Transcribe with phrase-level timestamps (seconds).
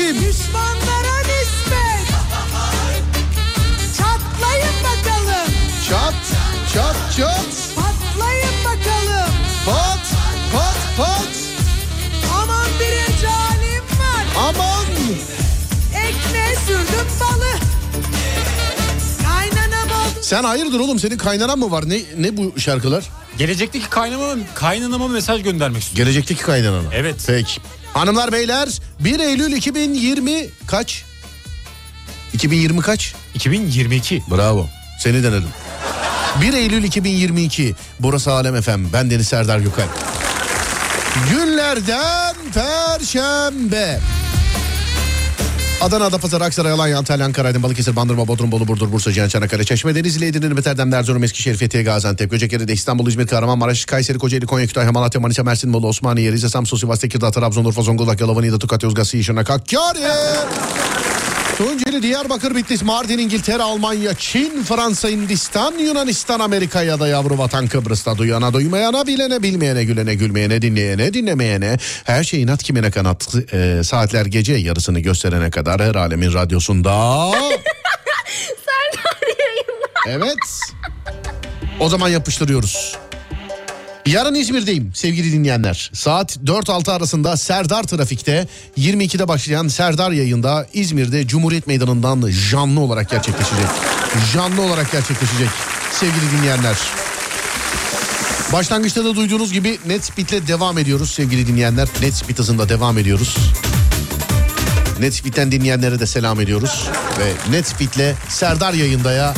[0.00, 0.49] kimmiş?
[20.30, 21.88] Sen hayırdır oğlum senin kaynanan mı var?
[21.88, 23.04] Ne ne bu şarkılar?
[23.38, 26.04] Gelecekteki kaynama, kaynanama mesaj göndermek istiyorum.
[26.04, 26.94] Gelecekteki kaynanana.
[26.94, 27.24] Evet.
[27.26, 27.60] Peki.
[27.94, 28.68] Hanımlar beyler
[29.00, 31.04] 1 Eylül 2020 kaç?
[32.32, 33.14] 2020 kaç?
[33.34, 34.22] 2022.
[34.30, 34.66] Bravo.
[34.98, 35.50] Seni denedim.
[36.40, 37.74] 1 Eylül 2022.
[38.00, 38.92] Burası Alem FM.
[38.92, 39.86] Ben Deniz Serdar Gökal.
[41.30, 44.00] Günlerden Perşembe.
[45.80, 49.64] Adana, Adapazarı, Aksaray, Alanya, Antalya, Ankara, Aydın, Balıkesir, Bandırma, Bodrum, Bolu, Burdur, Bursa, Cihan, Çanakkale,
[49.64, 54.66] Çeşme, Denizli, Edirne, Beterdem, Erzurum, Eskişehir, Fethiye, Gaziantep, Göcekere, İstanbul, İzmir, Kahramanmaraş, Kayseri, Kocaeli, Konya,
[54.66, 58.58] Kütahya, Malatya, Manisa, Mersin, Bolu, Osmaniye, Rize, Samsun, Sivas, Tekirdağ, Trabzon, Urfa, Zonguldak, Yalova, Niğde,
[58.58, 59.98] Tokat, Yozgat, Şırnak, Hakkari.
[61.60, 67.66] Tunceli, Diyarbakır, Bitlis, Mardin, İngiltere, Almanya, Çin, Fransa, Hindistan, Yunanistan, Amerika ya da yavru vatan
[67.66, 73.84] Kıbrıs'ta duyana duymayana, bilene bilmeyene, gülene gülmeyene, dinleyene dinlemeyene, her şeyin at kimine kanat e,
[73.84, 77.30] saatler gece yarısını gösterene kadar her alemin radyosunda.
[78.66, 80.26] Serdar yayınlar.
[80.26, 80.72] Evet.
[81.80, 82.96] O zaman yapıştırıyoruz.
[84.10, 85.90] Yarın İzmir'deyim sevgili dinleyenler.
[85.94, 88.48] Saat 4-6 arasında Serdar Trafik'te
[88.78, 93.66] 22'de başlayan Serdar yayında İzmir'de Cumhuriyet Meydanı'ndan canlı olarak gerçekleşecek.
[94.34, 95.48] Canlı olarak gerçekleşecek
[95.92, 96.76] sevgili dinleyenler.
[98.52, 101.88] Başlangıçta da duyduğunuz gibi Netspeed'le devam ediyoruz sevgili dinleyenler.
[102.02, 103.36] Netspeed hızında devam ediyoruz.
[105.00, 106.88] Netspeed'den dinleyenlere de selam ediyoruz.
[107.18, 109.34] Ve Netspeed'le Serdar yayındaya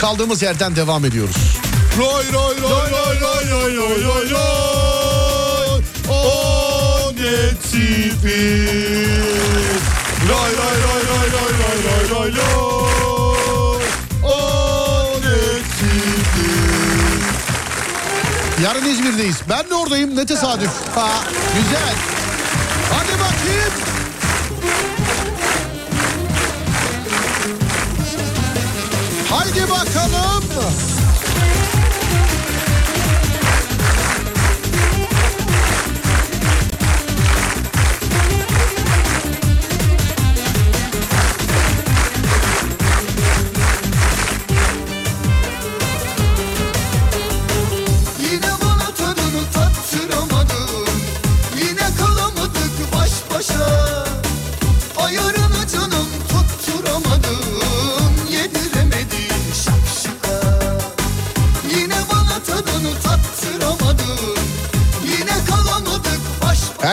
[0.00, 1.65] kaldığımız yerden devam ediyoruz.
[1.96, 8.22] Roy roy roy roy roy roy roy roy roy O Netspeed
[10.28, 13.82] Roy roy roy roy roy roy roy roy roy
[14.22, 14.26] O
[15.20, 16.26] Netspeed
[18.62, 19.36] Yarın İzmir'deyiz.
[19.50, 20.16] Ben de oradayım.
[20.16, 20.70] Ne tesadüf.
[20.94, 21.08] Ha,
[21.54, 21.94] güzel.
[22.92, 23.72] Hadi bakayım.
[29.30, 30.44] Haydi bakalım.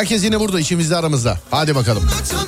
[0.04, 1.38] Herkes yine burada içimizde aramızda.
[1.52, 2.04] Hadi bakalım.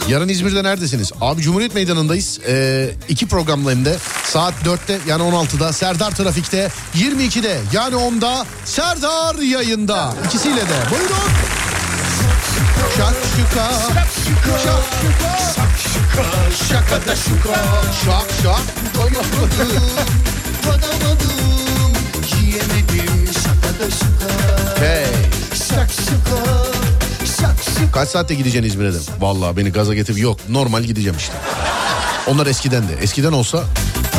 [0.09, 1.11] Yarın İzmir'de neredesiniz?
[1.21, 2.39] Abi Cumhuriyet Meydanı'ndayız.
[2.47, 3.97] Ee, iki programla hem de.
[4.23, 6.71] Saat 4'te yani 16'da Serdar Trafik'te.
[6.95, 10.13] 22'de yani 10'da Serdar yayında.
[10.25, 10.91] İkisiyle de.
[10.91, 11.15] Buyurun.
[12.97, 13.71] Şak şuka.
[13.93, 15.37] Şak şuka.
[16.69, 17.55] Şakada şuka.
[18.05, 18.61] Şak şak.
[20.63, 21.93] Tadamadım
[22.41, 25.05] Yiyemedim şakada şuka Hey.
[25.69, 26.94] Şak şuka Şak şuka
[27.93, 28.97] Kaç saatte gideceksin İzmir'e de?
[29.19, 31.33] Vallahi beni gaza getirip yok normal gideceğim işte.
[32.27, 32.93] Onlar eskiden de.
[33.01, 33.63] Eskiden olsa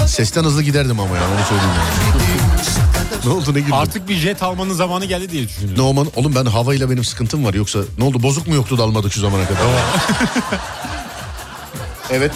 [0.07, 3.27] sesten hızlı giderdim ama yani onu söyleyeyim yani.
[3.27, 3.73] ne oldu ne güldün?
[3.73, 5.79] Artık bir jet almanın zamanı geldi diye düşünüyorum.
[5.79, 6.09] Ne olman?
[6.17, 9.21] Oğlum ben havayla benim sıkıntım var yoksa ne oldu bozuk mu yoktu da almadık şu
[9.21, 9.61] zamana kadar?
[12.11, 12.33] evet.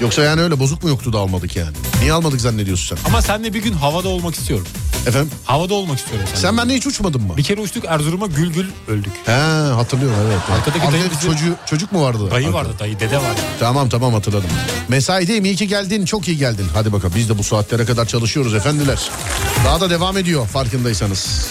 [0.00, 1.76] Yoksa yani öyle bozuk mu yoktu da almadık yani.
[2.00, 3.04] Niye almadık zannediyorsun sen?
[3.10, 4.66] Ama senle bir gün havada olmak istiyorum.
[5.06, 6.40] Efendim Havada olmak istiyorum seninle.
[6.42, 7.36] sen bende hiç uçmadın mı?
[7.36, 9.12] Bir kere uçtuk Erzurum'a gül gül öldük.
[9.26, 9.32] He
[9.74, 10.38] hatırlıyorum evet.
[10.58, 12.30] Arkadaki Arkada dayı bizi- çocuğu, çocuk mu vardı?
[12.30, 12.58] Dayı Arkada.
[12.64, 13.40] vardı dayı dede vardı.
[13.60, 14.48] Tamam tamam hatırladım.
[14.88, 16.66] Mesaideyim iyi ki geldin çok iyi geldin.
[16.74, 19.10] Hadi bakalım biz de bu saatlere kadar çalışıyoruz efendiler.
[19.64, 21.48] Daha da devam ediyor farkındaysanız.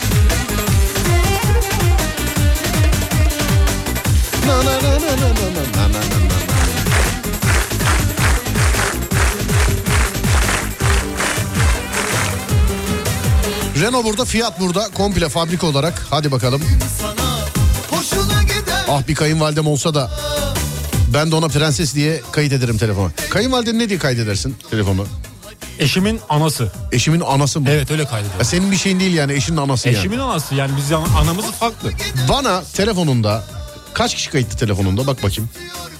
[4.48, 6.05] Na na na na na na na na
[13.82, 14.90] Renault burada, Fiat burada.
[14.94, 16.06] Komple fabrika olarak.
[16.10, 16.62] Hadi bakalım.
[18.90, 20.12] Ah bir kayınvalidem olsa da
[21.14, 23.12] ben de ona prenses diye kayıt ederim telefona.
[23.30, 25.06] Kayınvaliden ne diye kaydedersin telefonu?
[25.80, 26.72] Eşimin anası.
[26.92, 27.68] Eşimin anası mı?
[27.70, 28.40] Evet öyle kaydediyor.
[28.40, 29.98] Ya senin bir şeyin değil yani eşinin anası yani.
[30.00, 31.92] Eşimin anası yani biz an- anamız farklı.
[32.30, 33.44] Bana telefonunda
[33.94, 35.50] kaç kişi kayıtlı telefonunda bak bakayım.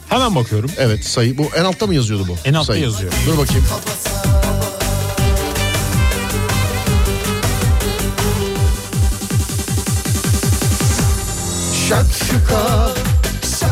[0.10, 0.72] Hemen bakıyorum.
[0.78, 2.38] Evet sayı bu en altta mı yazıyordu bu?
[2.46, 2.84] En altta Sayı.
[2.84, 3.12] yazıyor.
[3.28, 3.66] Dur bakayım.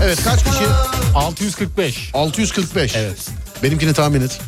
[0.03, 0.63] Evet kaç kişi?
[1.15, 2.09] 645.
[2.13, 2.95] 645.
[2.95, 3.29] Evet.
[3.63, 4.39] Benimkini tahmin et.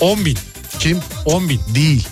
[0.00, 0.38] 10 bin.
[0.78, 1.00] Kim?
[1.24, 1.60] 10 bin.
[1.74, 2.08] Değil.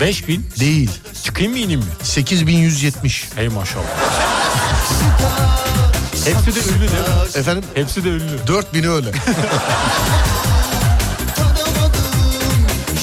[0.00, 0.46] 5 bin.
[0.60, 0.90] Değil.
[1.24, 1.86] Çıkayım mı ineyim mi?
[2.02, 3.28] 8170.
[3.36, 3.84] Hey maşallah.
[6.24, 6.98] Hepsi de ünlü değil mi?
[7.34, 7.64] Efendim?
[7.74, 8.38] Hepsi de ünlü.
[8.46, 9.10] 4000'i öyle.
[11.36, 12.02] Tadamadım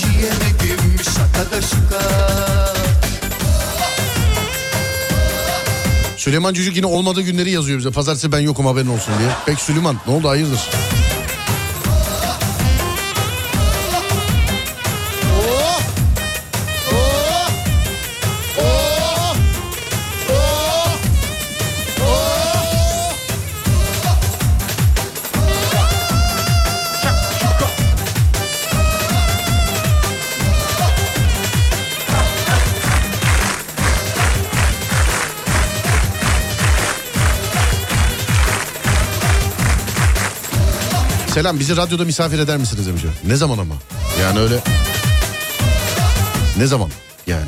[0.06, 2.63] Yiyemedim şakada şuka
[6.24, 7.92] Süleyman Cücük yine olmadığı günleri yazıyor bize.
[7.92, 9.30] Pazartesi ben yokum haberin olsun diye.
[9.46, 10.70] Peki Süleyman ne oldu hayırdır?
[41.34, 43.04] Selam bizi radyoda misafir eder misiniz demiş.
[43.28, 43.76] Ne zaman ama?
[44.22, 44.60] Yani öyle...
[46.58, 46.90] Ne zaman
[47.28, 47.46] yani?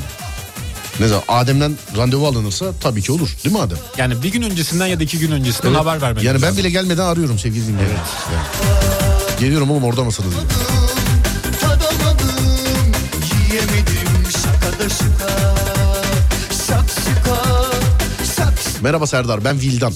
[1.00, 1.24] Ne zaman?
[1.28, 3.28] Adem'den randevu alınırsa tabii ki olur.
[3.44, 3.78] Değil mi Adem?
[3.98, 5.80] Yani bir gün öncesinden ya da iki gün öncesinden Evet.
[5.80, 6.58] haber vermek Yani ben lazım.
[6.58, 7.96] bile gelmeden arıyorum sevgili dinleyiciler.
[8.34, 9.40] Yani.
[9.40, 10.42] Geliyorum oğlum orada mısınız diye.
[18.82, 19.92] Merhaba Serdar ben Vildan.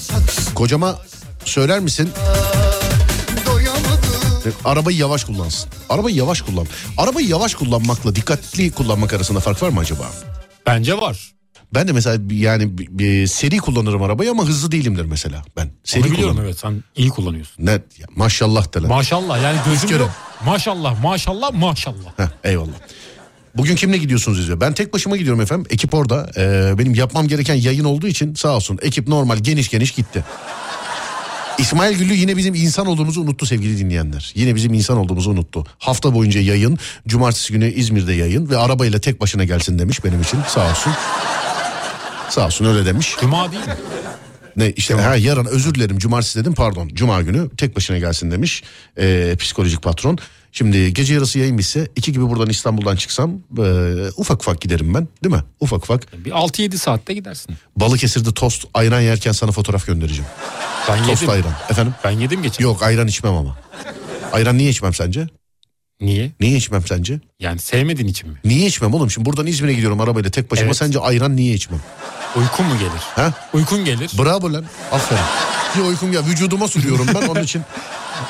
[0.54, 0.98] Kocama
[1.44, 2.10] söyler misin
[4.64, 5.70] arabayı yavaş kullansın.
[5.88, 6.66] Arabayı yavaş kullan.
[6.98, 10.10] Arabayı yavaş kullanmakla dikkatli kullanmak arasında fark var mı acaba?
[10.66, 11.30] Bence var.
[11.74, 15.70] Ben de mesela yani bir seri kullanırım arabayı ama hızlı değilimdir mesela ben.
[15.84, 16.44] Seri Onu biliyorum kullanırım.
[16.46, 17.66] evet sen iyi kullanıyorsun.
[17.66, 18.88] Ne ya, maşallah de lan.
[18.88, 20.10] Maşallah yani gözüm yok.
[20.44, 22.18] Maşallah maşallah maşallah.
[22.18, 22.72] Heh, eyvallah.
[23.56, 24.60] Bugün kimle gidiyorsunuz izliyor?
[24.60, 25.66] Ben tek başıma gidiyorum efendim.
[25.70, 26.30] Ekip orada.
[26.36, 28.78] Ee, benim yapmam gereken yayın olduğu için sağ olsun.
[28.82, 30.24] Ekip normal geniş geniş gitti.
[31.60, 34.32] İsmail Güllü yine bizim insan olduğumuzu unuttu sevgili dinleyenler.
[34.34, 35.64] Yine bizim insan olduğumuzu unuttu.
[35.78, 40.38] Hafta boyunca yayın, cumartesi günü İzmir'de yayın ve arabayla tek başına gelsin demiş benim için
[40.48, 40.92] sağ olsun.
[42.30, 43.16] Sağ olsun öyle demiş.
[43.20, 43.76] Cuma değil mi?
[44.56, 48.62] Ne işte ha, yarın özür dilerim cumartesi dedim pardon cuma günü tek başına gelsin demiş
[48.98, 50.18] ee, psikolojik patron.
[50.52, 53.62] Şimdi gece yarısı yayın bitse iki gibi buradan İstanbul'dan çıksam ee,
[54.16, 55.42] ufak ufak giderim ben değil mi?
[55.60, 56.24] Ufak ufak.
[56.24, 57.54] Bir 6-7 saatte gidersin.
[57.76, 60.30] Balıkesir'de tost ayran yerken sana fotoğraf göndereceğim.
[60.88, 61.34] Ben Tost yedim.
[61.34, 61.94] ayran efendim.
[62.04, 62.64] Ben yedim geçen.
[62.64, 63.56] Yok ayran içmem ama.
[64.32, 65.26] Ayran niye içmem sence?
[66.00, 66.30] Niye?
[66.40, 67.20] Niye içmem sence?
[67.40, 68.36] Yani sevmediğin için mi?
[68.44, 69.10] Niye içmem oğlum?
[69.10, 70.66] Şimdi buradan İzmir'e gidiyorum arabayla tek başıma.
[70.66, 70.76] Evet.
[70.76, 71.80] Sence ayran niye içmem?
[72.36, 73.02] Uykun mu gelir?
[73.16, 73.32] Ha?
[73.52, 74.10] Uykun gelir.
[74.18, 74.64] Bravo lan.
[74.92, 75.22] Aferin.
[75.76, 77.62] Bir uykum ya vücuduma sürüyorum ben onun için.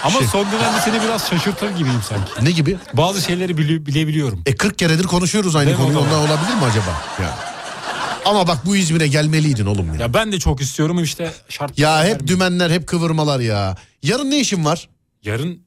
[0.04, 2.45] Ama Şey- son dönemde seni biraz şaşırtır gibiyim sanki.
[2.45, 2.76] Ne gibi?
[2.95, 4.42] Bazı şeyleri bili- bilebiliyorum.
[4.47, 5.99] E 40 keredir konuşuyoruz aynı konuyu.
[5.99, 7.02] Ondan olabilir mi acaba?
[7.23, 7.30] Yani.
[8.25, 10.00] Ama bak bu İzmir'e gelmeliydin oğlum ya.
[10.00, 11.78] Ya ben de çok istiyorum işte şart.
[11.78, 13.76] Ya hep dümenler hep kıvırmalar ya.
[14.02, 14.88] Yarın ne işin var?
[15.23, 15.62] Yarın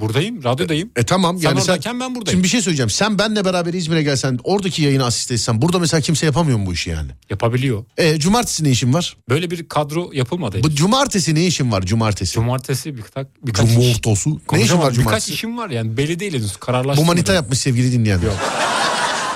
[0.00, 0.90] buradayım, radyodayım.
[0.96, 2.30] E tamam Sen yani oradayken ben buradayım.
[2.36, 2.90] Şimdi bir şey söyleyeceğim.
[2.90, 6.72] Sen benle beraber İzmir'e gelsen oradaki yayını asist etsen burada mesela kimse yapamıyor mu bu
[6.72, 7.10] işi yani?
[7.30, 7.84] Yapabiliyor.
[7.96, 9.16] E cumartesi ne işin var?
[9.28, 10.62] Böyle bir kadro yapılmadı.
[10.62, 12.34] Bu cumartesi ne işin var cumartesi?
[12.34, 13.74] Cumartesi birkaç, birkaç iş.
[14.02, 14.30] Cumartesi.
[14.52, 15.32] Ne işin var Birkaç cumartesi?
[15.32, 17.06] işim var yani belli değil henüz Bu kararlaştırmadım.
[17.16, 18.26] manita yapmış sevgili dinleyenler.
[18.26, 18.36] Yok.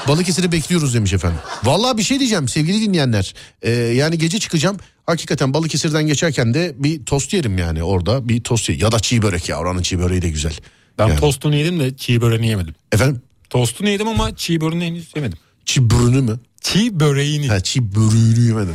[0.09, 1.39] Balıkesir'i bekliyoruz demiş efendim.
[1.65, 3.35] Vallahi bir şey diyeceğim sevgili dinleyenler.
[3.63, 4.77] Ee, yani gece çıkacağım.
[5.07, 8.29] Hakikaten Balıkesir'den geçerken de bir tost yerim yani orada.
[8.29, 8.83] Bir tost yerim.
[8.83, 10.57] Ya da çiğ börek ya oranın çiğ böreği de güzel.
[10.99, 11.21] Ben Yani.
[11.21, 12.75] tostunu yedim de çiğ böreğini yemedim.
[12.93, 15.39] Efendim Tostunu yedim ama çiğ böreğini henüz yemedim.
[15.65, 16.39] çiğ börünü mü?
[16.61, 17.49] Çiğ böreğini.
[17.49, 18.75] Ha çiğ börüğünü yemedim.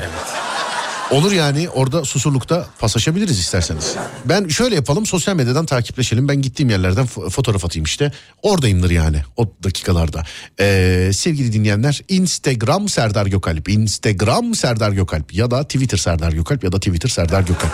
[1.12, 3.96] Olur yani orada susurlukta paslaşabiliriz isterseniz.
[4.26, 6.28] Ben şöyle yapalım sosyal medyadan takipleşelim.
[6.28, 8.12] Ben gittiğim yerlerden fo- fotoğraf atayım işte.
[8.42, 10.24] Oradayımdır yani o dakikalarda.
[10.60, 13.70] Ee, sevgili dinleyenler Instagram Serdar Gökalp.
[13.70, 17.74] Instagram Serdar Gökalp ya da Twitter Serdar Gökalp ya da Twitter Serdar Gökalp.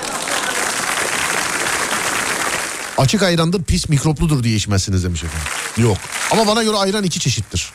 [2.98, 5.48] Açık ayrandır pis mikropludur diye içmezsiniz demiş efendim.
[5.90, 5.98] Yok
[6.32, 7.72] ama bana göre ayran iki çeşittir.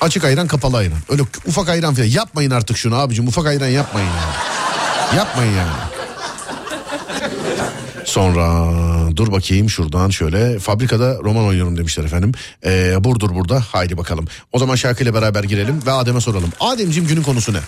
[0.00, 0.98] Açık ayran kapalı ayran.
[1.08, 2.06] Öyle ufak ayran falan.
[2.08, 3.28] Yapmayın artık şunu abicim.
[3.28, 5.16] Ufak ayran yapmayın yani.
[5.16, 5.70] Yapmayın yani.
[8.04, 8.66] Sonra
[9.16, 12.32] dur bakayım şuradan şöyle fabrikada roman oynuyorum demişler efendim.
[12.64, 14.26] Ee, Burdur burada haydi bakalım.
[14.52, 16.52] O zaman şarkıyla beraber girelim ve Adem'e soralım.
[16.60, 17.58] Ademciğim günün konusu ne?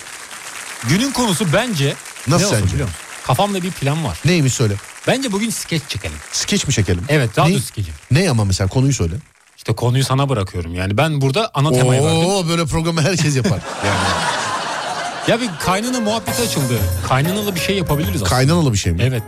[0.88, 1.94] Günün konusu bence...
[2.28, 2.84] Nasıl ne sence?
[3.26, 4.18] Kafamda bir plan var.
[4.24, 4.74] Neymiş söyle.
[5.06, 6.16] Bence bugün skeç çekelim.
[6.32, 7.02] Skeç mi çekelim?
[7.08, 7.90] Evet radyo ne, skeci.
[8.10, 9.14] ne ama mesela konuyu söyle.
[9.68, 10.96] İşte konuyu sana bırakıyorum yani.
[10.98, 12.26] Ben burada ana temayı verdim.
[12.26, 13.58] Oo böyle programı herkes yapar.
[13.86, 13.98] Yani
[15.28, 16.78] Ya bir kaynana muhabbeti açıldı.
[17.08, 18.28] Kaynanalı bir şey yapabiliriz aslında.
[18.30, 19.02] kaynanalı bir şey mi?
[19.02, 19.22] Evet.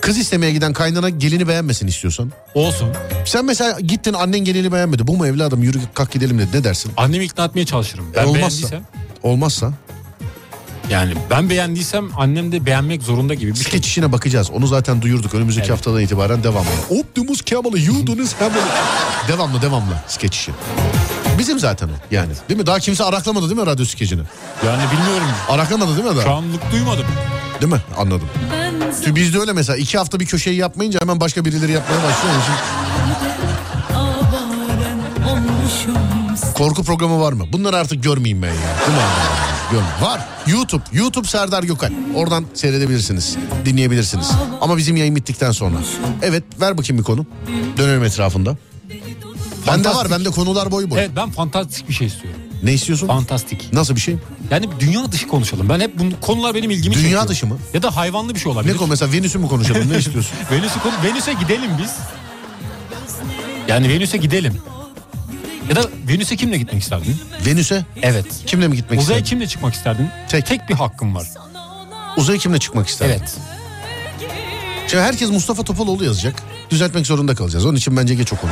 [0.00, 2.32] Kız istemeye giden kaynana gelini beğenmesin istiyorsan.
[2.54, 2.88] Olsun.
[3.24, 5.06] Sen mesela gittin annen gelini beğenmedi.
[5.06, 6.48] Bu mu evladım yürü kalk gidelim dedi.
[6.58, 6.92] Ne dersin?
[6.96, 8.04] Annemi ikna etmeye çalışırım.
[8.16, 8.40] Ben E, olmazsa?
[8.40, 8.82] beğendiysem.
[9.22, 9.72] Olmazsa
[10.90, 13.64] Yani ben beğendiysem annem de beğenmek zorunda gibi bir şey.
[13.64, 14.50] skeç işine bakacağız.
[14.50, 15.34] Onu zaten duyurduk.
[15.34, 15.76] Önümüzdeki Evet.
[15.78, 16.68] haftadan itibaren devamlı.
[16.90, 18.62] Optimus Kemal'ı yudunuz hemen.
[19.28, 20.52] devamlı devamlı skeç işi.
[21.38, 22.32] Bizim zaten o yani.
[22.48, 22.66] Değil mi?
[22.66, 24.22] Daha kimse araklamadı değil mi radyo skecini?
[24.66, 25.26] Yani bilmiyorum.
[25.48, 26.22] Araklamadı değil mi daha?
[26.24, 27.04] Şu anlık duymadım.
[27.60, 27.80] Değil mi?
[27.98, 28.28] Anladım.
[29.04, 32.34] Çünkü bizde öyle mesela iki hafta bir köşeyi yapmayınca hemen başka birileri yapmaya başlıyor.
[32.34, 32.54] Onun için
[36.54, 37.44] korku programı var mı?
[37.52, 38.54] Bunları artık görmeyeyim ben ya.
[38.54, 39.04] Değil mi?
[39.70, 40.00] Görmeyeyim.
[40.02, 40.20] Var.
[40.46, 40.82] YouTube.
[40.92, 41.90] YouTube Serdar Gökal.
[42.14, 43.36] Oradan seyredebilirsiniz.
[43.64, 44.30] Dinleyebilirsiniz.
[44.60, 45.76] Ama bizim yayın bittikten sonra.
[46.22, 47.26] Evet ver bakayım bir konu.
[47.76, 48.56] Dönelim etrafında.
[49.66, 50.10] Bende var.
[50.10, 50.98] Bende konular boyu boy.
[50.98, 52.40] Evet ben fantastik bir şey istiyorum.
[52.62, 53.06] Ne istiyorsun?
[53.06, 53.72] Fantastik.
[53.72, 54.16] Nasıl bir şey?
[54.50, 55.68] Yani dünya dışı konuşalım.
[55.68, 57.28] Ben hep bu konular benim ilgimi Dünya çekiyor.
[57.28, 57.58] dışı mı?
[57.74, 58.72] Ya da hayvanlı bir şey olabilir.
[58.74, 59.92] Ne konu mesela Venüs'ü mü konuşalım?
[59.92, 60.32] Ne istiyorsun?
[60.52, 61.90] Venüs'e konu- Venüs'e gidelim biz.
[63.68, 64.54] Yani Venüs'e gidelim.
[65.70, 67.16] Ya da Venüs'e kimle gitmek isterdin?
[67.46, 68.26] Venüs'e Evet.
[68.46, 69.30] kimle mi gitmek Uzaya isterdin?
[69.30, 70.08] kimle çıkmak isterdin?
[70.28, 70.46] Tek.
[70.46, 71.26] Tek bir hakkım var.
[72.16, 73.12] Uzaya kimle çıkmak isterdin?
[73.18, 73.36] Evet.
[74.88, 76.34] Şimdi herkes Mustafa Topaloğlu yazacak.
[76.70, 77.66] Düzeltmek zorunda kalacağız.
[77.66, 78.50] Onun için bence geç o konu.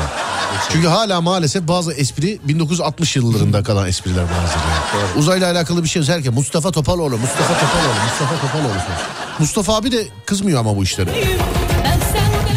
[0.73, 5.19] Çünkü hala maalesef bazı espri 1960 yıllarında kalan espriler bazıları.
[5.19, 6.19] Uzayla alakalı bir şey yazıyor.
[6.19, 8.79] Herkes Mustafa Topaloğlu, Mustafa Topaloğlu, Mustafa Topaloğlu.
[9.39, 11.11] Mustafa abi de kızmıyor ama bu işlere.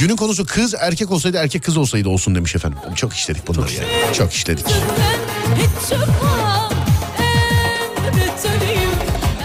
[0.02, 2.80] Günün konusu kız erkek olsaydı erkek kız olsaydı olsun demiş efendim.
[2.96, 4.14] Çok işledik bunları ya.
[4.14, 4.66] Çok işledik.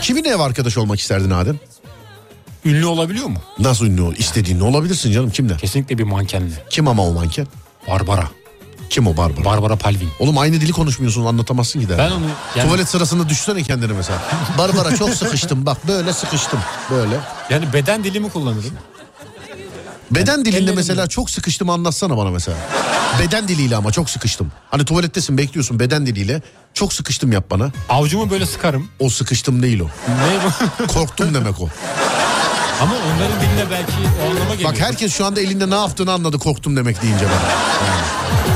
[0.02, 1.58] Kiminle ev arkadaş olmak isterdin Adem?
[2.64, 3.38] Ünlü olabiliyor mu?
[3.58, 4.14] Nasıl ünlü ol?
[4.18, 5.56] İstediğin olabilirsin canım kimle?
[5.56, 6.64] Kesinlikle bir mankenle.
[6.70, 7.46] Kim ama o manken?
[7.88, 8.30] Barbara.
[8.90, 9.44] Kim o Barbara?
[9.44, 10.08] Barbara Palvin.
[10.18, 11.98] Oğlum aynı dili konuşmuyorsun anlatamazsın ki de.
[11.98, 12.24] Ben onu
[12.56, 14.22] yani, Tuvalet sırasında düşsene kendini mesela.
[14.58, 16.60] Barbara çok sıkıştım bak böyle sıkıştım.
[16.90, 17.20] Böyle.
[17.50, 18.72] yani beden dilimi kullanırım.
[20.10, 22.56] Beden dilinde ellerimle- mesela çok sıkıştım anlatsana bana mesela.
[23.20, 24.52] Beden diliyle ama çok sıkıştım.
[24.70, 26.42] Hani tuvalettesin bekliyorsun beden diliyle.
[26.74, 27.70] Çok sıkıştım yap bana.
[27.88, 28.88] Avucumu böyle sıkarım.
[29.00, 29.84] O sıkıştım değil o.
[30.08, 30.86] Ne bu?
[30.92, 31.68] Korktum demek o.
[32.82, 33.92] Ama onların diline belki
[34.26, 34.70] o anlama geliyor.
[34.72, 38.55] Bak herkes şu anda elinde ne yaptığını anladı korktum demek deyince bana.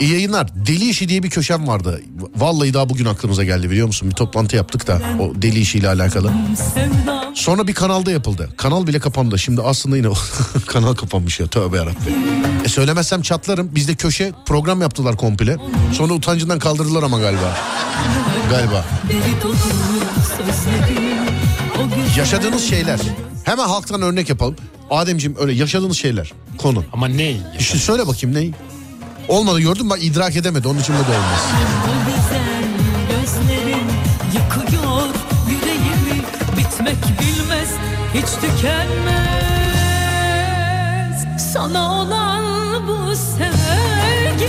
[0.00, 0.48] İyi yayınlar.
[0.66, 2.02] Deli işi diye bir köşem vardı.
[2.36, 4.10] Vallahi daha bugün aklımıza geldi biliyor musun?
[4.10, 6.32] Bir toplantı yaptık da o deli işiyle alakalı.
[7.34, 8.48] Sonra bir kanalda yapıldı.
[8.56, 9.38] Kanal bile kapandı.
[9.38, 10.08] Şimdi aslında yine
[10.66, 11.46] kanal kapanmış ya.
[11.46, 11.96] Tövbe yarabbim.
[12.64, 13.74] E söylemezsem çatlarım.
[13.74, 15.56] Bizde köşe program yaptılar komple.
[15.92, 17.56] Sonra utancından kaldırdılar ama galiba.
[18.50, 18.84] Galiba.
[22.16, 23.00] Yaşadığınız şeyler.
[23.44, 24.56] Hemen halktan örnek yapalım.
[24.90, 26.32] Ademciğim öyle yaşadığınız şeyler.
[26.58, 26.84] Konu.
[26.92, 27.36] Ama ne?
[27.58, 28.54] İşte söyle bakayım neyi?
[29.28, 29.90] Olmadı gördün?
[29.90, 30.68] Bak idrak edemedi.
[30.68, 31.44] Onun için de olmaz.
[34.34, 35.08] yıkıyor
[35.50, 36.22] yüreğimi
[37.20, 37.68] bilmez
[38.14, 39.18] hiç tükenmez
[41.52, 42.44] sana olan
[42.88, 44.48] bu sevgim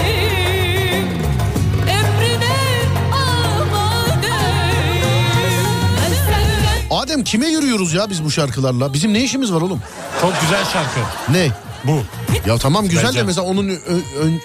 [6.91, 8.93] Adem kime yürüyoruz ya biz bu şarkılarla?
[8.93, 9.81] Bizim ne işimiz var oğlum?
[10.21, 10.99] Çok güzel şarkı.
[11.29, 11.51] Ne?
[11.83, 12.03] Bu.
[12.47, 13.23] Ya tamam güzel de Bence.
[13.23, 13.71] mesela onun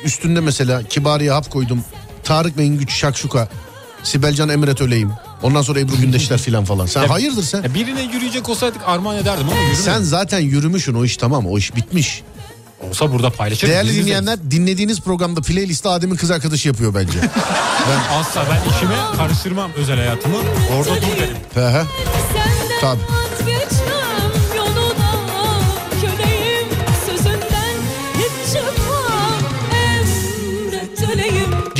[0.04, 1.84] üstünde mesela Kibariye hap koydum.
[2.24, 3.48] Tarık Mengüç Şakşuka.
[4.02, 5.10] Sibelcan Emret Öleyim.
[5.42, 6.86] Ondan sonra Ebru Gündeşler filan falan.
[6.86, 7.62] Sen Ya- hayırdır sen?
[7.62, 9.84] Ya birine yürüyecek olsaydık armağan ederdim ama yürümedim.
[9.84, 12.22] Sen zaten yürümüşsün o iş tamam o iş bitmiş.
[12.90, 13.70] Olsa burada paylaşırız.
[13.72, 17.18] Değerli dinleyenler dinlediğiniz programda playlist'i Adem'in kız arkadaşı yapıyor bence.
[17.18, 17.30] izleriz.
[18.12, 20.36] Asla ben işime karıştırmam özel hayatımı.
[20.78, 21.36] Orada dur derim.
[22.80, 23.00] Tabii.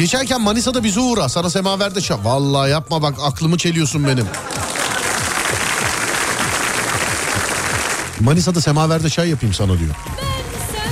[0.05, 1.29] Geçerken Manisa'da bizi uğra.
[1.29, 2.25] Sana semaverde çal.
[2.25, 4.27] Vallahi yapma bak aklımı çeliyorsun benim.
[8.21, 9.95] Manisa'da semaverde çay yapayım sana diyor.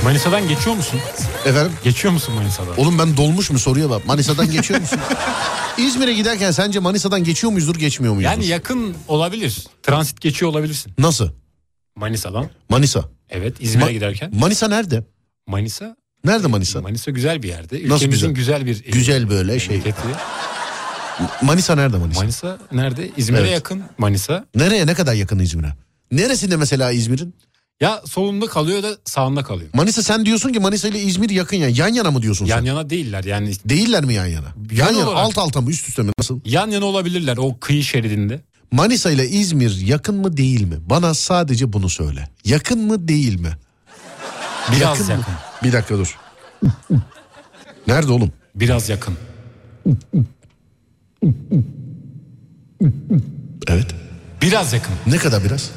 [0.05, 1.01] Manisa'dan geçiyor musun?
[1.47, 1.73] Efendim?
[1.85, 2.81] Geçiyor musun Manisa'dan?
[2.81, 4.07] Oğlum ben dolmuş mu soruya bak.
[4.07, 4.99] Manisa'dan geçiyor musun?
[5.79, 8.33] İzmir'e giderken sence Manisa'dan geçiyor muyuzdur geçmiyor muyuzdur?
[8.33, 9.67] Yani yakın olabilir.
[9.83, 10.93] Transit geçiyor olabilirsin.
[10.99, 11.29] Nasıl?
[11.97, 12.51] Manisa'dan.
[12.69, 13.05] Manisa.
[13.31, 14.31] Evet İzmir'e Ma- giderken.
[14.39, 15.05] Manisa nerede?
[15.47, 15.97] Manisa.
[16.25, 16.81] Nerede Manisa?
[16.81, 17.75] Manisa güzel bir yerde.
[17.75, 18.63] Nasıl Ülkemizin güzel?
[18.63, 19.77] güzel, bir Güzel böyle şey.
[19.77, 20.09] memleketi.
[21.43, 22.21] Manisa nerede Manisa?
[22.21, 23.11] Manisa nerede?
[23.17, 23.53] İzmir'e Evet.
[23.53, 24.45] yakın Manisa.
[24.55, 25.73] Nereye ne kadar yakın İzmir'e?
[26.13, 27.35] Neresinde mesela İzmir'in?
[27.81, 29.71] Ya solunda kalıyor da sağında kalıyor.
[29.75, 31.69] Manisa sen diyorsun ki Manisa ile İzmir yakın ya.
[31.69, 32.65] Yan yana mı diyorsun Yan sen?
[32.65, 33.53] yana değiller yani.
[33.69, 34.47] Değiller mi yan yana?
[34.73, 35.27] Yan Yol yana olarak.
[35.27, 36.41] alt alta mı üst üste mi nasıl?
[36.45, 38.41] Yan yana olabilirler o kıyı şeridinde.
[38.73, 40.77] Manisa ile İzmir yakın mı değil mi?
[40.81, 42.29] Bana sadece bunu söyle.
[42.45, 43.51] Yakın mı değil mi?
[44.77, 45.11] Biraz mı?
[45.11, 45.35] yakın.
[45.63, 46.19] Bir dakika dur.
[47.87, 48.33] Nerede oğlum?
[48.55, 49.17] Biraz yakın.
[53.69, 53.87] Evet.
[54.43, 54.95] Biraz yakın.
[55.07, 55.71] Ne kadar biraz?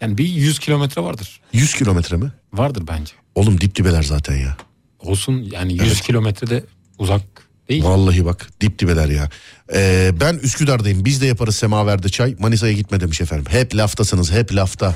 [0.00, 1.40] Yani bir 100 kilometre vardır.
[1.52, 2.32] 100 kilometre mi?
[2.52, 3.12] Vardır bence.
[3.34, 4.56] Oğlum dip dibeler zaten ya.
[5.00, 6.64] Olsun yani 100 kilometre de
[6.98, 7.22] uzak
[7.68, 7.84] değil.
[7.84, 9.28] Vallahi bak dip dibeler ya.
[9.74, 11.04] Ee, ben Üsküdar'dayım.
[11.04, 12.36] Biz de yaparız semaverde çay.
[12.38, 13.44] Manisa'ya gitme demiş efendim.
[13.48, 14.94] Hep laftasınız, hep lafta.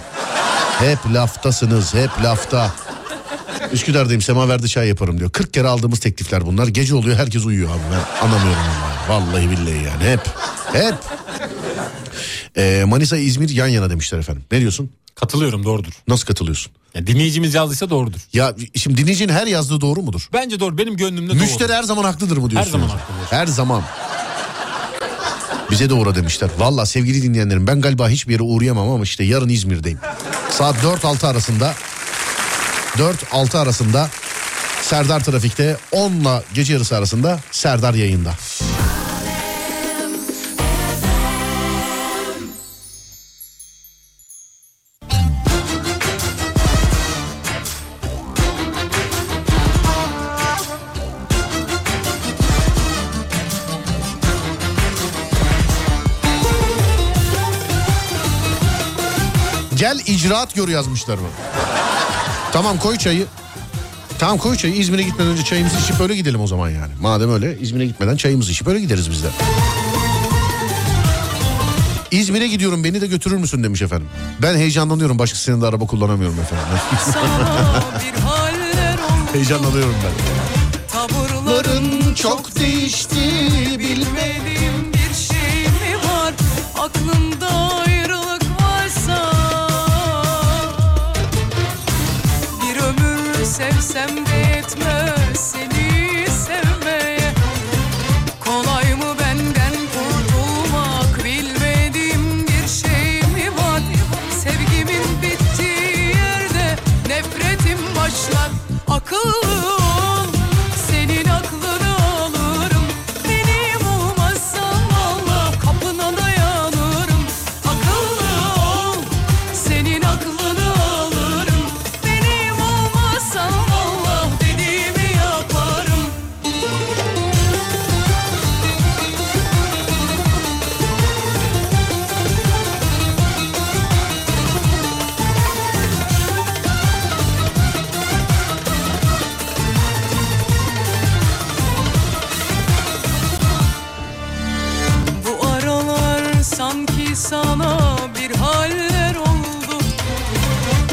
[0.79, 2.75] Hep laftasınız, hep lafta.
[3.73, 5.31] Üsküdar'dayım semaverde çay yaparım diyor.
[5.31, 6.67] 40 kere aldığımız teklifler bunlar.
[6.67, 7.81] Gece oluyor herkes uyuyor abi.
[7.93, 8.63] Ben anlamıyorum
[9.09, 9.23] vallahi.
[9.23, 10.21] Vallahi billahi yani hep.
[10.73, 10.95] Hep.
[12.57, 14.45] Ee, Manisa İzmir yan yana demişler efendim.
[14.53, 14.91] Ne diyorsun?
[15.15, 15.93] Katılıyorum doğrudur.
[16.09, 16.73] Nasıl katılıyorsun?
[16.95, 18.21] Yani dinleyicimiz yazdıysa doğrudur.
[18.33, 20.29] Ya şimdi dinleyicinin her yazdığı doğru mudur?
[20.33, 20.79] Bence doğru.
[20.79, 21.39] Benim gönlümde doğru.
[21.39, 22.73] Müşteri her zaman haklıdır mı diyorsun?
[22.73, 23.31] Her zaman haklıdır.
[23.31, 23.83] Her zaman.
[25.71, 26.51] Bize de uğra demişler.
[26.59, 29.99] Valla sevgili dinleyenlerim ben galiba hiçbir yere uğrayamam ama işte yarın İzmir'deyim.
[30.51, 31.75] Saat 4-6 arasında
[32.99, 34.11] 4-6 arasında
[34.83, 38.35] Serdar Trafik'te 10 ile gece yarısı arasında Serdar yayında.
[59.75, 61.29] Gel icraat gör yazmışlar mı?
[62.57, 63.27] Tamam koy çayı.
[64.19, 66.93] Tamam koy çayı İzmir'e gitmeden önce çayımızı içip öyle gidelim o zaman yani.
[67.01, 69.29] Madem öyle İzmir'e gitmeden çayımızı içip öyle gideriz biz de.
[72.11, 74.09] İzmir'e gidiyorum beni de götürür müsün demiş efendim.
[74.43, 76.67] Ben heyecanlanıyorum başkasının da araba kullanamıyorum efendim.
[79.33, 80.13] Heyecanlanıyorum ben.
[80.89, 83.31] Tavırların çok değişti
[83.79, 86.35] Bilmediğim bir şey mi var
[86.79, 87.73] Aklında
[93.81, 95.16] sevsem de yetmez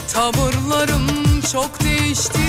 [0.07, 1.07] Tavırlarım
[1.51, 2.39] çok değişti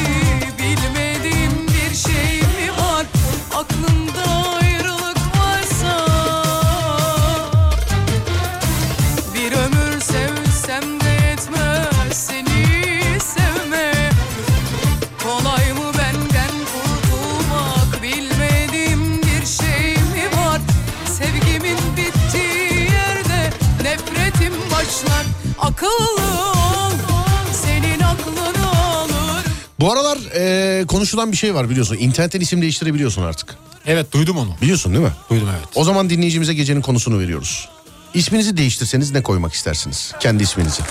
[29.85, 31.97] Bu aralar e, konuşulan bir şey var biliyorsun.
[32.01, 33.55] İnternetten isim değiştirebiliyorsun artık.
[33.87, 34.57] Evet duydum onu.
[34.63, 35.13] Biliyorsun değil mi?
[35.31, 35.69] Duydum evet.
[35.75, 37.69] O zaman dinleyicimize gecenin konusunu veriyoruz.
[38.15, 40.13] İsminizi değiştirseniz ne koymak istersiniz?
[40.21, 40.83] Kendi isminizi.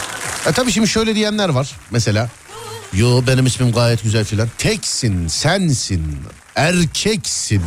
[0.47, 2.29] E tabii şimdi şöyle diyenler var mesela.
[2.93, 4.49] Yo benim ismim gayet güzel filan.
[4.57, 6.17] Teksin, sensin,
[6.55, 7.61] erkeksin.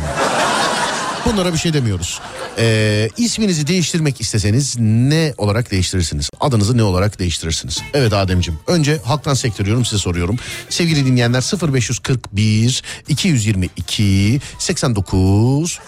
[1.33, 2.21] Bunlara bir şey demiyoruz.
[2.57, 6.29] Ee, isminizi değiştirmek isteseniz ne olarak değiştirirsiniz?
[6.39, 7.81] Adınızı ne olarak değiştirirsiniz?
[7.93, 8.59] Evet Ademciğim.
[8.67, 10.35] Önce halktan sektiriyorum size soruyorum.
[10.69, 11.41] Sevgili dinleyenler
[11.73, 15.79] 0541 222 89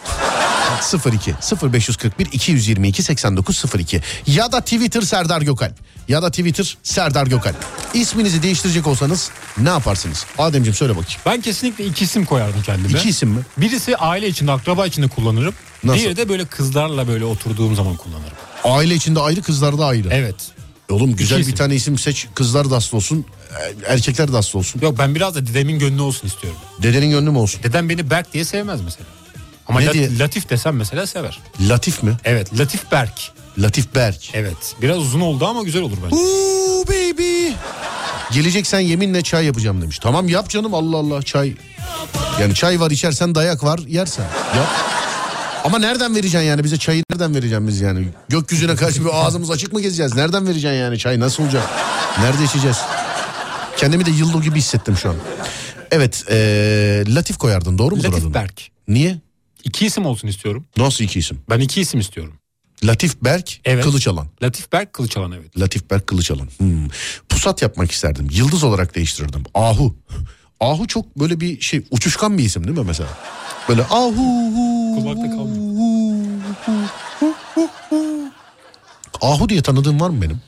[1.05, 1.33] 02
[1.73, 5.75] 0541 222 8902 ya da Twitter Serdar Gökalp
[6.09, 7.55] ya da Twitter Serdar Gökalp.
[7.93, 10.25] İsminizi değiştirecek olsanız ne yaparsınız?
[10.37, 11.21] Ademciğim söyle bakayım.
[11.25, 12.99] Ben kesinlikle iki isim koyardım kendime.
[12.99, 13.41] İki isim mi?
[13.57, 15.53] Birisi aile içinde, akraba içinde kullanırım.
[15.83, 15.99] Nasıl?
[15.99, 18.37] Diğeri de böyle kızlarla böyle oturduğum zaman kullanırım.
[18.63, 20.07] Aile içinde ayrı kızlarda ayrı.
[20.11, 20.35] Evet.
[20.89, 21.57] Oğlum güzel İki bir isim.
[21.57, 23.25] tane isim seç kızlar da aslı olsun
[23.87, 24.81] e, erkekler de aslı olsun.
[24.81, 26.59] Yok ben biraz da dedemin gönlü olsun istiyorum.
[26.83, 27.63] Dedenin gönlü mü olsun?
[27.63, 29.05] Dedem beni Berk diye sevmez mesela.
[29.69, 30.19] Ama Ne diye?
[30.19, 31.39] Latif desem mesela sever.
[31.69, 32.17] Latif mi?
[32.23, 33.31] Evet Latif Berk.
[33.57, 34.29] Latif Berk.
[34.33, 34.75] Evet.
[34.81, 36.15] Biraz uzun oldu ama güzel olur bence.
[36.15, 37.51] Ooh baby.
[38.31, 39.99] Geleceksen yeminle çay yapacağım demiş.
[39.99, 41.53] Tamam yap canım Allah Allah çay.
[42.41, 44.23] Yani çay var içersen dayak var yersen.
[44.57, 44.67] Yap.
[45.63, 48.07] Ama nereden vereceksin yani bize çayı nereden vereceksin biz yani?
[48.29, 50.15] Gökyüzüne karşı bir ağzımız açık mı gezeceğiz?
[50.15, 51.63] Nereden vereceksin yani çay nasıl olacak?
[52.19, 52.77] Nerede içeceğiz?
[53.77, 55.15] Kendimi de yıldo gibi hissettim şu an.
[55.91, 58.33] Evet ee, Latif koyardın doğru mudur Latif?
[58.33, 58.61] Berk.
[58.87, 59.17] Niye?
[59.63, 60.65] İki isim olsun istiyorum.
[60.77, 61.41] Nasıl iki isim?
[61.49, 62.33] Ben iki isim istiyorum.
[62.83, 63.83] Latif Berk, Evet.
[63.83, 64.27] Kılıçalan.
[64.43, 65.59] Latif Berk Kılıçalan evet.
[65.59, 66.47] Latif Berk Kılıçalan.
[66.57, 66.87] Hmm.
[67.29, 68.27] Pusat yapmak isterdim.
[68.31, 69.43] Yıldız olarak değiştirirdim.
[69.53, 69.95] Ahu.
[70.59, 73.09] Ahu çok böyle bir şey uçuşkan bir isim değil mi mesela?
[73.69, 74.15] Böyle ahu.
[74.95, 75.69] Kulakta kalmıyor.
[79.21, 80.41] Ahu diye tanıdığım var mı benim?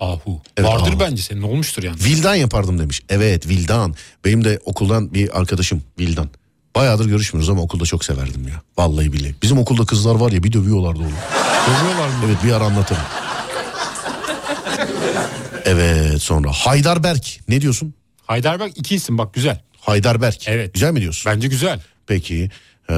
[0.00, 0.42] Ahu.
[0.56, 1.00] Evet, Vardır Ahu.
[1.00, 2.04] bence senin olmuştur yani.
[2.04, 3.02] Vildan yapardım demiş.
[3.08, 3.94] Evet Vildan.
[4.24, 6.28] Benim de okuldan bir arkadaşım Vildan.
[6.76, 8.62] Bayağıdır görüşmüyoruz ama okulda çok severdim ya.
[8.78, 9.34] Vallahi billahi.
[9.42, 11.12] Bizim okulda kızlar var ya bir dövüyorlardı oğlum.
[11.68, 12.14] Dövüyorlar mı?
[12.26, 13.02] Evet bir ara anlatırım.
[15.64, 17.40] Evet sonra Haydarberk.
[17.48, 17.94] Ne diyorsun?
[18.26, 19.60] Heidelberg iki isim bak güzel.
[19.80, 20.48] Haydarberk.
[20.48, 20.74] Evet.
[20.74, 21.32] Güzel mi diyorsun?
[21.32, 21.80] Bence güzel.
[22.06, 22.50] Peki.
[22.90, 22.94] Ee,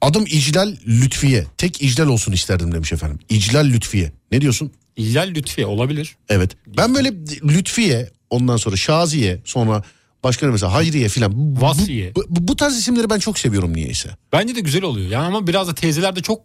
[0.00, 1.46] adım İclal Lütfiye.
[1.58, 3.18] Tek İclal olsun isterdim demiş efendim.
[3.28, 4.12] İclal Lütfiye.
[4.32, 4.72] Ne diyorsun?
[4.96, 6.16] İhlal Lütfiye olabilir.
[6.28, 6.50] Evet.
[6.66, 7.12] Ben böyle
[7.44, 9.82] Lütfiye ondan sonra Şaziye sonra
[10.24, 11.62] başka mesela Hayriye filan.
[11.62, 12.14] Vasiye.
[12.14, 14.10] Bu, bu, bu tarz isimleri ben çok seviyorum niyeyse.
[14.32, 15.10] Bence de güzel oluyor.
[15.10, 16.40] Yani ama biraz da teyzeler de çok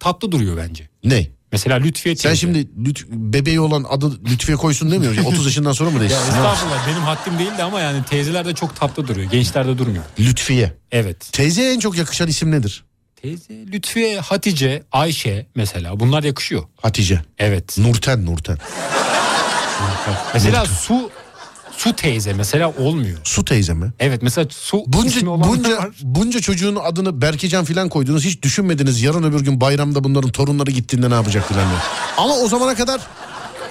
[0.00, 0.88] tatlı duruyor bence.
[1.04, 1.26] Ne?
[1.52, 2.28] Mesela Lütfiye teyze.
[2.28, 5.16] Sen şimdi Lüt, bebeği olan adı Lütfiye koysun demiyor.
[5.24, 6.20] 30 yaşından sonra mı Ya değişsin?
[6.28, 9.30] estağfurullah benim haddim değildi ama yani teyzeler de çok tatlı duruyor.
[9.30, 10.04] Gençler de durmuyor.
[10.20, 10.72] Lütfiye.
[10.92, 11.28] Evet.
[11.32, 12.84] Teyzeye en çok yakışan isim nedir?
[13.22, 16.62] Teyze, Lütfiye, Hatice, Ayşe mesela bunlar yakışıyor.
[16.76, 17.22] Hatice.
[17.38, 17.78] Evet.
[17.78, 18.58] Nurten Nurten.
[20.34, 21.10] Mesela su
[21.80, 23.18] su teyze mesela olmuyor.
[23.24, 23.92] Su teyze mi?
[23.98, 25.90] Evet mesela su Bunca, bunca, var.
[26.02, 28.24] bunca çocuğun adını Berkecan falan koydunuz.
[28.24, 31.78] Hiç düşünmediniz yarın öbür gün bayramda bunların torunları gittiğinde ne yapacak filan diye.
[32.16, 33.00] Ama o zamana kadar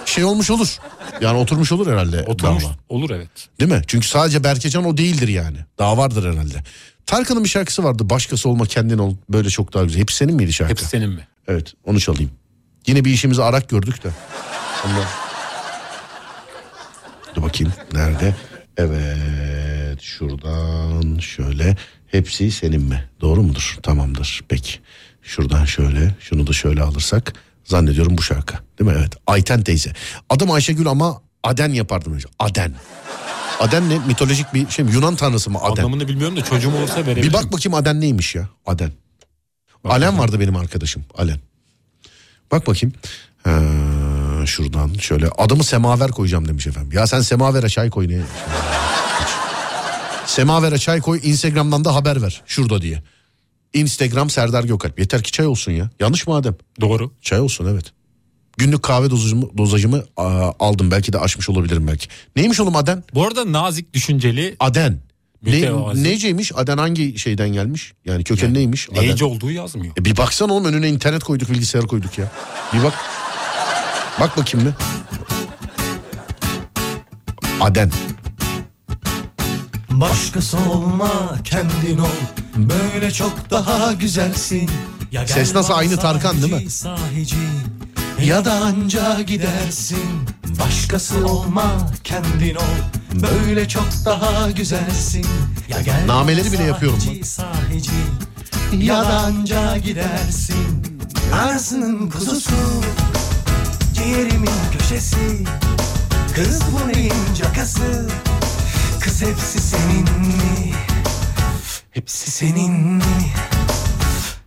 [0.05, 0.77] şey olmuş olur.
[1.21, 2.23] Yani oturmuş olur herhalde.
[2.27, 2.63] Oturmuş.
[2.63, 2.75] dava.
[2.89, 3.29] Olur evet.
[3.59, 3.81] Değil mi?
[3.87, 5.57] Çünkü sadece Berkecan o değildir yani.
[5.79, 6.63] Daha vardır herhalde.
[7.05, 8.09] Tarkan'ın bir şarkısı vardı.
[8.09, 9.15] Başkası olma kendin ol.
[9.29, 10.01] Böyle çok daha güzel.
[10.01, 10.71] Hepsi senin miydi şarkı?
[10.71, 11.27] Hepsi senin mi?
[11.47, 12.31] Evet onu çalayım.
[12.87, 14.09] Yine bir işimizi arak gördük de.
[14.85, 15.03] Ondan...
[17.35, 18.35] Dur bakayım nerede?
[18.77, 21.77] Evet şuradan şöyle.
[22.07, 23.09] Hepsi senin mi?
[23.21, 23.77] Doğru mudur?
[23.83, 24.41] Tamamdır.
[24.49, 24.79] Peki.
[25.21, 28.55] Şuradan şöyle şunu da şöyle alırsak zannediyorum bu şarkı.
[28.79, 28.95] Değil mi?
[28.99, 29.13] Evet.
[29.27, 29.93] Ayten teyze.
[30.29, 32.13] Adım Ayşegül ama Aden yapardım.
[32.13, 32.27] önce.
[32.39, 32.73] Aden.
[33.59, 33.99] Aden ne?
[33.99, 34.91] Mitolojik bir şey mi?
[34.93, 35.83] Yunan tanrısı mı Aden?
[35.83, 37.29] Anlamını bilmiyorum da çocuğum olursa verebilirim.
[37.29, 38.49] Bir bak bakayım Aden neymiş ya?
[38.65, 38.91] Aden.
[39.83, 41.05] Alen vardı benim arkadaşım.
[41.17, 41.39] Alen.
[42.51, 42.93] Bak bakayım.
[44.39, 46.91] Ha, şuradan şöyle adımı semaver koyacağım demiş efendim.
[46.93, 48.17] Ya sen semavere çay koy ne?
[50.25, 53.03] semavere çay koy Instagram'dan da haber ver şurada diye.
[53.73, 54.99] Instagram Serdar Gökalp.
[54.99, 55.89] Yeter ki çay olsun ya.
[55.99, 56.55] Yanlış mı Adem?
[56.81, 57.11] Doğru.
[57.21, 57.85] Çay olsun evet.
[58.57, 60.91] Günlük kahve dozajımı, dozajımı aa, aldım.
[60.91, 62.07] Belki de aşmış olabilirim belki.
[62.35, 63.03] Neymiş oğlum Aden?
[63.13, 64.99] Bu arada nazik düşünceli Aden.
[65.43, 66.03] Ne, Mütevazi.
[66.03, 66.51] neceymiş?
[66.55, 67.93] Aden hangi şeyden gelmiş?
[68.05, 68.89] Yani köken neymiş?
[68.89, 69.01] Aden.
[69.01, 69.93] neyci olduğu yazmıyor.
[69.97, 72.31] E bir baksana oğlum önüne internet koyduk bilgisayar koyduk ya.
[72.73, 72.93] Bir bak.
[74.19, 74.73] Bak bakayım bir.
[77.61, 77.91] Aden.
[79.89, 81.09] Başkası olma
[81.43, 82.07] kendin ol.
[82.55, 84.69] Böyle çok daha güzelsin.
[85.11, 85.73] Ya Ses nasıl?
[85.73, 86.69] Aynı Tarkan değil mi?
[86.69, 87.35] Sahici,
[88.23, 90.25] ya da anca gidersin.
[90.59, 91.71] Başkası olma
[92.03, 92.61] kendin ol.
[93.13, 95.25] Böyle çok daha güzelsin.
[95.69, 97.91] Ya gel Nameleri bile yapıyorum sahici, sahici,
[98.73, 100.83] ya da anca gidersin.
[101.33, 102.51] Arasının kuzusu
[104.03, 105.43] Ciğerimin köşesi
[106.35, 108.09] Kız bu neyin cakası
[108.99, 110.73] Kız hepsi senin mi?
[111.91, 113.03] Hepsi senin mi?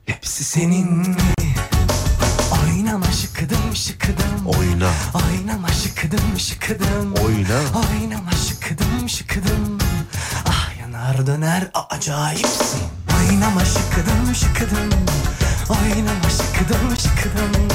[0.07, 1.17] Hepsi senin mi?
[2.65, 4.91] Oynama şıkıdım şıkıdım Oyna.
[5.15, 7.61] Oynama şıkıdım şıkıdım Oyna.
[7.75, 9.79] Oynama şıkıdım şıkıdım
[10.47, 12.83] Ah yanar döner acayipsin
[13.19, 14.91] Oynama şıkıdım şıkıdım
[15.69, 17.69] Oynama şıkıdım şıkıdım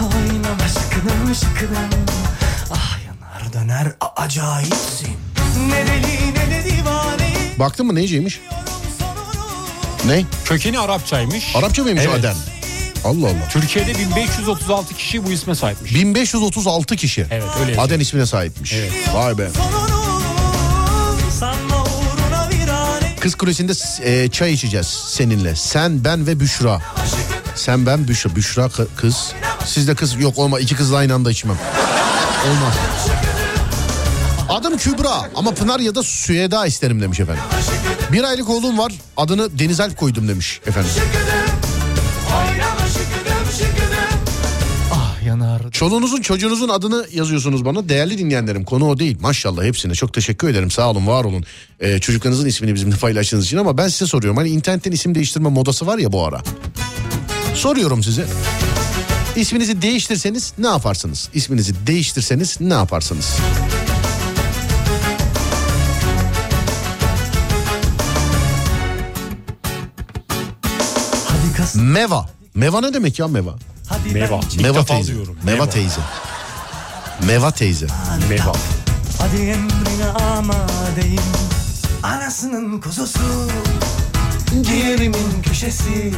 [0.00, 2.04] Oynama şıkıdım şıkıdım
[2.72, 5.16] Ah yanar döner acayipsin
[5.68, 8.40] Ne deli ne de divane Baktın mı neyciymiş?
[10.06, 10.24] Ne?
[10.44, 11.56] Kökeni Arapçaymış.
[11.56, 12.20] Arapça mıymış Evet.
[12.20, 12.34] Aden?
[13.04, 13.48] Allah Allah.
[13.50, 15.94] Türkiye'de 1536 kişi bu isme sahipmiş.
[15.94, 17.20] 1536 kişi.
[17.30, 17.86] Evet, öyle yazıyor.
[17.88, 18.72] Aden ismine sahipmiş.
[18.72, 18.92] Evet.
[19.14, 19.48] Vay be.
[23.20, 23.72] Kız Kulesi'nde
[24.02, 25.56] e, çay içeceğiz seninle.
[25.56, 26.82] Sen, ben ve Büşra.
[27.56, 28.36] Sen, ben, Büşra.
[28.36, 29.32] Büşra kı- kız.
[29.64, 30.60] Sizde kız yok olma.
[30.60, 31.56] iki kızla aynı anda içmem.
[32.50, 32.74] Olmaz.
[34.48, 37.42] Adım Kübra ama Pınar ya da Süheda isterim demiş efendim.
[38.12, 40.90] Bir aylık oğlum var adını Denizel koydum demiş efendim.
[44.92, 47.88] Ah yanar Çoluğunuzun çocuğunuzun adını yazıyorsunuz bana.
[47.88, 49.16] Değerli dinleyenlerim konu o değil.
[49.20, 50.70] Maşallah hepsine çok teşekkür ederim.
[50.70, 51.44] Sağ olun var olun.
[51.80, 54.36] Ee, çocuklarınızın ismini bizimle paylaştığınız için ama ben size soruyorum.
[54.36, 56.42] Hani internetten isim değiştirme modası var ya bu ara.
[57.56, 58.26] Soruyorum size.
[59.36, 61.28] İsminizi değiştirseniz ne yaparsınız?
[61.34, 63.36] İsminizi değiştirseniz ne yaparsınız?
[71.74, 72.26] Meva.
[72.54, 73.54] Meva ne demek ya meva?
[73.88, 74.40] hadi Meva.
[74.62, 75.08] Meva teyze.
[75.12, 75.36] duyuyorum.
[75.44, 76.00] Meva teyze.
[77.26, 77.86] Meva teyze.
[78.28, 78.52] Meva.
[79.18, 81.20] Hadi emrine amadeyim
[82.02, 83.48] Anasının kuzusu
[84.62, 86.12] Ciğerimin köşesi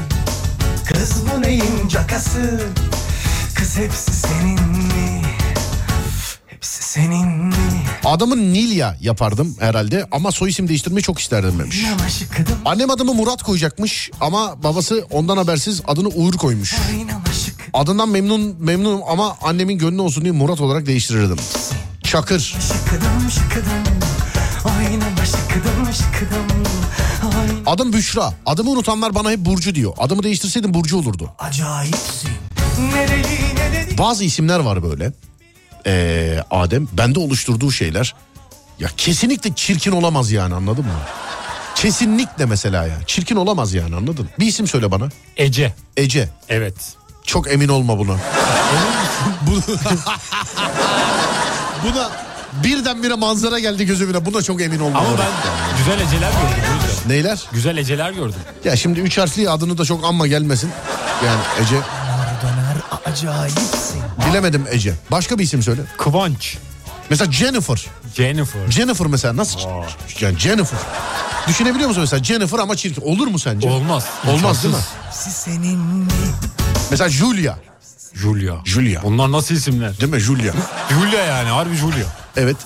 [0.94, 2.60] Kız bu neyin cakası
[3.54, 5.22] Kız hepsi senin mi
[6.46, 7.54] Hepsi senin mi
[8.04, 11.84] Adamı Nilya yapardım herhalde ama soy isim değiştirmeyi çok isterdim demiş.
[12.64, 16.74] Annem adımı Murat koyacakmış ama babası ondan habersiz adını Uğur koymuş.
[17.72, 21.36] Adından memnun memnunum ama annemin gönlü olsun diye Murat olarak değiştirirdim.
[22.02, 22.40] Çakır.
[22.40, 23.84] Şıkıdım şıkıdım
[24.64, 26.57] Oynama şıkıdım şıkıdım
[27.68, 28.34] Adım Büşra.
[28.46, 29.92] Adımı unutanlar bana hep Burcu diyor.
[29.98, 31.32] Adımı değiştirseydim Burcu olurdu.
[31.38, 32.30] acayipsin
[32.92, 35.12] Ne deli ne dedi Bazı isimler var böyle.
[35.86, 38.14] Ee, Adem bende oluşturduğu şeyler.
[38.78, 40.92] Ya kesinlikle çirkin olamaz yani anladın mı?
[41.74, 42.96] Kesinlikle mesela ya.
[43.06, 44.30] Çirkin olamaz yani anladın mı?
[44.38, 45.08] Bir isim söyle bana.
[45.36, 45.74] Ece.
[45.96, 46.28] Ece.
[46.48, 46.74] Evet.
[47.24, 48.12] Çok emin olma buna.
[49.46, 49.60] Bu...
[51.84, 52.10] buna
[52.64, 54.26] birdenbire manzara geldi gözümüne.
[54.26, 54.98] Buna çok emin olma.
[54.98, 55.30] Ama ben
[55.78, 56.87] güzel eceler gördüm.
[57.08, 57.40] Neyler?
[57.52, 58.40] Güzel eceler gördüm.
[58.64, 60.70] Ya şimdi üç harfli adını da çok anma gelmesin.
[61.26, 61.76] Yani Ece.
[62.42, 62.76] Döner
[63.12, 64.94] acayipsin Bilemedim Ece.
[65.10, 65.80] Başka bir isim söyle.
[65.98, 66.56] Kıvanç.
[67.10, 67.86] Mesela Jennifer.
[68.16, 68.70] Jennifer.
[68.70, 69.58] Jennifer mesela nasıl?
[70.20, 70.78] Yani Jennifer.
[71.48, 73.02] Düşünebiliyor musun mesela Jennifer ama çirkin.
[73.02, 73.68] Olur mu sence?
[73.68, 74.06] Olmaz.
[74.28, 74.80] Olmaz değil mi?
[74.80, 75.26] İmkansız.
[75.26, 76.06] Hepsi senin mi
[76.90, 77.54] Mesela Julia.
[78.14, 78.54] Julia.
[78.64, 79.02] Julia.
[79.02, 80.00] Onlar nasıl isimler?
[80.00, 80.52] Değil mi Julia?
[80.90, 82.06] Julia yani harbi Julia.
[82.36, 82.56] Evet.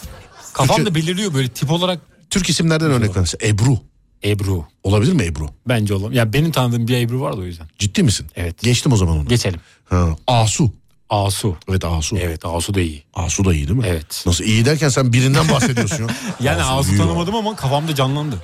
[0.53, 1.99] Kafamda Türkçe- belirliyor böyle tip olarak
[2.31, 3.21] Türk isimlerden örnek ver.
[3.21, 3.79] Mesela Ebru.
[4.25, 4.65] Ebru.
[4.83, 5.49] Olabilir mi Ebru?
[5.69, 6.17] Bence olamaz.
[6.17, 7.67] Ya benim tanıdığım bir Ebru vardı o yüzden.
[7.79, 8.27] Ciddi misin?
[8.37, 8.63] Evet.
[8.63, 9.29] Geçtim o zaman onu.
[9.29, 9.61] Geçelim.
[9.85, 10.71] Ha, Asu.
[11.11, 11.57] Asu.
[11.69, 12.17] Evet Asu.
[12.19, 13.03] Evet Asu da iyi.
[13.15, 13.85] Asu da iyi değil mi?
[13.89, 14.23] Evet.
[14.27, 16.09] Nasıl iyi derken sen birinden bahsediyorsun ya.
[16.41, 16.97] Yani Asu, o.
[16.97, 18.43] tanımadım ama kafamda canlandı.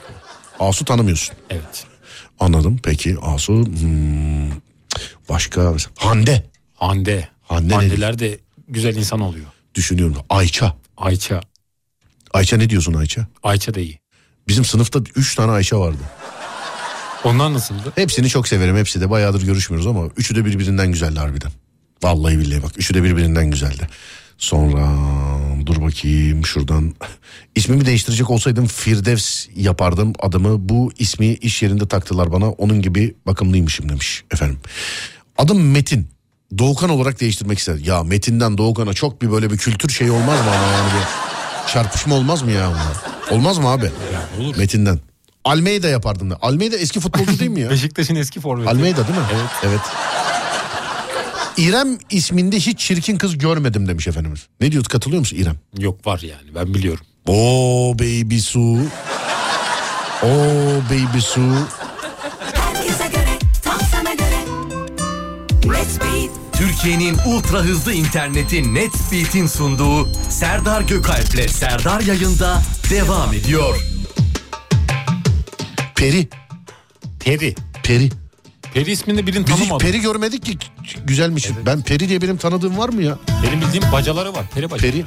[0.60, 1.36] Asu tanımıyorsun.
[1.50, 1.86] Evet.
[2.40, 2.80] Anladım.
[2.82, 3.52] Peki Asu.
[3.52, 4.50] hmm,
[5.28, 6.50] başka mesela Hande.
[6.74, 7.28] Hande.
[7.42, 8.38] Hande Handeler de
[8.68, 9.46] güzel insan oluyor.
[9.74, 10.16] Düşünüyorum.
[10.30, 10.76] Ayça.
[10.96, 11.40] Ayça.
[12.34, 13.26] Ayça ne diyorsun Ayça?
[13.42, 13.98] Ayça da iyi.
[14.48, 16.02] Bizim sınıfta 3 tane Ayşe vardı.
[17.24, 17.92] Onlar nasıldı?
[17.94, 18.76] Hepsini çok severim.
[18.76, 21.50] Hepsi de bayağıdır görüşmüyoruz ama üçü de birbirinden güzeldi harbiden.
[22.02, 23.88] Vallahi billahi bak üçü de birbirinden güzeldi.
[24.38, 24.88] Sonra
[25.66, 26.94] dur bakayım şuradan.
[27.54, 30.68] İsmimi değiştirecek olsaydım Firdevs yapardım adımı.
[30.68, 32.50] Bu ismi iş yerinde taktılar bana.
[32.50, 34.58] Onun gibi bakımlıymışım demiş efendim.
[35.38, 36.08] Adım Metin.
[36.58, 37.82] Doğukan olarak değiştirmek istedim.
[37.84, 41.27] Ya Metin'den Doğukan'a çok bir böyle bir kültür şey olmaz mı yani bir
[41.72, 42.68] çarpışma olmaz mı ya?
[42.70, 43.36] bunlar?
[43.38, 43.90] Olmaz mı abi?
[44.40, 44.56] olur.
[44.58, 44.98] Metin'den.
[45.44, 46.38] Almeida yapardım da.
[46.42, 47.70] Almeida eski futbolcu değil mi ya?
[47.70, 48.70] Beşiktaş'ın eski forveti.
[48.70, 49.24] Almeida değil mi?
[49.34, 49.50] Evet.
[49.62, 49.80] Evet.
[51.56, 54.46] İrem isminde hiç çirkin kız görmedim demiş efendimiz.
[54.60, 55.56] Ne diyoruz katılıyor musun İrem?
[55.78, 57.04] Yok var yani ben biliyorum.
[57.26, 58.78] Oo baby su.
[60.22, 61.40] Oo baby su.
[62.54, 64.38] Herkese göre, tam sana göre.
[65.64, 66.30] Let's beat.
[66.58, 73.76] Türkiye'nin ultra hızlı interneti NetSpeed'in sunduğu Serdar Gökalp'le Serdar yayında devam ediyor.
[75.96, 76.28] Peri.
[77.20, 77.54] Peri.
[77.82, 78.10] Peri.
[78.74, 79.86] Peri isminde birini Biz hiç tanımadım.
[79.86, 80.58] peri görmedik ki
[81.04, 81.48] güzelmiş.
[81.66, 83.18] Ben peri diye benim tanıdığım var mı ya?
[83.42, 84.44] Benim bildiğim bacaları var.
[84.54, 84.82] Peri baca.
[84.82, 85.04] Peri.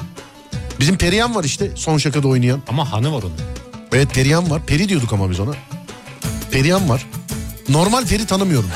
[0.79, 2.61] Bizim Perihan var işte son şakada oynayan.
[2.67, 3.35] Ama hanı var onun.
[3.93, 4.61] Evet Perihan var.
[4.65, 5.51] Peri diyorduk ama biz ona.
[6.51, 7.05] Perihan var.
[7.69, 8.69] Normal Peri tanımıyorum.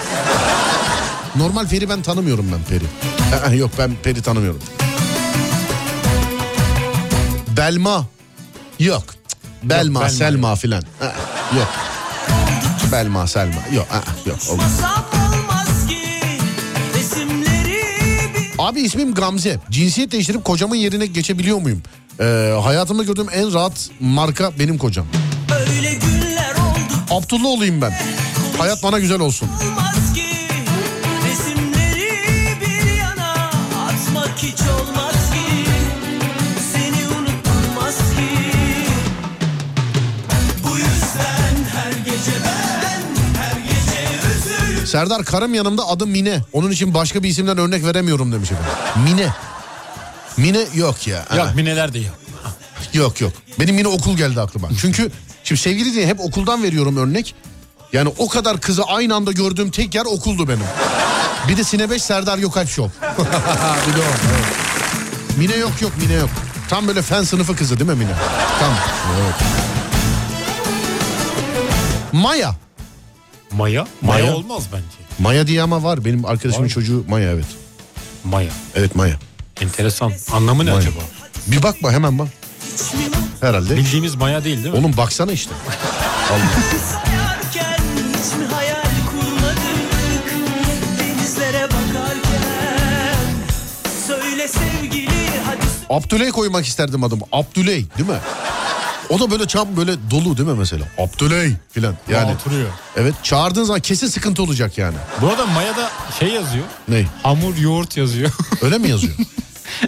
[1.37, 3.57] Normal Peri ben tanımıyorum ben Peri.
[3.57, 4.59] Yok ben Peri tanımıyorum.
[7.57, 8.05] Belma.
[8.79, 9.03] Yok.
[9.63, 10.81] Belma, Belma Selma filan.
[11.01, 11.05] Aa,
[11.57, 11.67] Yok.
[12.91, 13.55] Belma, Selma.
[13.73, 13.87] Yok.
[13.91, 14.37] aa, Yok.
[14.51, 14.71] olmaz.
[18.57, 19.59] Abi ismim Gamze.
[19.71, 21.83] Cinsiyet değiştirip kocamın yerine geçebiliyor muyum?
[22.19, 25.05] Ee, hayatımda gördüğüm en rahat marka benim kocam.
[25.59, 26.79] Öyle günler oldu
[27.23, 27.93] Abdullah olayım ben.
[28.57, 29.49] Hayat bana güzel olsun.
[29.63, 30.23] olmaz ki
[44.85, 46.41] Serdar karım yanımda adı Mine.
[46.53, 48.71] Onun için başka bir isimden örnek veremiyorum demiş efendim.
[49.03, 49.29] Mine.
[50.37, 51.25] Mine yok ya.
[51.37, 52.13] Yok mineler de yok.
[52.93, 53.33] Yok yok.
[53.59, 54.69] Benim yine okul geldi aklıma.
[54.81, 55.11] Çünkü
[55.43, 57.35] şimdi sevgili diye hep okuldan veriyorum örnek.
[57.93, 60.63] Yani o kadar kızı aynı anda gördüğüm tek yer okuldu benim.
[61.47, 63.07] Bir de Sine 5 Serdar Gökalp Show.
[63.87, 64.03] bir de o.
[64.03, 65.37] evet.
[65.37, 66.29] Mine yok yok Mine yok.
[66.69, 68.13] Tam böyle fen sınıfı kızı değil mi Mine?
[68.59, 68.73] Tam.
[69.21, 69.35] Evet.
[72.13, 72.55] Maya.
[73.57, 73.87] Maya?
[74.01, 74.35] Maya, Maya.
[74.35, 74.85] olmaz bence.
[75.19, 76.05] Maya diye ama var.
[76.05, 77.45] Benim arkadaşımın Var çocuğu Maya evet.
[78.23, 78.49] Maya.
[78.75, 79.15] Evet Maya.
[79.61, 80.11] Enteresan.
[80.33, 80.81] Anlamı ne Maya.
[80.81, 80.99] acaba?
[81.47, 82.27] Bir bakma hemen bak.
[83.41, 83.77] Herhalde.
[83.77, 84.79] Bildiğimiz maya değil değil mi?
[84.79, 85.51] Oğlum baksana işte.
[86.27, 90.33] sayarken hiç mi hayal kurmadık
[90.99, 93.25] Denizlere bakarken
[94.07, 95.09] Söyle sevgili
[95.45, 97.19] hadi Abdüley koymak isterdim adım.
[97.31, 98.17] Abdüley değil mi?
[99.09, 100.85] O da böyle çam böyle dolu değil mi mesela?
[100.97, 101.95] Abdüley filan.
[102.09, 102.69] Yani Oturuyor.
[102.97, 104.95] evet çağırdığın zaman kesin sıkıntı olacak yani.
[105.21, 105.89] Bu arada Maya'da
[106.19, 106.65] şey yazıyor.
[106.87, 107.05] Ne?
[107.23, 108.31] Hamur yoğurt yazıyor.
[108.61, 109.13] Öyle mi yazıyor?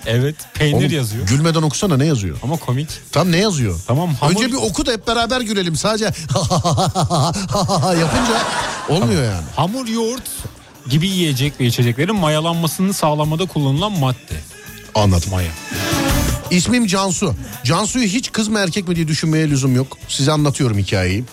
[0.05, 0.35] evet.
[0.53, 1.27] Peynir Oğlum, yazıyor.
[1.27, 2.37] Gülmeden okusana ne yazıyor?
[2.43, 2.89] Ama komik.
[3.11, 3.79] Tam ne yazıyor?
[3.87, 4.35] Tamam hamur...
[4.35, 5.75] Önce bir oku da hep beraber gülelim.
[5.75, 6.05] Sadece
[7.99, 8.41] yapınca
[8.89, 9.45] olmuyor yani.
[9.55, 10.23] Hamur yoğurt
[10.89, 14.41] gibi yiyecek ve içeceklerin mayalanmasını sağlamada kullanılan madde.
[14.95, 15.29] Anladım.
[15.31, 15.51] Maya.
[16.51, 17.35] İsmim Cansu.
[17.63, 19.97] Cansu'yu hiç kız mı erkek mi diye düşünmeye lüzum yok.
[20.07, 21.23] Size anlatıyorum hikayeyi.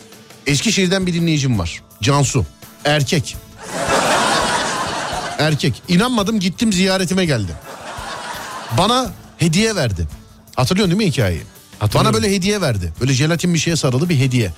[0.46, 1.82] Eskişehir'den bir dinleyicim var.
[2.02, 2.46] Cansu.
[2.84, 3.36] Erkek.
[5.38, 5.82] Erkek.
[5.88, 7.52] İnanmadım gittim ziyaretime geldi.
[8.78, 10.08] Bana hediye verdi.
[10.56, 11.42] Hatırlıyorsun değil mi hikayeyi?
[11.94, 12.92] Bana böyle hediye verdi.
[13.00, 14.52] Böyle jelatin bir şeye sarılı bir hediye.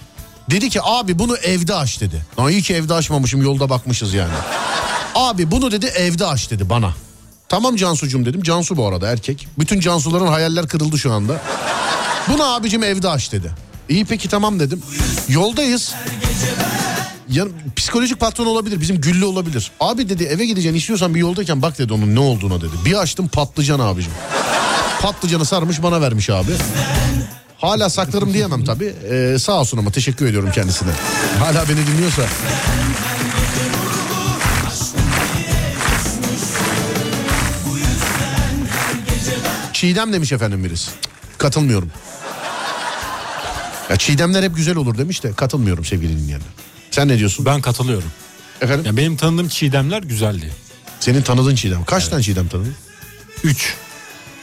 [0.51, 2.27] Dedi ki abi bunu evde aç dedi.
[2.39, 4.33] Lan iyi ki evde açmamışım yolda bakmışız yani.
[5.15, 6.95] Abi bunu dedi evde aç dedi bana.
[7.49, 8.43] Tamam Cansu'cum dedim.
[8.43, 9.49] Cansu bu arada erkek.
[9.59, 11.41] Bütün Cansu'ların hayaller kırıldı şu anda.
[12.29, 13.51] Bunu abicim evde aç dedi.
[13.89, 14.83] İyi peki tamam dedim.
[15.29, 15.95] Yoldayız.
[17.29, 17.45] Ya,
[17.77, 19.71] psikolojik patron olabilir bizim güllü olabilir.
[19.81, 22.73] Abi dedi eve gideceksin istiyorsan bir yoldayken bak dedi onun ne olduğuna dedi.
[22.85, 24.13] Bir açtım patlıcan abicim.
[25.03, 26.53] Patlıcanı sarmış bana vermiş abi.
[27.59, 28.95] Hala saklarım diyemem tabii.
[29.11, 30.91] Ee, sağ olsun ama teşekkür ediyorum kendisine.
[31.39, 32.23] Hala beni dinliyorsa.
[39.77, 40.91] Çiğdem demiş efendim birisi.
[41.39, 41.91] Katılmıyorum.
[43.91, 46.49] Ya çiğdemler hep güzel olur demiş de katılmıyorum sevgili dinleyenler.
[46.91, 47.47] Sen ne diyorsun?
[47.47, 48.11] Ben katılıyorum.
[48.61, 48.87] Efendim?
[48.87, 50.53] Ya benim tanıdığım çiğdemler güzeldi.
[51.01, 51.85] Senin tanıdığın çiğdem.
[51.85, 52.75] Kaç tane çiğdem tanıdın?
[53.45, 53.75] 3.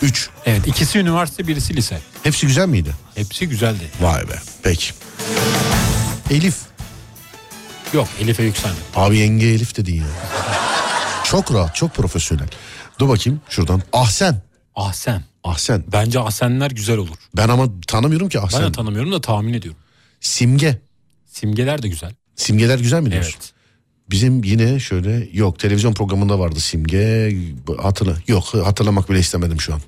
[0.01, 0.29] Üç.
[0.45, 1.99] Evet ikisi üniversite birisi lise.
[2.23, 2.91] Hepsi güzel miydi?
[3.15, 3.91] Hepsi güzeldi.
[4.01, 4.35] Vay be.
[4.63, 4.91] Peki.
[6.31, 6.55] Elif.
[7.93, 8.75] Yok Elif'e yükseldi.
[8.95, 10.07] Abi yenge Elif dedin ya.
[11.23, 12.47] çok rahat, çok profesyonel.
[12.99, 13.81] Dur bakayım şuradan.
[13.93, 14.52] Ahsen.
[14.75, 15.23] Ahsen.
[15.43, 15.83] Ahsen.
[15.91, 17.15] Bence Ahsenler güzel olur.
[17.37, 18.63] Ben ama tanımıyorum ki Ben Ahsen.
[18.67, 19.81] de tanımıyorum da tahmin ediyorum.
[20.21, 20.81] Simge.
[21.25, 22.11] Simgeler de güzel.
[22.35, 23.31] Simgeler güzel mi diyorsun?
[23.37, 23.53] Evet.
[24.09, 27.35] Bizim yine şöyle yok televizyon programında vardı simge
[27.81, 29.81] hatırla yok hatırlamak bile istemedim şu an.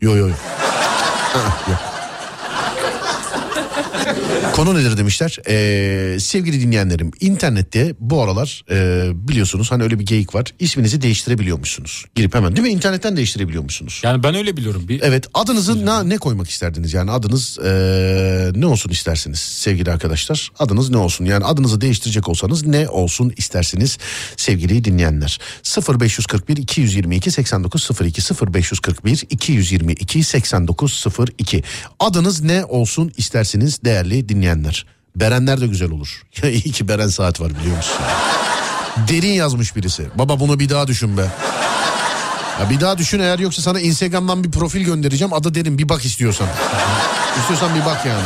[0.00, 0.38] Yok yok yok.
[4.54, 5.38] Konu nedir demişler.
[5.48, 10.44] Ee, sevgili dinleyenlerim internette bu aralar e, biliyorsunuz hani öyle bir geyik var.
[10.58, 12.04] İsminizi değiştirebiliyormuşsunuz.
[12.14, 14.00] Girip hemen değil mi internetten değiştirebiliyormuşsunuz.
[14.04, 14.88] Yani ben öyle biliyorum.
[14.88, 20.50] Bir Evet adınızı ne, ne koymak isterdiniz yani adınız eee, ne olsun istersiniz sevgili arkadaşlar
[20.58, 23.98] adınız ne olsun yani adınızı değiştirecek olsanız ne olsun istersiniz
[24.36, 25.38] sevgili dinleyenler
[26.00, 28.22] 0541 222 8902
[28.54, 31.62] 0541 222 8902
[32.00, 34.43] adınız ne olsun istersiniz değerli dinleyenler
[35.16, 36.22] Berenler de güzel olur.
[36.42, 37.96] Ya iyi ki Beren saat var biliyor musun?
[39.08, 40.06] Derin yazmış birisi.
[40.14, 41.26] Baba bunu bir daha düşün be.
[42.60, 45.32] Ya bir daha düşün eğer yoksa sana Instagram'dan bir profil göndereceğim.
[45.32, 46.48] Adı derin bir bak istiyorsan.
[47.38, 48.24] İstiyorsan bir bak yani.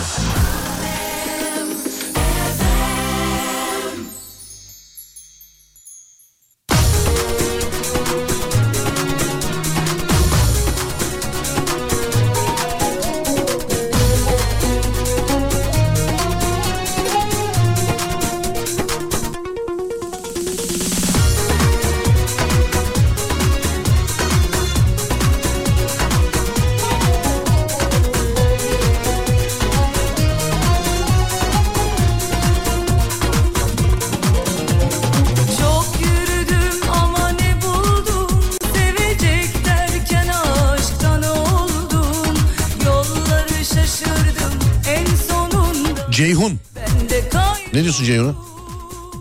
[48.09, 48.35] Ceyhun'a?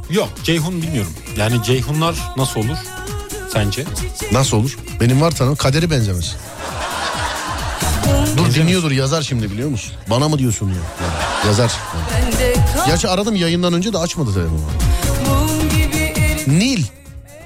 [0.09, 1.11] Yok Ceyhun bilmiyorum.
[1.37, 2.77] Yani Ceyhunlar nasıl olur
[3.53, 3.83] sence?
[4.31, 4.77] Nasıl olur?
[4.99, 6.35] Benim var tanım kaderi benzemez.
[8.37, 9.93] Dur dinliyordur yazar şimdi biliyor musun?
[10.09, 11.07] Bana mı diyorsun ya?
[11.47, 11.71] Yazar.
[12.13, 14.59] bende kay Gerçi aradım yayından önce de açmadı telefonu.
[16.47, 16.83] Nil.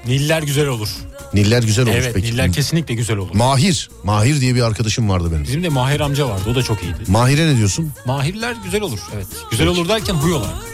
[0.06, 0.88] Niller güzel olur.
[1.34, 2.26] Niller güzel olur evet peki.
[2.26, 3.34] Niller kesinlikle güzel olur.
[3.34, 3.90] Mahir.
[4.04, 5.44] Mahir diye bir arkadaşım vardı benim.
[5.44, 6.98] Bizim de Mahir amca vardı o da çok iyiydi.
[7.08, 7.92] Mahir'e ne diyorsun?
[8.06, 9.26] Mahirler güzel olur evet.
[9.50, 10.71] Güzel olur derken huy olarak.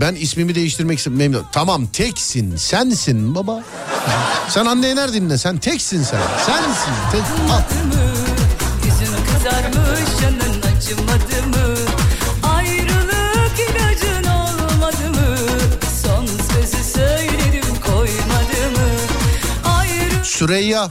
[0.00, 1.46] Ben ismimi değiştirmek istemiyorum.
[1.52, 3.62] Tamam teksin sensin baba.
[4.48, 6.20] sen anne Ener dinle sen teksin sen.
[6.46, 6.92] Sensin.
[7.12, 7.20] Tek.
[7.50, 7.58] Al.
[7.58, 8.12] mı?
[8.84, 11.74] Yüzün kızarmış yanın acımadı mı?
[12.42, 15.36] Ayrılık ilacın olmadı mı?
[16.02, 18.88] Son sözü söyledim koymadı mı?
[19.64, 20.90] Ayrı Süreyya.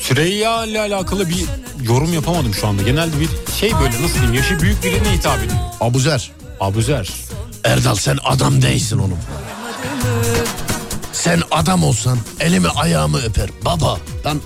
[0.00, 1.44] Süreyya ile alakalı bir
[1.82, 2.82] yorum yapamadım şu anda.
[2.82, 3.28] Genelde bir
[3.60, 5.58] şey böyle nasıl diyeyim yaşı büyük birine hitap ediyor.
[5.80, 6.30] Abuzer.
[6.60, 7.08] Abuzer.
[7.64, 9.18] Erdal sen adam değilsin oğlum.
[11.12, 13.50] Sen adam olsan elimi ayağımı öper.
[13.64, 13.98] Baba.
[14.24, 14.40] Ben...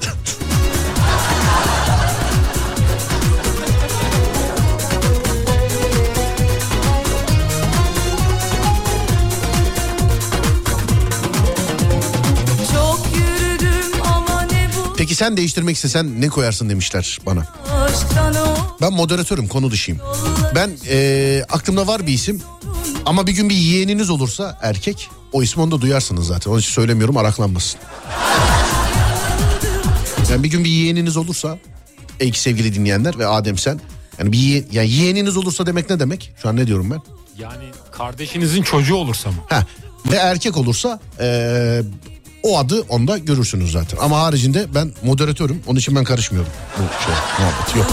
[12.73, 17.64] çok yürüdüm ama ne bu Peki sen değiştirmek istesen ne koyarsın demişler bana.
[18.81, 20.01] Ben moderatörüm konu dışıyım.
[20.55, 22.43] Ben eee, aklımda var bir isim
[23.07, 26.51] ama bir gün bir yeğeniniz olursa erkek o ismi onu da duyarsınız zaten.
[26.51, 27.81] Onun için söylemiyorum araklanmasın.
[30.31, 31.59] Yani bir gün bir yeğeniniz olursa
[32.21, 33.81] ey sevgili dinleyenler ve Adem sen
[34.19, 36.33] yani bir yeğen, yani yeğeniniz olursa demek ne demek?
[36.43, 37.01] Şu an ne diyorum ben?
[37.39, 39.37] Yani kardeşinizin çocuğu olursa mı?
[39.49, 39.67] Ha
[40.11, 41.83] ve erkek olursa eee,
[42.45, 43.99] o adı onda görürsünüz zaten.
[43.99, 45.63] Ama haricinde ben moderatörüm.
[45.67, 46.51] Onun için ben karışmıyorum.
[46.79, 47.87] Bu şey muhabbet yok.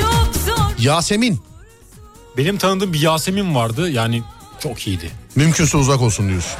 [0.00, 1.40] çok Yasemin
[2.36, 4.22] Benim tanıdığım bir Yasemin vardı yani
[4.62, 5.10] çok iyiydi.
[5.34, 6.52] mümkünse uzak olsun diyorsun.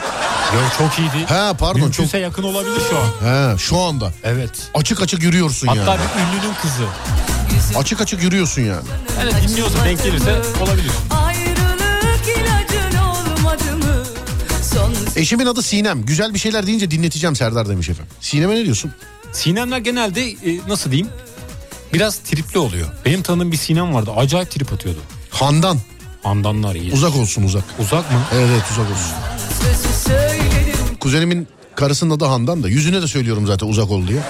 [0.54, 1.26] Yok çok iyiydi.
[1.28, 3.28] Ha pardon çok Mümkünse yakın olabilir şu an.
[3.28, 4.12] Ha şu anda.
[4.24, 4.50] Evet.
[4.74, 6.00] Açık açık yürüyorsun Hatta yani.
[6.00, 6.84] bir ünlünün kızı.
[7.78, 8.82] Açık açık yürüyorsun yani.
[9.18, 10.90] Yani dinliyorsa denk gelirse olabilir.
[15.16, 16.04] Eşimin adı Sinem.
[16.06, 18.12] Güzel bir şeyler deyince dinleteceğim Serdar demiş efendim.
[18.20, 18.92] Sinem'e ne diyorsun?
[19.32, 20.36] Sinemler genelde e,
[20.68, 21.08] nasıl diyeyim?
[21.94, 22.88] Biraz tripli oluyor.
[23.04, 24.10] Benim tanıdığım bir Sinem vardı.
[24.16, 24.98] Acayip trip atıyordu.
[25.30, 25.78] Handan.
[26.22, 26.92] Handanlar iyi.
[26.92, 27.64] Uzak olsun uzak.
[27.78, 28.18] Uzak mı?
[28.34, 29.12] Evet evet uzak olsun.
[31.00, 32.68] Kuzenimin karısının adı Handan da.
[32.68, 34.20] Yüzüne de söylüyorum zaten uzak ol diye.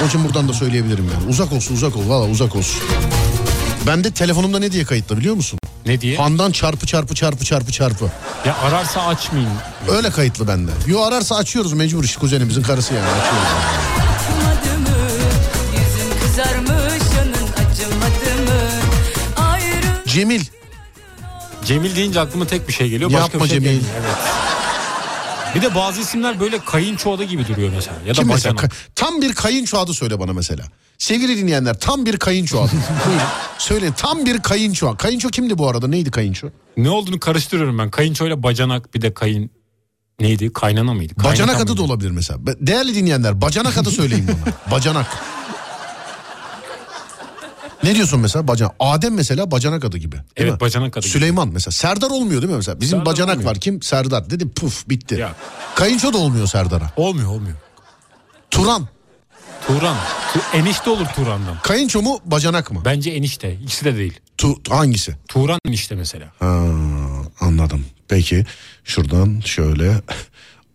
[0.00, 1.30] Onun için buradan da söyleyebilirim yani.
[1.30, 2.82] Uzak olsun uzak ol valla uzak olsun.
[3.86, 5.58] Ben de telefonumda ne diye kayıtlı biliyor musun?
[5.86, 6.16] Ne diye?
[6.16, 8.10] Handan çarpı çarpı çarpı çarpı çarpı.
[8.46, 9.52] Ya ararsa açmayayım.
[9.90, 10.70] Öyle kayıtlı bende.
[10.86, 13.48] Yo ararsa açıyoruz mecbur iş kuzenimizin karısı yani açıyoruz.
[20.06, 20.44] Cemil.
[21.64, 23.10] Cemil deyince aklıma tek bir şey geliyor.
[23.12, 23.66] Başka Yapma bir şey Cemil.
[23.70, 23.94] gelmiyor.
[24.00, 24.45] Evet.
[25.56, 27.96] Bir de bazı isimler böyle kayınço adı gibi duruyor mesela.
[28.06, 28.54] Ya da Kim mesela?
[28.54, 30.64] Ka- Tam bir kayınço adı söyle bana mesela.
[30.98, 32.70] Sevgili dinleyenler tam bir kayınço adı.
[33.58, 34.96] Söyleyin tam bir kayınço.
[34.96, 35.88] Kayınço kimdi bu arada?
[35.88, 36.48] Neydi kayınço?
[36.76, 37.90] Ne olduğunu karıştırıyorum ben.
[37.90, 39.50] Kayınço ile bacanak bir de kayın...
[40.20, 40.52] Neydi?
[40.52, 41.14] Kaynana mıydı?
[41.16, 41.82] Bacanak Kaynata adı da mıydı?
[41.82, 42.38] olabilir mesela.
[42.46, 44.54] Değerli dinleyenler bacanak adı söyleyin bana.
[44.76, 45.06] Bacanak.
[47.86, 48.74] Ne diyorsun mesela bacanak?
[48.80, 50.16] Adem mesela bacanak adı gibi.
[50.36, 50.60] Evet, mi?
[50.60, 51.12] bacanak adı gibi.
[51.12, 51.72] Süleyman mesela.
[51.72, 52.80] Serdar olmuyor değil mi mesela?
[52.80, 53.50] Bizim Serdar bacanak olmuyor.
[53.50, 53.60] var.
[53.60, 53.82] Kim?
[53.82, 54.30] Serdar.
[54.30, 55.14] Dedi puf bitti.
[55.14, 55.34] Ya.
[55.74, 56.90] Kayınço da olmuyor Serdar'a.
[56.96, 57.56] Olmuyor olmuyor.
[58.50, 58.88] Turan.
[59.66, 59.96] Turan.
[60.32, 61.58] Tu- enişte olur Turan'dan.
[61.62, 62.82] Kayınço mu bacanak mı?
[62.84, 63.58] Bence enişte.
[63.64, 64.20] İkisi de değil.
[64.38, 65.16] Tu- hangisi?
[65.28, 66.32] Turan enişte mesela.
[66.38, 66.64] Ha,
[67.40, 67.84] anladım.
[68.08, 68.44] Peki
[68.84, 70.00] şuradan şöyle.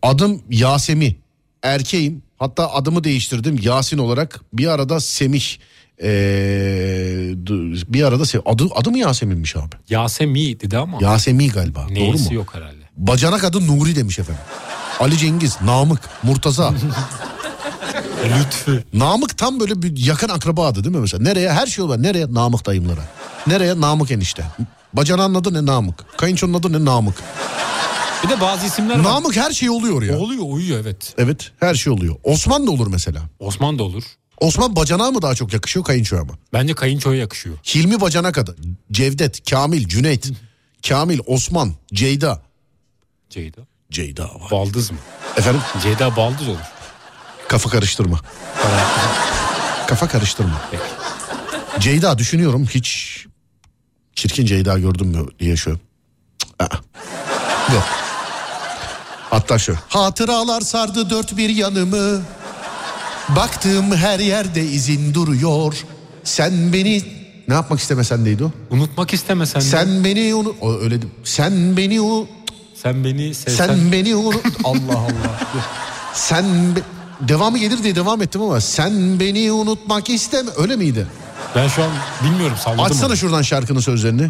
[0.02, 1.16] Adım Yasemi.
[1.64, 2.24] Erkeğim.
[2.40, 4.42] Hatta adımı değiştirdim Yasin olarak.
[4.54, 5.46] Bir arada Semih.
[6.04, 7.34] Ee,
[7.94, 9.76] bir arada adı adı mı Yasemin'miş abi?
[9.90, 10.98] Yasemi dedi ama.
[11.02, 11.86] Yasemi galiba.
[11.90, 12.34] Doğru Neyisi mu?
[12.36, 12.82] yok herhalde.
[12.98, 14.42] Bacanak adı Nuri demiş efendim.
[15.00, 16.74] Ali Cengiz, Namık, Murtaza.
[18.40, 18.84] Lütfü.
[18.94, 21.24] Namık tam böyle bir yakın akraba adı değil mi mesela?
[21.24, 21.52] Nereye?
[21.52, 22.04] Her şey olur.
[22.04, 22.34] Nereye?
[22.34, 23.02] Namık dayımlara.
[23.48, 23.82] Nereye?
[23.82, 24.44] Namık enişte.
[24.94, 25.66] Bacanağın adı ne?
[25.66, 26.18] Namık.
[26.18, 26.86] Kayınçonun adı ne?
[26.86, 27.16] Namık.
[28.24, 29.04] Bir de bazı isimler var.
[29.04, 30.18] Namık her şey oluyor ya.
[30.18, 31.14] Oluyor uyuyor evet.
[31.18, 32.16] Evet her şey oluyor.
[32.24, 33.22] Osman da olur mesela.
[33.40, 34.04] Osman da olur.
[34.42, 36.32] Osman bacanağa mı daha çok yakışıyor kayınçoya mı?
[36.54, 37.58] Bence kayınçoya yakışıyor.
[37.76, 38.56] Hilmi bacanak adı.
[38.92, 40.32] Cevdet, Kamil, Cüneyt,
[40.88, 42.42] Kamil, Osman, Ceyda.
[43.30, 43.62] Ceyda.
[43.92, 44.52] Ceyda var.
[44.52, 44.98] Baldız mı?
[45.38, 46.58] Efendim Ceyda baldız olur.
[47.48, 48.20] kafa karıştırma.
[49.88, 50.62] kafa karıştırma.
[51.80, 53.18] Ceyda düşünüyorum hiç
[54.16, 55.80] çirkin Ceyda gördüm mü diye şu.
[56.60, 56.68] Aa.
[57.74, 57.84] Yok.
[59.30, 59.76] Hatta şu.
[59.90, 62.22] Hatıralar sardı dört bir yanımı.
[63.30, 65.84] Baktığım her yerde izin duruyor.
[66.24, 67.04] Sen beni
[67.48, 68.52] ne yapmak istemesen neydi o?
[68.70, 69.60] Unutmak istemesen.
[69.60, 70.56] Sen beni unut.
[70.62, 70.98] O öyle.
[71.24, 72.30] Sen beni unut.
[72.84, 73.68] Sen beni sevsen.
[73.68, 74.46] Sen beni unut.
[74.64, 75.40] Allah Allah.
[76.14, 76.46] Sen
[76.76, 76.80] be-
[77.28, 80.52] devamı gelir diye devam ettim ama sen beni unutmak isteme.
[80.58, 81.08] Öyle miydi?
[81.56, 81.90] Ben şu an
[82.24, 82.84] bilmiyorum salladım.
[82.86, 83.18] Açsana onu.
[83.18, 84.30] şuradan şarkının sözlerini.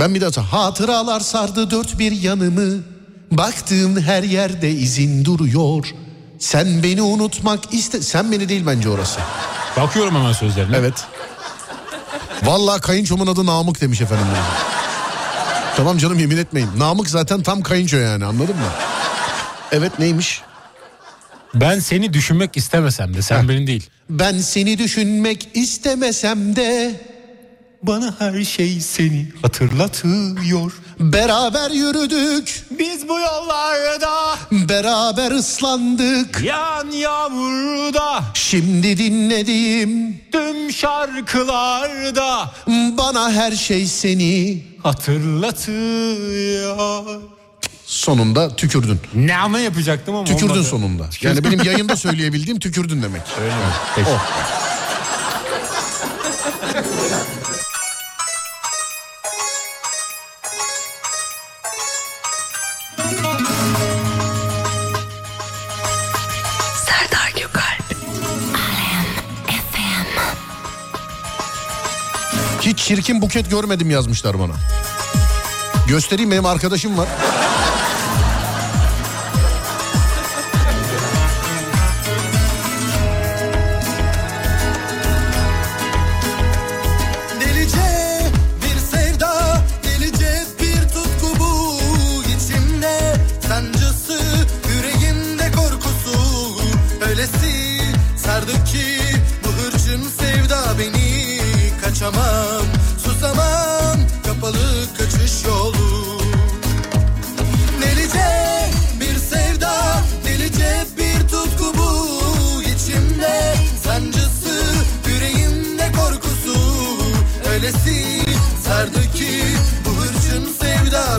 [0.00, 2.82] Ben bir daha hatıralar sardı dört bir yanımı.
[3.32, 5.94] Baktığım her yerde izin duruyor.
[6.38, 8.02] Sen beni unutmak iste...
[8.02, 9.20] Sen beni değil bence orası.
[9.76, 10.76] Bakıyorum hemen sözlerine.
[10.76, 10.94] Evet.
[12.42, 14.26] Vallahi kayınçomun adı Namık demiş efendim.
[15.76, 16.68] tamam canım yemin etmeyin.
[16.78, 18.70] Namık zaten tam kayınço yani anladın mı?
[19.72, 20.42] Evet neymiş?
[21.54, 23.48] Ben seni düşünmek istemesem de sen Heh.
[23.48, 23.90] benim değil.
[24.10, 27.00] Ben seni düşünmek istemesem de
[27.82, 30.72] Bana her şey seni hatırlatıyor.
[31.00, 34.10] beraber yürüdük, Biz bu yollarda
[34.52, 36.40] beraber ıslandık.
[36.44, 42.50] yan yağmurda Şimdi dinlediğim tüm şarkılarda
[42.98, 47.04] bana her şey seni hatırlatıyor.
[47.86, 49.00] sonunda tükürdün.
[49.14, 50.64] Ne ama yapacaktım ama Tükürdün olmadı.
[50.64, 51.06] sonunda.
[51.22, 53.22] Yani benim yayında söyleyebildiğim tükürdün demek.
[53.42, 53.60] Öyle mi?
[53.96, 54.08] Peki.
[54.10, 54.20] Oh.
[72.86, 74.52] Çirkin buket görmedim yazmışlar bana.
[75.88, 77.08] Göstereyim benim arkadaşım var.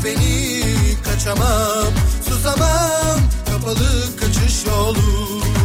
[0.07, 0.63] Beni
[1.03, 1.93] kaçamam,
[2.29, 5.56] susamam kapalı kaçış yolu.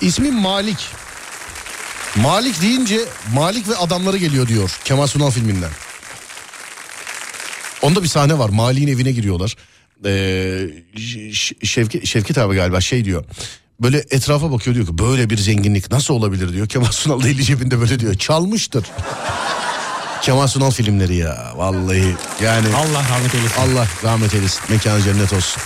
[0.00, 0.88] İsmi Malik.
[2.16, 3.00] Malik deyince
[3.34, 5.70] Malik ve adamları geliyor diyor Kemal Sunal filminden.
[7.82, 8.48] Onda bir sahne var.
[8.48, 9.56] Malik'in evine giriyorlar.
[10.04, 10.68] Ee,
[11.62, 13.24] Şevki, Şevket abi galiba şey diyor.
[13.80, 16.68] Böyle etrafa bakıyor diyor ki böyle bir zenginlik nasıl olabilir diyor.
[16.68, 18.14] Kemal Sunal da eli cebinde böyle diyor.
[18.14, 18.86] Çalmıştır.
[20.22, 23.60] Kemal Sunal filmleri ya vallahi yani Allah rahmet eylesin.
[23.60, 24.60] Allah rahmet eylesin.
[24.68, 25.62] Mekanı cennet olsun.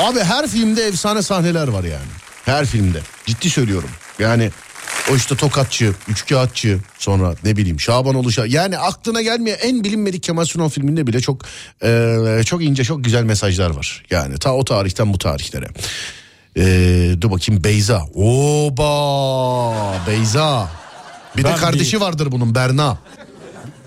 [0.00, 2.10] Abi her filmde efsane sahneler var yani.
[2.44, 3.00] Her filmde.
[3.26, 3.90] Ciddi söylüyorum.
[4.18, 4.50] Yani
[5.12, 8.46] o işte Tokatçı, Üçkağıtçı, sonra ne bileyim Şaban Oluşa.
[8.46, 11.42] Yani aklına gelmeyen en bilinmedik Kemal Sunal filminde bile çok
[11.82, 14.02] e, çok ince, çok güzel mesajlar var.
[14.10, 15.66] Yani ta o tarihten bu tarihlere.
[16.56, 16.62] E,
[17.20, 18.02] dur bakayım Beyza.
[18.14, 20.68] Oba Beyza.
[21.36, 22.98] Bir de Ben kardeşi bir- vardır bunun Berna.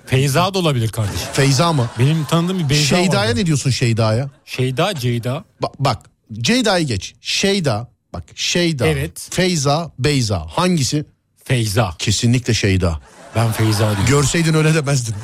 [0.06, 1.28] Feyza da olabilir kardeşim.
[1.34, 1.90] Feyza mı?
[2.00, 3.40] Benim tanıdığım bir Beyza Şeyda'ya vardı.
[3.40, 4.30] ne diyorsun Şeyda'ya?
[4.46, 5.44] Şeyda, Ceyda.
[5.62, 6.00] Bak, bak
[6.34, 7.16] Ceyda'yı geç.
[7.22, 7.88] Şeyda
[8.18, 8.88] bak Şeyda.
[8.88, 9.28] Evet.
[9.32, 10.46] Feyza, Beyza.
[10.48, 11.06] Hangisi?
[11.44, 11.96] Feyza.
[12.00, 13.00] Kesinlikle Şeyda.
[13.36, 14.06] Ben Feyza diyorum.
[14.08, 15.16] Görseydin öyle demezdin.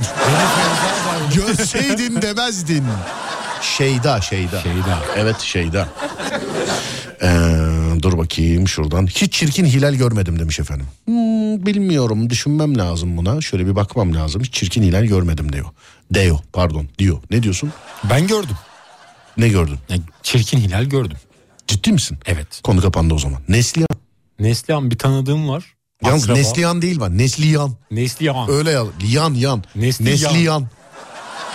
[1.35, 2.83] Görseydin demezdin.
[3.61, 4.61] Şeyda, Şeyda.
[4.61, 4.99] Şeyda.
[5.17, 5.87] Evet Şeyda.
[7.21, 7.29] Ee,
[8.01, 9.07] dur bakayım şuradan.
[9.07, 10.85] Hiç çirkin hilal görmedim demiş efendim.
[11.05, 13.41] Hmm, bilmiyorum düşünmem lazım buna.
[13.41, 14.43] Şöyle bir bakmam lazım.
[14.43, 15.65] Hiç çirkin hilal görmedim diyor.
[16.11, 17.17] Deo pardon diyor.
[17.31, 17.73] Ne diyorsun?
[18.09, 18.55] Ben gördüm.
[19.37, 19.77] Ne gördün?
[19.89, 21.17] Yani çirkin hilal gördüm.
[21.73, 22.17] Ciddi misin?
[22.25, 22.61] Evet.
[22.63, 23.41] Konu kapandı o zaman.
[23.49, 23.87] Neslihan.
[24.39, 25.75] Neslihan bir tanıdığım var.
[26.05, 26.37] Yalnız Akraba.
[26.37, 27.17] Neslihan değil var.
[27.17, 27.75] Neslihan.
[27.91, 28.49] Neslihan.
[28.49, 28.83] Öyle ya.
[29.07, 29.63] Yan yan.
[29.75, 30.13] Neslihan.
[30.13, 30.67] Neslihan.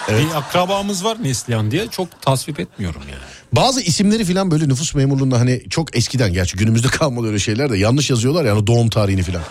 [0.08, 3.22] Bir akrabamız var Neslihan diye çok tasvip etmiyorum yani.
[3.52, 7.78] Bazı isimleri falan böyle nüfus memurluğunda hani çok eskiden gerçi günümüzde kalmadı öyle şeyler de
[7.78, 9.42] yanlış yazıyorlar yani doğum tarihini falan.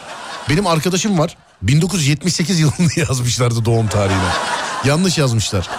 [0.49, 4.22] Benim arkadaşım var 1978 yılında yazmışlardı doğum tarihini.
[4.86, 5.70] Yanlış yazmışlar.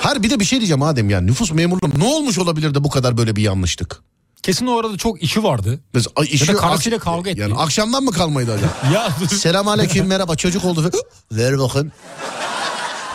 [0.00, 2.90] Her bir de bir şey diyeceğim Adem yani nüfus memurluğu ne olmuş olabilir de bu
[2.90, 4.02] kadar böyle bir yanlışlık?
[4.42, 5.78] Kesin o arada çok işi vardı.
[5.94, 7.40] Mesela, ay, işi- Ya da karısıyla kavga etti.
[7.40, 8.72] Yani akşamdan mı kalmaydı acaba?
[8.94, 9.28] Ya.
[9.28, 10.90] Selam aleyküm merhaba çocuk oldu.
[11.32, 11.92] Ver bakın.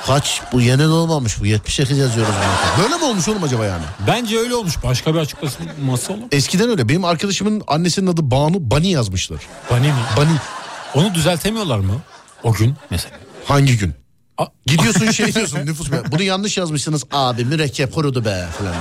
[0.06, 2.34] Kaç bu yeni doğmamış bu 78 yazıyoruz.
[2.34, 2.84] buna.
[2.84, 3.84] Böyle mi olmuş oğlum acaba yani?
[4.08, 4.74] Bence öyle olmuş.
[4.84, 6.22] Başka bir açıklaması olur.
[6.32, 6.90] Eskiden öyle.
[6.90, 9.40] Benim arkadaşımın annesinin adı Banu Bani yazmışlar.
[9.72, 9.94] Bani mi?
[10.18, 10.30] Bani.
[10.96, 11.94] Onu düzeltemiyorlar mı?
[12.44, 13.16] O gün mesela.
[13.46, 13.94] Hangi gün?
[14.38, 16.02] A- Gidiyorsun şey diyorsun nüfus be.
[16.12, 18.76] Bunu yanlış yazmışsınız abi mürekkep kurudu be falan.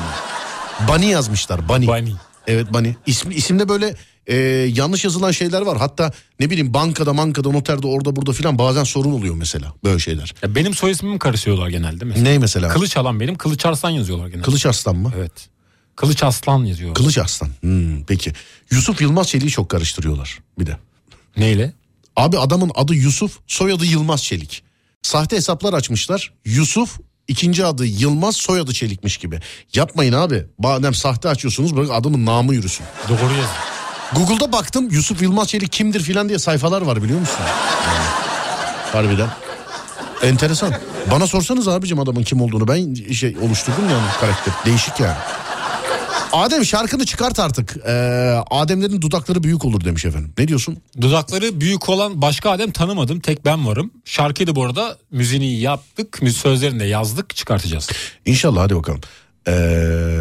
[0.88, 1.86] Bani yazmışlar Bani.
[1.88, 2.14] Bani.
[2.50, 2.96] Evet Bani.
[3.06, 3.94] İsmi, isimde böyle
[4.26, 4.36] e,
[4.74, 5.78] yanlış yazılan şeyler var.
[5.78, 10.34] Hatta ne bileyim bankada mankada noterde orada burada filan bazen sorun oluyor mesela böyle şeyler.
[10.42, 12.28] Ya benim soy ismimi karıştırıyorlar genelde mesela.
[12.30, 12.68] Ne mesela?
[12.68, 13.34] Kılıç alan benim.
[13.34, 14.44] Kılıç Arslan yazıyorlar genelde.
[14.44, 15.12] Kılıç Arslan mı?
[15.16, 15.48] Evet.
[15.96, 16.94] Kılıç Aslan yazıyor.
[16.94, 17.50] Kılıç Arslan.
[17.60, 18.32] Hmm, peki.
[18.70, 20.76] Yusuf Yılmaz Çelik'i çok karıştırıyorlar bir de.
[21.36, 21.72] Neyle?
[22.16, 24.62] Abi adamın adı Yusuf, soyadı Yılmaz Çelik.
[25.02, 26.32] Sahte hesaplar açmışlar.
[26.44, 26.98] Yusuf,
[27.30, 29.40] ikinci adı Yılmaz, soyadı Çelikmiş gibi.
[29.74, 30.46] Yapmayın abi.
[30.58, 32.86] Madem sahte açıyorsunuz bırak adamın namı yürüsün.
[33.08, 33.48] Doğru yazıyor.
[34.14, 37.36] Google'da baktım Yusuf Yılmaz Çelik kimdir filan diye sayfalar var biliyor musun?
[37.86, 38.04] Yani,
[38.92, 39.28] harbiden.
[40.22, 40.74] Enteresan.
[41.10, 44.54] Bana sorsanız abicim adamın kim olduğunu ben şey oluşturdum yani karakter.
[44.66, 45.16] Değişik yani.
[46.32, 47.76] Adem şarkını çıkart artık.
[47.86, 47.90] Ee,
[48.50, 50.32] Ademlerin dudakları büyük olur demiş efendim.
[50.38, 50.76] Ne diyorsun?
[51.00, 53.20] Dudakları büyük olan başka Adem tanımadım.
[53.20, 53.90] Tek ben varım.
[54.04, 56.18] Şarkıyı da bu arada müziğini yaptık.
[56.36, 57.88] Sözlerini de yazdık çıkartacağız.
[58.26, 59.00] İnşallah hadi bakalım.
[59.48, 60.20] Ee,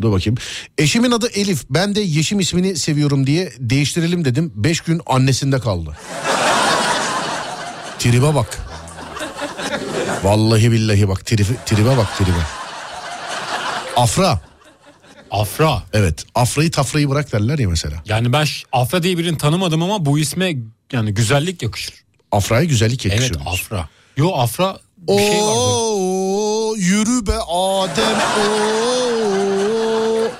[0.00, 0.36] dur bakayım.
[0.78, 1.64] Eşimin adı Elif.
[1.70, 4.52] Ben de Yeşim ismini seviyorum diye değiştirelim dedim.
[4.54, 5.96] Beş gün annesinde kaldı.
[7.98, 8.58] Tribe bak.
[10.22, 12.30] Vallahi billahi bak tribe, tribe bak tribe.
[13.96, 14.40] Afra.
[15.40, 15.82] Afra.
[15.92, 16.24] Evet.
[16.34, 18.02] Afrayı tafrayı bırak derler ya mesela.
[18.06, 20.56] Yani ben Afra diye birini tanımadım ama bu isme
[20.92, 21.94] yani güzellik yakışır.
[22.32, 23.40] Afraya güzellik Evet yakışıyor.
[23.46, 23.88] Afra.
[24.16, 25.40] Yo Afra bir şey vardı.
[25.42, 28.18] Oo, yürü be Adem.
[28.40, 30.30] Oo.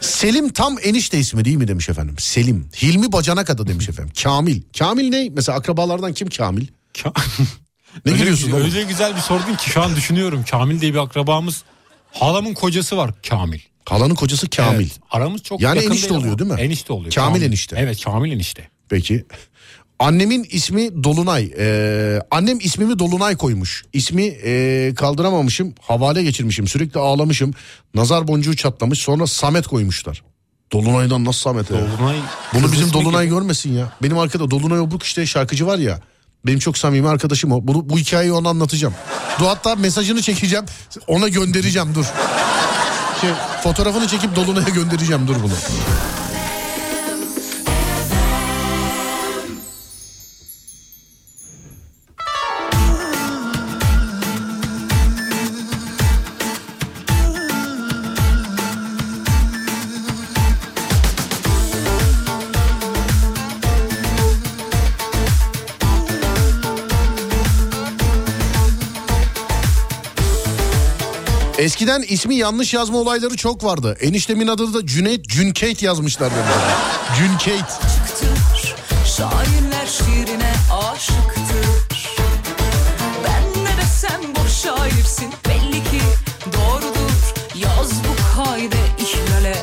[0.00, 2.14] Selim tam enişte ismi değil mi demiş efendim.
[2.18, 2.68] Selim.
[2.82, 4.12] Hilmi Bacanak adı demiş efendim.
[4.22, 4.62] Kamil.
[4.78, 5.28] Kamil ne?
[5.32, 6.66] Mesela akrabalardan kim Kamil?
[6.94, 7.20] Ka-
[8.04, 10.44] Ne öyle, gülüyorsun öyle güzel bir sordun ki şu an düşünüyorum.
[10.50, 11.62] Kamil diye bir akrabamız.
[12.12, 13.58] Halamın kocası var Kamil.
[13.84, 14.80] Halanın kocası Kamil.
[14.80, 16.38] Evet, aramız çok Yani yakın enişte değil oluyor ama.
[16.38, 16.60] değil mi?
[16.60, 17.12] Enişte oluyor.
[17.12, 17.76] Kamil enişte.
[17.78, 18.68] Evet Kamil enişte.
[18.88, 19.24] Peki.
[19.98, 21.52] Annemin ismi Dolunay.
[21.58, 23.84] Ee, annem ismimi Dolunay koymuş.
[23.92, 25.74] İsmi ee, kaldıramamışım.
[25.80, 26.68] Havale geçirmişim.
[26.68, 27.54] Sürekli ağlamışım.
[27.94, 28.98] Nazar boncuğu çatlamış.
[28.98, 30.22] Sonra Samet koymuşlar.
[30.72, 31.76] Dolunay'dan nasıl Samet ya?
[31.78, 32.16] Dolunay.
[32.54, 33.34] Bunu bizim Dolunay gibi.
[33.34, 33.92] görmesin ya.
[34.02, 36.00] Benim arkada Dolunay Obruk işte şarkıcı var ya.
[36.46, 37.60] Benim çok samimi arkadaşım o.
[37.62, 38.94] Bunu, bu hikayeyi ona anlatacağım.
[39.38, 40.64] Dur hatta mesajını çekeceğim.
[41.06, 42.06] Ona göndereceğim dur.
[43.20, 43.30] Şey,
[43.62, 45.52] fotoğrafını çekip Dolunay'a göndereceğim dur bunu.
[71.68, 73.96] Eskiden ismi yanlış yazma olayları çok vardı.
[74.00, 76.44] Eniştemin adı da Cüneyt Cünkeyt yazmışlar benim.
[77.18, 77.64] Cünkeyt.
[79.16, 80.52] Şairler şiirine
[80.92, 81.68] aşıktır
[83.24, 86.00] Ben ne desem boş şairsin Belli ki
[86.46, 89.56] doğrudur Yaz bu kaide ihlale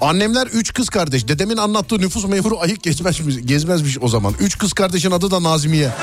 [0.00, 1.28] Annemler üç kız kardeş.
[1.28, 4.34] Dedemin anlattığı nüfus memuru ayık gezmezmiş, gezmezmiş o zaman.
[4.40, 5.90] Üç kız kardeşin adı da Nazmiye.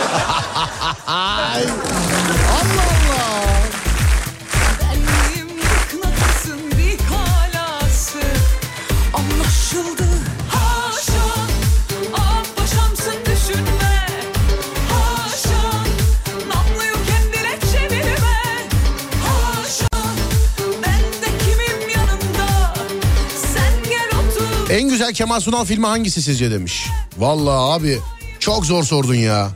[25.10, 26.88] güzel Kemal Sunal filmi hangisi sizce demiş.
[27.18, 28.00] Vallahi abi
[28.40, 29.50] çok zor sordun ya.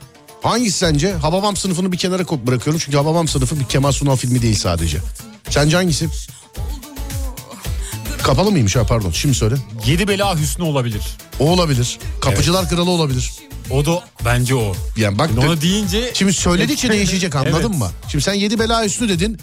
[0.44, 1.14] Hangisi sence?
[1.14, 2.82] Hababam sınıfını bir kenara bırakıyorum.
[2.86, 4.98] Çünkü Hababam sınıfı bir Kemal Sunal filmi değil sadece.
[5.50, 6.08] Sence hangisi?
[8.24, 9.56] Kapalı mıymış ha pardon şimdi söyle.
[9.86, 11.02] Yedi bela hüsnü olabilir.
[11.40, 12.00] O olabilir.
[12.22, 13.32] Kapıcılar Kralı olabilir.
[13.72, 14.74] O da bence o.
[14.98, 17.80] Yani bak Onu deyince Şimdi söyledikçe değişecek anladın Evet.
[17.80, 17.90] mı?
[18.12, 19.40] Şimdi sen yedi bela üstü dedin.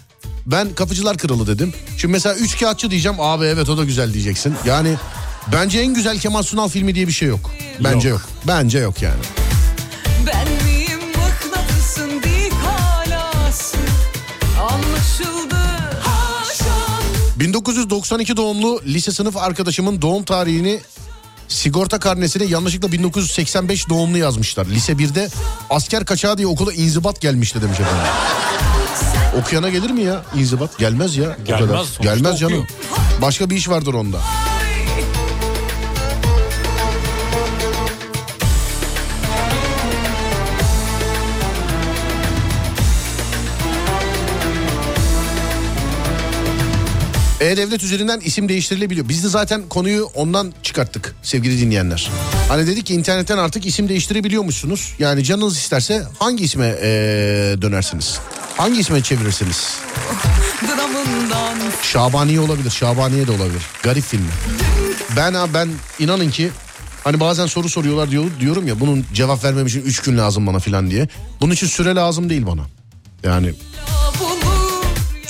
[0.46, 1.72] Ben kapıcılar kralı dedim.
[1.98, 3.20] Şimdi mesela üç kağıtçı diyeceğim.
[3.20, 4.54] Abi evet o da güzel diyeceksin.
[4.66, 4.96] Yani
[5.52, 7.50] bence en güzel Kemal Sunal filmi diye bir şey yok.
[7.84, 8.22] Bence yok.
[8.46, 9.20] Bence yok yani.
[10.26, 13.76] Ben miyim mıknatısın dik halası
[14.60, 15.56] Anlaşıldı
[16.02, 16.74] haşa
[17.36, 20.80] 1992 doğumlu lise sınıf arkadaşımın doğum tarihini
[21.48, 24.66] sigorta karnesine yanlışlıkla 1985 doğumlu yazmışlar.
[24.66, 25.28] Lise 1'de
[25.70, 28.06] asker kaçağı diye okula inzibat gelmişti demiş efendim.
[29.40, 30.78] Okuyana gelir mi ya inzibat?
[30.78, 31.36] Gelmez ya.
[31.44, 32.52] Gelmez, Gelmez canım.
[32.54, 32.68] okuyor.
[33.22, 34.18] Başka bir iş vardır onda.
[47.40, 49.08] E-Devlet üzerinden isim değiştirilebiliyor.
[49.08, 52.10] Biz de zaten konuyu ondan çıkarttık sevgili dinleyenler.
[52.48, 54.94] Hani dedik ki internetten artık isim değiştirebiliyormuşsunuz.
[54.98, 56.82] Yani canınız isterse hangi isme eee,
[57.62, 58.18] dönersiniz?
[58.56, 59.74] Hangi isme çevirirsiniz?
[61.82, 63.62] Şabaniye olabilir, Şabaniye de olabilir.
[63.82, 64.28] Garip film.
[65.16, 65.68] Ben ha ben
[65.98, 66.50] inanın ki
[67.04, 70.58] hani bazen soru soruyorlar diyor, diyorum ya bunun cevap vermem için 3 gün lazım bana
[70.58, 71.08] falan diye.
[71.40, 72.62] Bunun için süre lazım değil bana.
[73.24, 73.54] Yani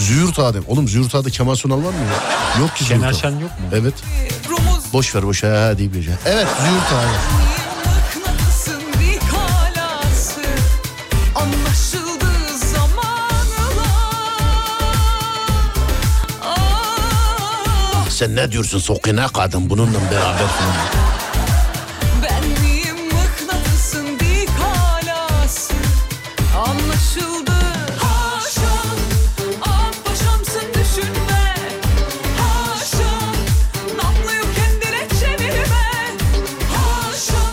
[0.01, 0.63] Züğürt Adem.
[0.69, 2.61] Oğlum Züğürt Adem Kemal Sunal var mı ya?
[2.61, 3.15] Yok ki Züğürt Şener Ağa.
[3.15, 3.67] Şen yok mu?
[3.73, 3.95] Evet.
[4.93, 6.15] Boş ver boş ha deyip geçer.
[6.27, 6.93] Evet Züğürt
[16.43, 21.10] Ah Sen ne diyorsun sokina kadın bununla beraber falan.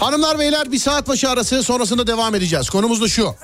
[0.08, 2.70] Hanımlar beyler bir saat başı arası sonrasında devam edeceğiz.
[2.70, 3.36] Konumuz da şu.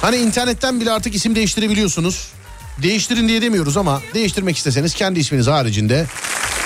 [0.00, 2.28] Hani internetten bile artık isim değiştirebiliyorsunuz.
[2.82, 6.06] Değiştirin diye demiyoruz ama değiştirmek isteseniz kendi isminiz haricinde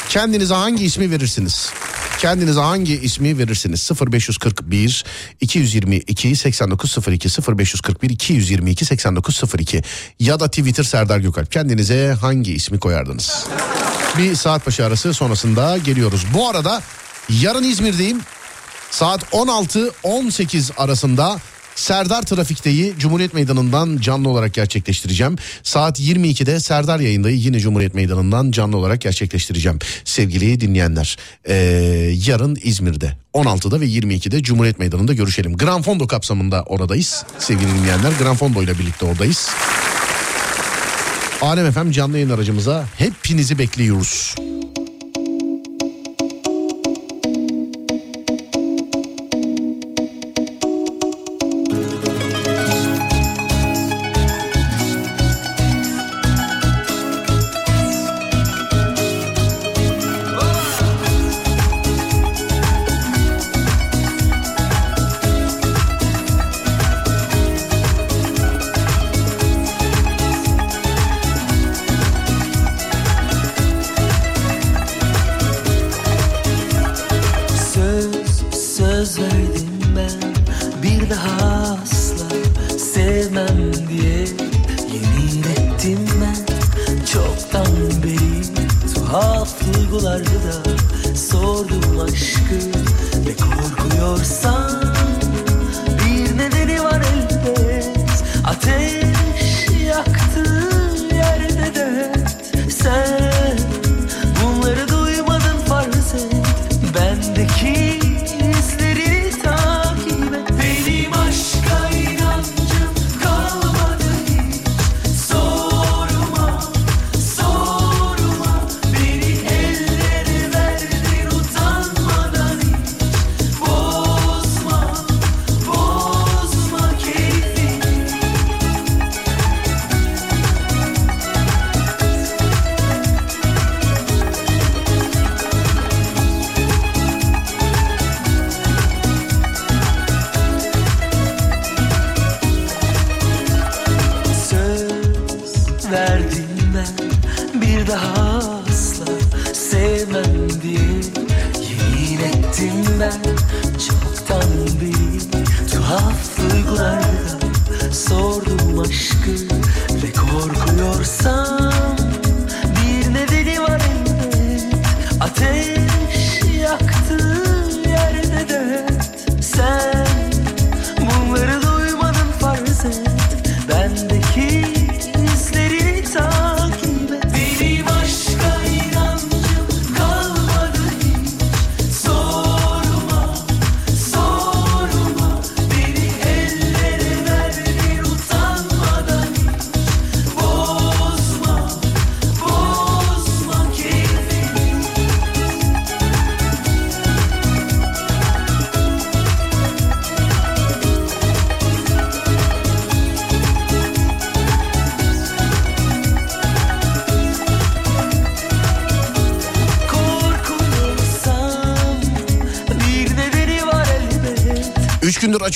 [0.09, 1.71] kendinize hangi ismi verirsiniz?
[2.19, 3.91] Kendinize hangi ismi verirsiniz?
[4.13, 5.05] 0541
[5.41, 9.83] 222 8902 0541 222 8902
[10.21, 11.53] ya da Twitter Serdar Gökalp.
[11.53, 13.47] Kendinize hangi ismi koyardınız?
[14.19, 16.27] Bir saat başı arası sonrasında geliyoruz.
[16.35, 16.83] Bu arada
[17.29, 18.21] yarın İzmir'deyim.
[18.91, 21.39] Saat 16-18 arasında
[21.77, 25.37] Serdar Trafik'teyi Cumhuriyet Meydanı'ndan canlı olarak gerçekleştireceğim.
[25.63, 29.79] Saat 22'de Serdar yayındayı yine Cumhuriyet Meydanı'ndan canlı olarak gerçekleştireceğim.
[30.05, 31.17] Sevgili dinleyenler
[31.49, 31.55] ee,
[32.27, 35.57] yarın İzmir'de 16'da ve 22'de Cumhuriyet Meydanı'nda görüşelim.
[35.57, 38.13] Gran Fondo kapsamında oradayız sevgili dinleyenler.
[38.21, 39.49] Gran Fondo ile birlikte oradayız.
[41.41, 44.35] Alem FM canlı yayın aracımıza hepinizi bekliyoruz.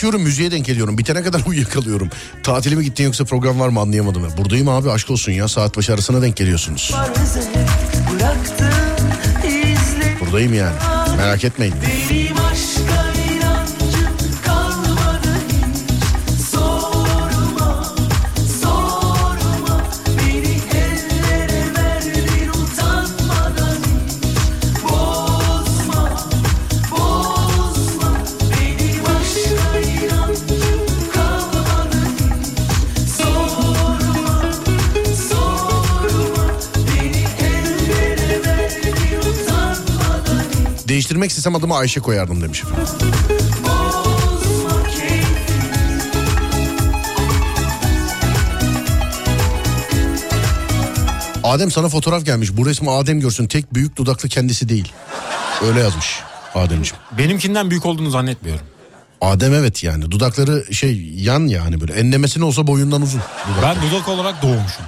[0.01, 0.99] Açıyorum müziğe denk geliyorum.
[0.99, 2.11] Bitene kadar uyuyakalıyorum.
[2.43, 4.25] Tatile mi gittin yoksa program var mı anlayamadım.
[4.25, 4.37] ya.
[4.37, 5.49] Buradayım abi aşk olsun ya.
[5.49, 6.95] Saat başı arasına denk geliyorsunuz.
[10.21, 10.75] Buradayım yani.
[11.17, 11.75] Merak etmeyin.
[12.11, 13.10] Benim aşka
[41.11, 42.87] Değiştirmek istesem adımı Ayşe koyardım demiş efendim.
[51.45, 52.57] Adem sana fotoğraf gelmiş.
[52.57, 53.47] Bu resmi Adem görsün.
[53.47, 54.93] Tek büyük dudaklı kendisi değil.
[55.63, 56.21] Öyle yazmış
[56.55, 57.03] Ademciğim.
[57.19, 58.67] Benimkinden büyük olduğunu zannetmiyorum.
[59.21, 60.11] Adem evet yani.
[60.11, 61.93] Dudakları şey yan yani böyle.
[61.93, 63.21] Enlemesine olsa boyundan uzun.
[63.49, 63.63] Dudak.
[63.63, 64.85] Ben dudak olarak doğmuşum.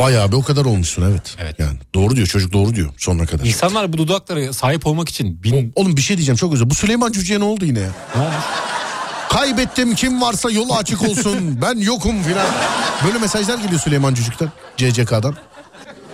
[0.00, 1.36] Bayağı bir o kadar olmuşsun evet.
[1.38, 1.58] Evet.
[1.58, 3.44] Yani doğru diyor çocuk doğru diyor sonuna kadar.
[3.44, 5.72] İnsanlar bu dudaklara sahip olmak için bin...
[5.76, 6.70] Oğlum bir şey diyeceğim çok özür.
[6.70, 7.90] Bu Süleyman Cüce'ye ne oldu yine ya?
[9.30, 11.58] Kaybettim kim varsa yolu açık olsun.
[11.62, 12.46] ben yokum filan.
[13.06, 14.52] Böyle mesajlar geliyor Süleyman Cücük'ten.
[14.76, 15.36] CCK'dan.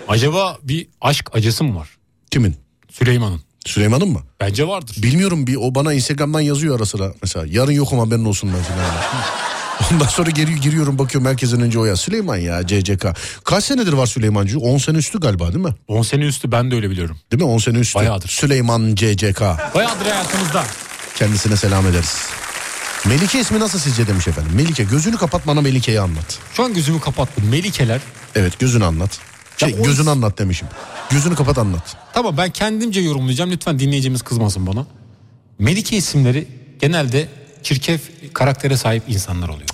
[0.09, 1.89] Acaba bir aşk acısı mı var?
[2.31, 2.57] Kimin?
[2.91, 3.41] Süleyman'ın.
[3.67, 4.21] Süleyman'ın mı?
[4.41, 4.97] Bence vardır.
[5.03, 7.13] Bilmiyorum bir o bana Instagram'dan yazıyor ara sıra.
[7.23, 8.81] Mesela yarın yokum haberin olsun ben filan.
[9.93, 11.97] Ondan sonra geri giriyorum bakıyorum herkesten önce o ya.
[11.97, 13.07] Süleyman ya CCK.
[13.45, 14.63] Kaç senedir var Süleyman Cücük?
[14.63, 15.75] 10 sene üstü galiba değil mi?
[15.89, 17.17] 10 sene üstü ben de öyle biliyorum.
[17.33, 17.49] Değil mi?
[17.49, 17.99] 10 sene üstü.
[17.99, 18.29] Bayağıdır.
[18.29, 19.41] Süleyman CCK.
[19.75, 20.65] Bayağıdır hayatımızda.
[21.17, 22.17] Kendisine selam ederiz.
[23.05, 24.53] Melike ismi nasıl sizce demiş efendim.
[24.55, 26.39] Melike gözünü kapat bana Melike'yi anlat.
[26.55, 27.49] Şu an gözümü kapattım.
[27.51, 28.01] Melikeler.
[28.35, 29.19] Evet gözünü anlat.
[29.57, 30.69] Şey Ya gözünü anlat demişim.
[31.11, 31.97] Gözünü kapat anlat.
[32.15, 33.51] Tamam ben kendimce yorumlayacağım.
[33.51, 34.87] Lütfen dinleyicimiz kızmasın bana.
[35.59, 36.49] Melike isimleri
[36.81, 37.29] genelde
[37.67, 38.01] çirkef
[38.33, 39.69] karaktere sahip insanlar oluyor.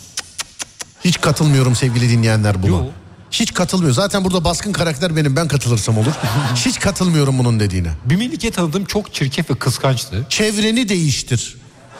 [1.05, 2.70] Hiç katılmıyorum sevgili dinleyenler buna.
[2.70, 2.84] Yo.
[3.30, 3.95] Hiç katılmıyor.
[3.95, 5.36] Zaten burada baskın karakter benim.
[5.36, 6.12] Ben katılırsam olur.
[6.55, 7.93] Hiç katılmıyorum bunun dediğine.
[8.05, 10.26] Bir Melike tanıdığım çok çirkef ve kıskançtı.
[10.28, 11.57] Çevreni değiştir.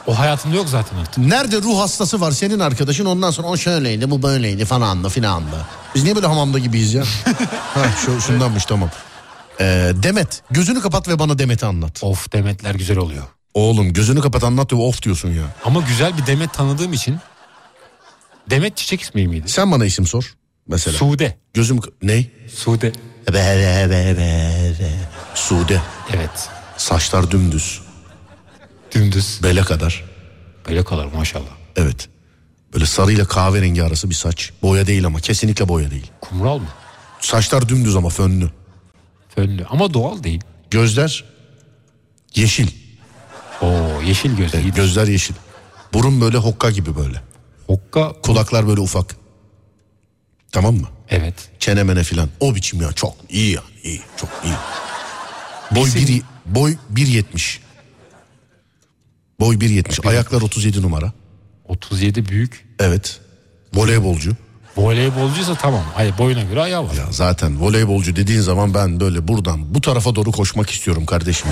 [0.07, 1.19] O hayatımda yok zaten artık.
[1.19, 5.43] Nerede ruh hastası var senin arkadaşın ondan sonra o şöyleydi bu böyleydi falan da filan
[5.43, 5.67] da.
[5.95, 7.05] Biz niye böyle hamamda gibiyiz ya?
[7.75, 8.91] ha, şu, şundanmış tamam.
[9.61, 12.01] Ee, Demet gözünü kapat ve bana Demet'i anlat.
[12.03, 13.25] Of Demetler güzel oluyor.
[13.55, 15.43] Oğlum gözünü kapat anlat diyor of diyorsun ya.
[15.65, 17.19] Ama güzel bir Demet tanıdığım için
[18.51, 19.49] Demet çiçek ismi miydi?
[19.49, 20.35] Sen bana isim sor
[20.69, 20.99] mesela.
[20.99, 21.39] Sude.
[21.55, 22.27] Gözüm ne?
[22.55, 22.93] Sude.
[23.29, 24.91] Be, be, be, be, be.
[25.35, 25.81] Sude.
[26.15, 26.49] Evet.
[26.77, 27.81] Saçlar dümdüz.
[28.95, 29.41] Dümdüz.
[29.43, 30.05] Bele kadar.
[30.69, 31.53] Böyle kadar maşallah.
[31.77, 32.09] Evet.
[32.75, 34.51] Böyle sarıyla kahverengi arası bir saç.
[34.63, 36.11] Boya değil ama kesinlikle boya değil.
[36.21, 36.69] Kumral mı?
[37.21, 38.51] Saçlar dümdüz ama fönlü.
[39.35, 40.41] Fönlü ama doğal değil.
[40.71, 41.25] Gözler
[42.35, 42.69] yeşil.
[43.63, 44.55] Oo yeşil göz.
[44.55, 45.35] Evet, gözler yeşil.
[45.93, 47.23] Burun böyle hokka gibi böyle.
[47.67, 49.17] Hokka Kulaklar böyle ufak.
[50.53, 50.89] Tamam mı?
[51.11, 51.35] evet.
[51.59, 52.29] Çene mene filan.
[52.41, 53.63] O biçim ya çok iyi ya.
[53.83, 54.55] iyi çok iyi.
[55.71, 57.59] Boy Bizim- bir, boy 1.70.
[59.41, 60.09] Boy 1.70.
[60.09, 61.13] Ayaklar 37 numara.
[61.69, 62.69] 37 büyük.
[62.79, 63.21] Evet.
[63.75, 64.37] Voleybolcu.
[64.77, 65.85] Voleybolcuysa tamam.
[65.95, 66.95] Hayır boyuna göre ayağı var.
[66.95, 71.49] Ya zaten voleybolcu dediğin zaman ben böyle buradan bu tarafa doğru koşmak istiyorum kardeşim.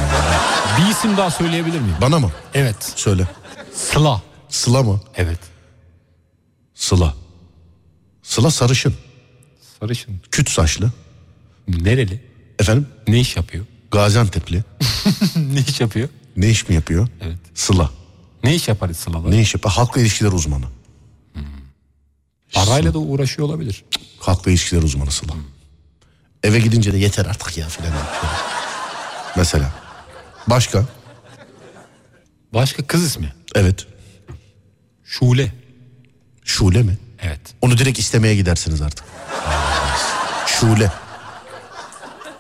[0.79, 1.97] Bir isim daha söyleyebilir miyim?
[2.01, 2.33] Bana mı?
[2.55, 2.93] Evet.
[2.97, 3.29] Söyle.
[3.75, 4.23] Sıla.
[4.49, 5.01] Sıla mı?
[5.17, 5.39] Evet.
[6.75, 7.15] Sıla.
[8.23, 8.95] Sıla sarışın.
[9.81, 10.21] Sarışın.
[10.31, 10.91] Küt saçlı.
[11.69, 12.21] Nereli?
[12.59, 12.87] Efendim?
[13.09, 13.65] Ne iş yapıyor?
[13.91, 14.65] Gaziantep'li.
[15.37, 16.09] ne iş yapıyor?
[16.37, 17.09] Ne iş mi yapıyor?
[17.21, 17.39] Evet.
[17.55, 17.91] Sıla.
[18.45, 19.29] Ne iş yapar Sıla'da?
[19.29, 19.75] Ne iş yapıyor?
[19.75, 20.65] Halkla ilişkiler uzmanı.
[22.53, 23.85] Parayla da uğraşıyor olabilir.
[24.21, 25.33] Halkla ilişkiler uzmanı Sıla.
[26.43, 27.93] Eve gidince de yeter artık ya filan.
[29.37, 29.73] Mesela.
[30.47, 30.85] Başka?
[32.55, 33.33] Başka kız ismi.
[33.55, 33.87] Evet.
[35.05, 35.53] Şule.
[36.45, 36.99] Şule mi?
[37.23, 37.41] Evet.
[37.61, 39.05] Onu direkt istemeye gidersiniz artık.
[40.47, 40.93] Şule.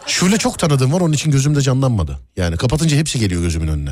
[0.07, 2.19] Şule çok tanıdığım var onun için gözümde canlanmadı.
[2.37, 3.91] Yani kapatınca hepsi geliyor gözümün önüne.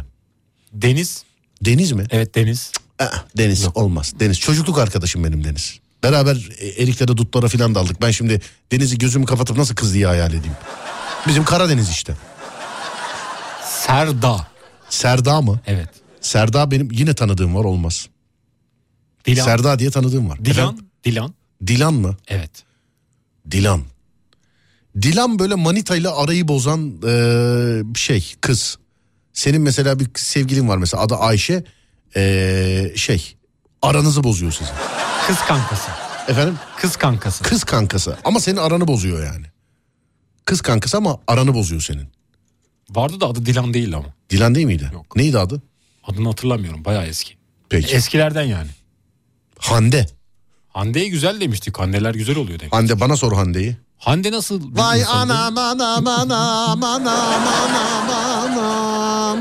[0.72, 1.24] Deniz.
[1.64, 2.06] Deniz mi?
[2.10, 2.72] Evet Deniz.
[2.98, 4.12] Aa, Deniz olmaz.
[4.20, 5.80] Deniz çocukluk arkadaşım benim Deniz.
[6.02, 8.02] Beraber e, eriklere dutlara filan daldık.
[8.02, 8.40] Ben şimdi
[8.72, 10.56] Deniz'i gözümü kapatıp nasıl kız diye hayal edeyim.
[11.26, 12.14] Bizim Karadeniz işte.
[13.64, 14.46] Serda.
[14.88, 15.60] Serda mı?
[15.66, 15.88] Evet.
[16.20, 18.08] Serda benim yine tanıdığım var olmaz.
[19.24, 19.44] Dilan.
[19.44, 20.44] Serda diye tanıdığım var.
[20.44, 20.50] Dilan.
[20.68, 20.86] Efendim?
[21.04, 21.34] Dilan.
[21.66, 22.16] Dilan mı?
[22.28, 22.50] Evet.
[23.50, 23.82] Dilan.
[25.02, 28.78] Dilan böyle manitayla arayı bozan eee, şey kız.
[29.32, 31.64] Senin mesela bir sevgilin var mesela adı Ayşe.
[32.16, 33.34] Eee, şey
[33.82, 34.72] aranızı bozuyor sizin.
[35.26, 35.90] Kız kankası.
[36.28, 36.58] Efendim?
[36.76, 37.44] Kız kankası.
[37.44, 39.46] Kız kankası ama senin aranı bozuyor yani.
[40.44, 42.08] Kız kankası ama aranı bozuyor senin.
[42.90, 44.06] Vardı da adı Dilan değil ama.
[44.30, 44.90] Dilan değil miydi?
[44.92, 45.16] Yok.
[45.16, 45.62] Neydi adı?
[46.04, 46.84] Adını hatırlamıyorum.
[46.84, 47.34] Bayağı eski.
[47.68, 47.94] Peki.
[47.94, 48.70] Eskilerden yani.
[49.58, 50.06] Hande.
[50.68, 51.78] Hande'ye güzel demiştik.
[51.78, 52.72] Handeler güzel oluyor demek.
[52.72, 53.76] Hande bana sor Hande'yi.
[53.98, 54.76] Hande nasıl?
[54.76, 59.38] Vay anam anam anam anam anam anam.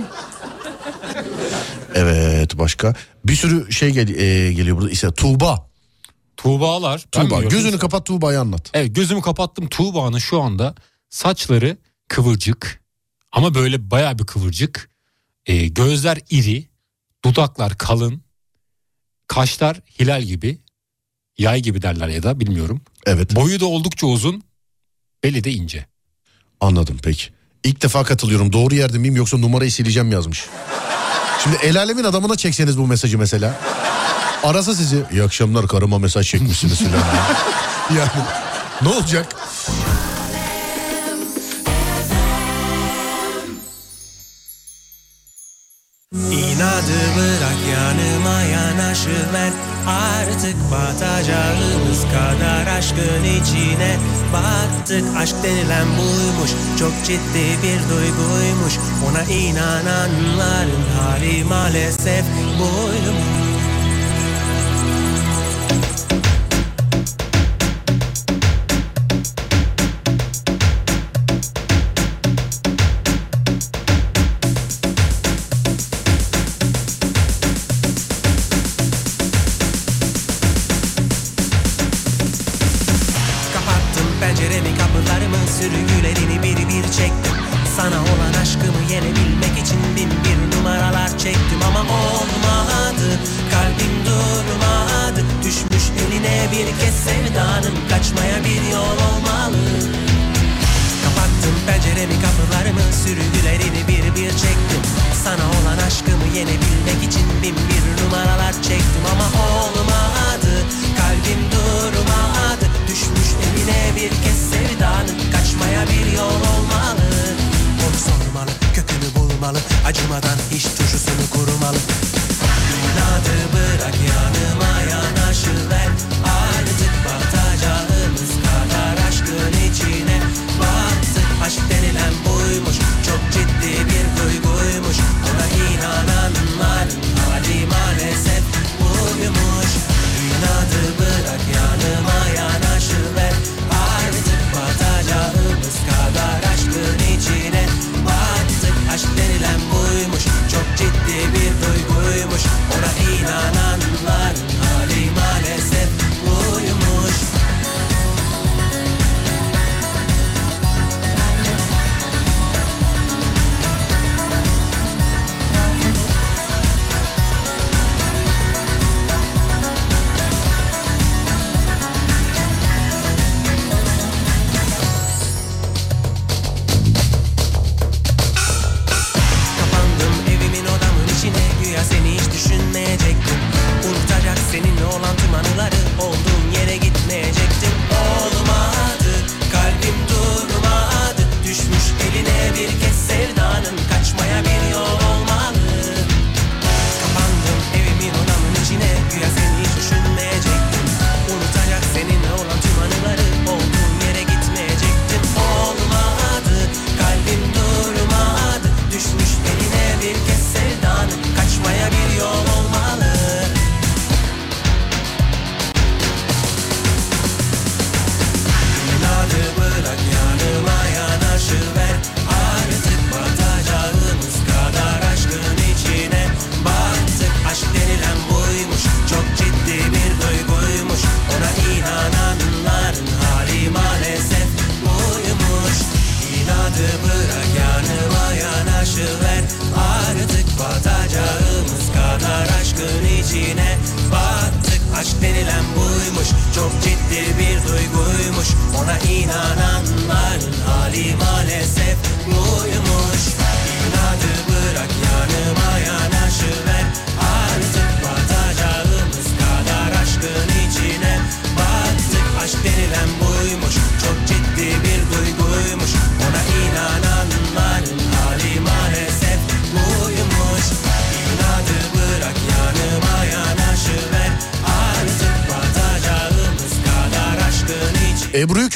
[1.95, 2.93] Evet başka
[3.27, 5.67] bir sürü şey gel- e, geliyor burada ise Tuğba.
[6.37, 7.05] Tuğba'lar.
[7.11, 8.71] Tuğba gözünü kapat Tuğba'yı anlat.
[8.73, 9.67] Evet gözümü kapattım.
[9.69, 10.75] Tuğba'nın şu anda
[11.09, 12.83] saçları kıvırcık.
[13.31, 14.89] Ama böyle bayağı bir kıvırcık.
[15.45, 16.67] Ee, gözler iri.
[17.25, 18.21] Dudaklar kalın.
[19.27, 20.57] Kaşlar hilal gibi.
[21.37, 22.81] Yay gibi derler ya da bilmiyorum.
[23.05, 24.43] Evet Boyu da oldukça uzun.
[25.23, 25.85] Beli de ince.
[26.59, 27.29] anladım peki.
[27.63, 30.45] İlk defa katılıyorum doğru yerde miyim yoksa numarayı sileceğim yazmış.
[31.47, 33.55] Şimdi el alemin adamına çekseniz bu mesajı mesela.
[34.43, 36.89] Arasa sizi iyi akşamlar karıma mesaj çekmişsiniz diye.
[37.99, 38.09] yani
[38.81, 39.35] ne olacak?
[48.97, 49.51] Yanaşıver
[49.87, 53.97] Artık batacağımız kadar aşkın içine
[54.33, 55.03] Battık.
[55.17, 58.73] Aşk denilen buymuş Çok ciddi bir duyguymuş.
[59.09, 62.25] Ona inananların hali maalesef
[62.59, 63.46] buymuş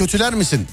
[0.01, 0.67] kötüler misin?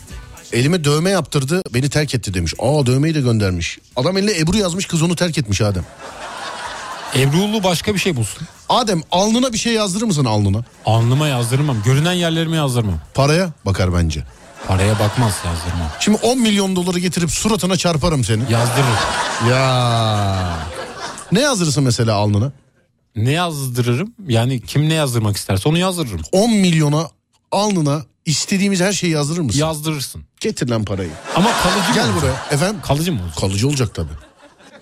[0.52, 2.54] Elime dövme yaptırdı beni terk etti demiş.
[2.58, 3.78] Aa dövmeyi de göndermiş.
[3.96, 5.84] Adam eline Ebru yazmış kız onu terk etmiş Adem.
[7.16, 8.48] Ebru'lu başka bir şey bulsun.
[8.68, 10.64] Adem alnına bir şey yazdırır mısın alnına?
[10.86, 11.82] Alnıma yazdırmam.
[11.84, 13.00] Görünen yerlerime yazdırmam.
[13.14, 14.24] Paraya bakar bence.
[14.66, 15.88] Paraya bakmaz yazdırmam.
[16.00, 18.42] Şimdi 10 milyon doları getirip suratına çarparım seni.
[18.50, 18.86] Yazdırır.
[19.50, 20.56] Ya.
[21.32, 22.52] Ne yazdırırsın mesela alnına?
[23.16, 24.14] Ne yazdırırım?
[24.28, 26.20] Yani kim ne yazdırmak isterse onu yazdırırım.
[26.32, 27.08] 10 milyona
[27.52, 29.60] alnına istediğimiz her şeyi yazdırır mısın?
[29.60, 30.22] Yazdırırsın.
[30.40, 31.10] Getir lan parayı.
[31.36, 32.22] Ama kalıcı Gel mı olacak?
[32.22, 32.54] buraya.
[32.54, 32.80] Efendim?
[32.86, 33.36] Kalıcı mı olacak?
[33.40, 34.08] Kalıcı olacak tabii.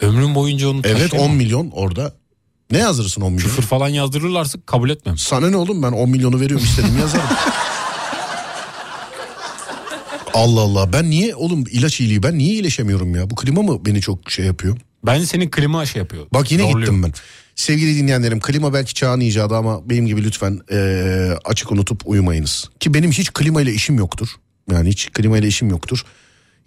[0.00, 1.30] Ömrüm boyunca onu Evet taşıyamam.
[1.30, 2.12] 10 milyon orada.
[2.70, 3.48] Ne yazdırırsın 10 milyon?
[3.48, 5.18] Küfür falan yazdırırlarsa kabul etmem.
[5.18, 7.26] Sana ne oğlum ben 10 milyonu veriyorum istedim yazarım.
[10.34, 13.30] Allah Allah ben niye oğlum ilaç iyiliği ben niye iyileşemiyorum ya?
[13.30, 14.76] Bu klima mı beni çok şey yapıyor?
[15.06, 16.26] Bence senin klima şey yapıyor.
[16.34, 16.80] Bak yine Zorluyor.
[16.80, 17.12] gittim ben.
[17.56, 22.70] Sevgili dinleyenlerim klima belki çağın icadı ama benim gibi lütfen eee, açık unutup uyumayınız.
[22.80, 24.28] Ki benim hiç klima ile işim yoktur.
[24.70, 26.02] Yani hiç klima ile işim yoktur.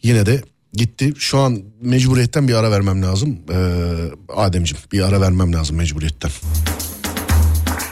[0.04, 0.42] Yine de
[0.74, 1.14] gitti.
[1.18, 3.38] Şu an mecburiyetten bir ara vermem lazım.
[3.50, 3.56] Eee
[4.36, 6.32] Ademciğim bir ara vermem lazım mecburiyetten.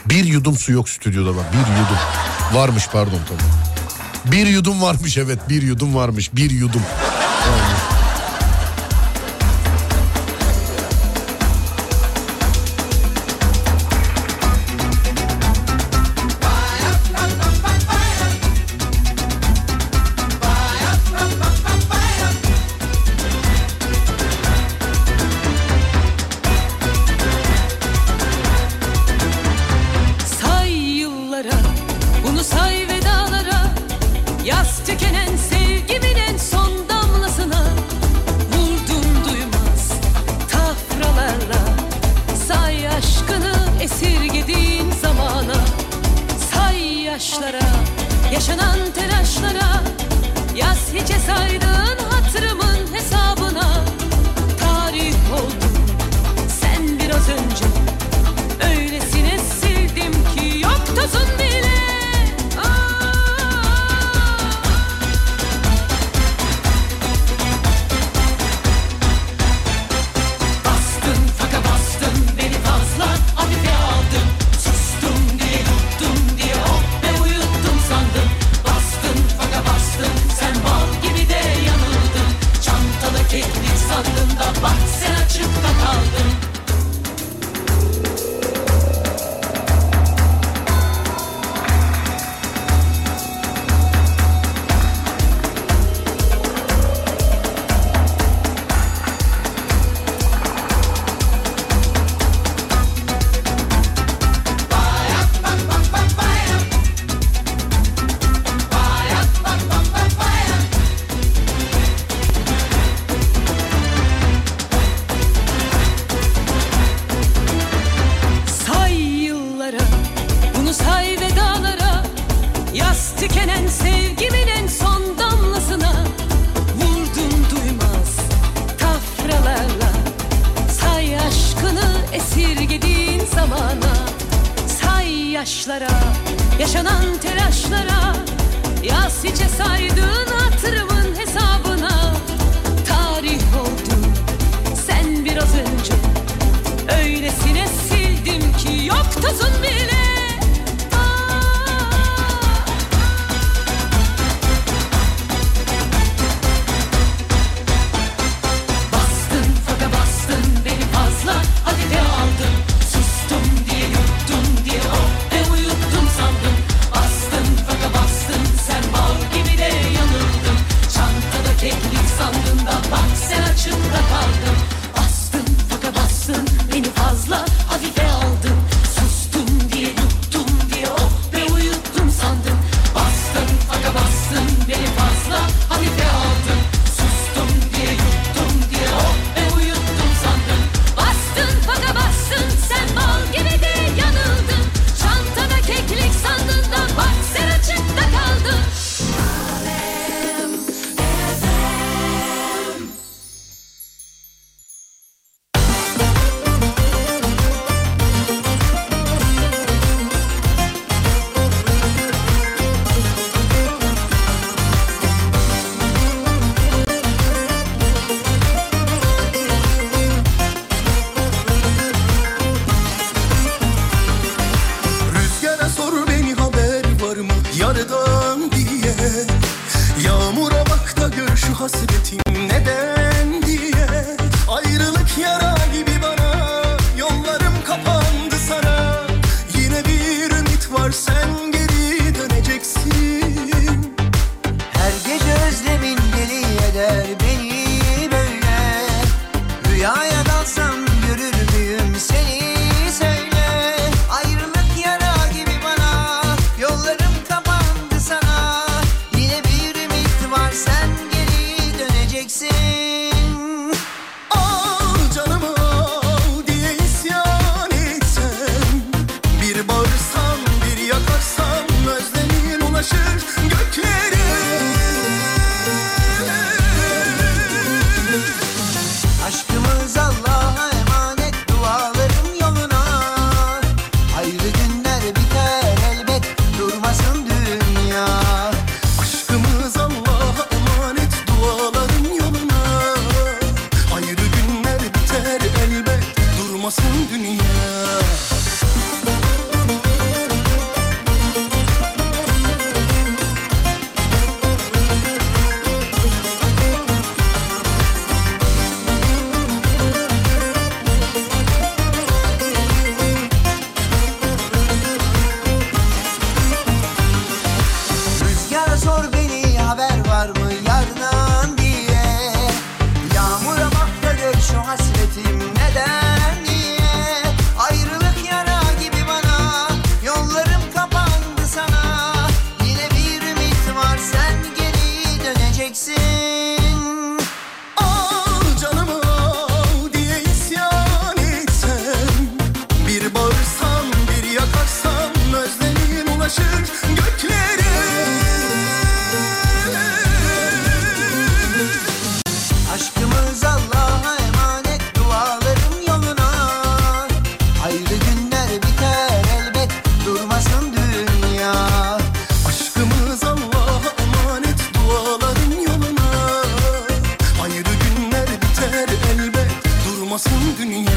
[0.08, 1.52] Bir yudum su yok stüdyoda bak.
[1.52, 1.98] Bir yudum.
[2.54, 4.32] Varmış pardon tabii.
[4.36, 6.34] Bir yudum varmış evet bir yudum varmış.
[6.34, 6.82] Bir yudum.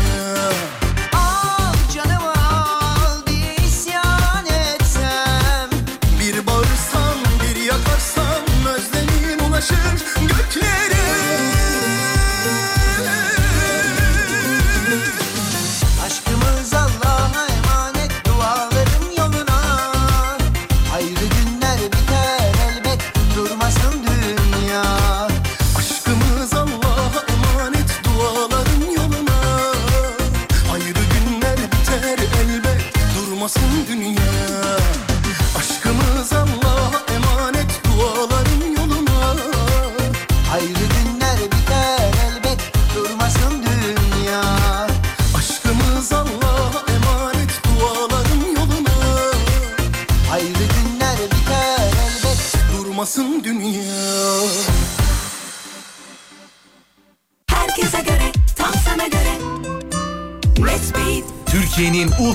[0.02, 0.81] manhã.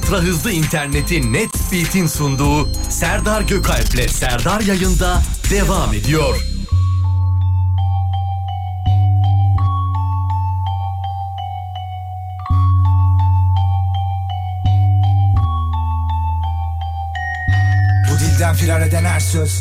[0.06, 6.55] Ultra hızlı interneti NetSpeed'in sunduğu Serdar Gökalp'le Serdar yayında devam ediyor.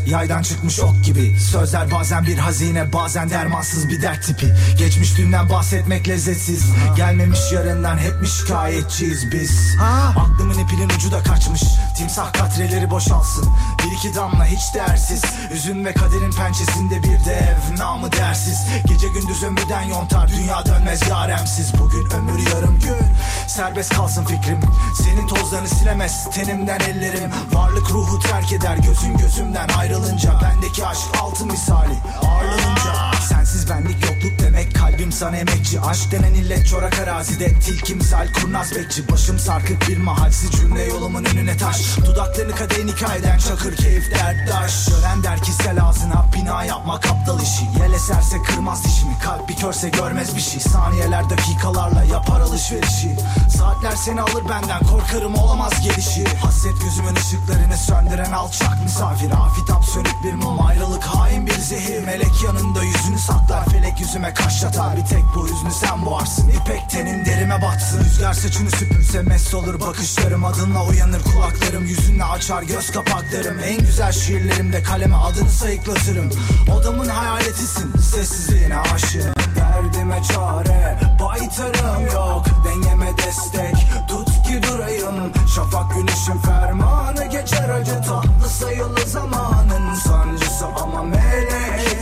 [0.06, 1.40] Yaydan çıkmış ok gibi.
[1.40, 4.56] Sözler bazen bir hazine bazen dermansız bir dert tipi.
[4.78, 6.66] Geçmiş dünden bahsetmek lezzetsiz.
[6.98, 9.78] Gelmemiş yarından hep mi şikayetçiyiz biz.
[10.18, 11.62] Aklımın ipinin ucu da kaçmış
[11.96, 13.50] Timsah katreleri boşalsın.
[13.86, 18.68] Bir iki damla hiç değersiz Üzün ve kaderin pençesinde bir dev Namı dersiz.
[18.88, 21.74] Gece gündüz ömürden yontar Dünya dönmez yaremsiz.
[21.80, 23.08] Bugün ömür yarım gün.
[23.48, 24.60] Serbest kalsın fikrim.
[25.04, 27.32] Senin tozlarını silemez tenimden ellerim.
[27.54, 30.42] Varlık ruhu terk eder gözün gözümden ayrılınca.
[30.42, 33.22] Bendeki aşk altın misali ağırlanınca.
[33.30, 34.04] Sensiz benlik
[34.40, 35.82] demek kalbim sana emekçi.
[35.82, 37.60] Aşk denen illet çorak arazide.
[37.60, 39.10] Tilki misal kurnaz bekçi.
[39.12, 41.98] Başım sarkık bir mahalsiz cümle yolumun önüne taş.
[42.06, 47.66] Dudaklarını kadehin hikayeden çakır keyif derttaş Gören der ki sel ağzına bina yapmak aptal işi.
[47.80, 49.20] Yel eserse kırmaz dişimi.
[49.24, 50.60] Kalp bir körse görmez bir şey.
[50.60, 53.16] Saniyeler dakikalarla yapar alışverişi.
[53.58, 54.80] Saatler seni alır benden.
[54.84, 56.26] Korkarım olamaz gelişi.
[56.26, 59.32] Hasret gözümün ışıklarını söndüren alçak misafir.
[59.32, 60.66] Afitap sönük bir mum.
[60.68, 62.06] Ayrılık hain bir zehir.
[62.06, 63.66] Melek yanında yüzünü saklar.
[63.66, 66.50] Felek yüzüme kaş atar Bir tek bu hüznü sen boğarsın.
[66.50, 68.00] İpek tenin derime batsın.
[68.00, 70.46] Rüzgar saçını süpürse mest olur bakışlarım.
[70.46, 71.86] Adınla uyanır kulaklarım.
[71.86, 73.60] Yüzünle açar göz kapaklarım.
[73.60, 76.30] En güzel şiirlerimde kaleme adını sayıklatırım.
[76.78, 77.92] Odamın hayaletisin.
[77.98, 79.34] Sessizliğine aşığım.
[79.56, 82.46] Derdime çare baytarım yok.
[82.66, 83.76] Dengeme destek.
[84.08, 85.32] Tut ki durayım.
[85.56, 90.66] Şafak güneşin fermanı geçer acı tatlı sayılı zamanın sancısı.
[90.66, 91.95] Ama melek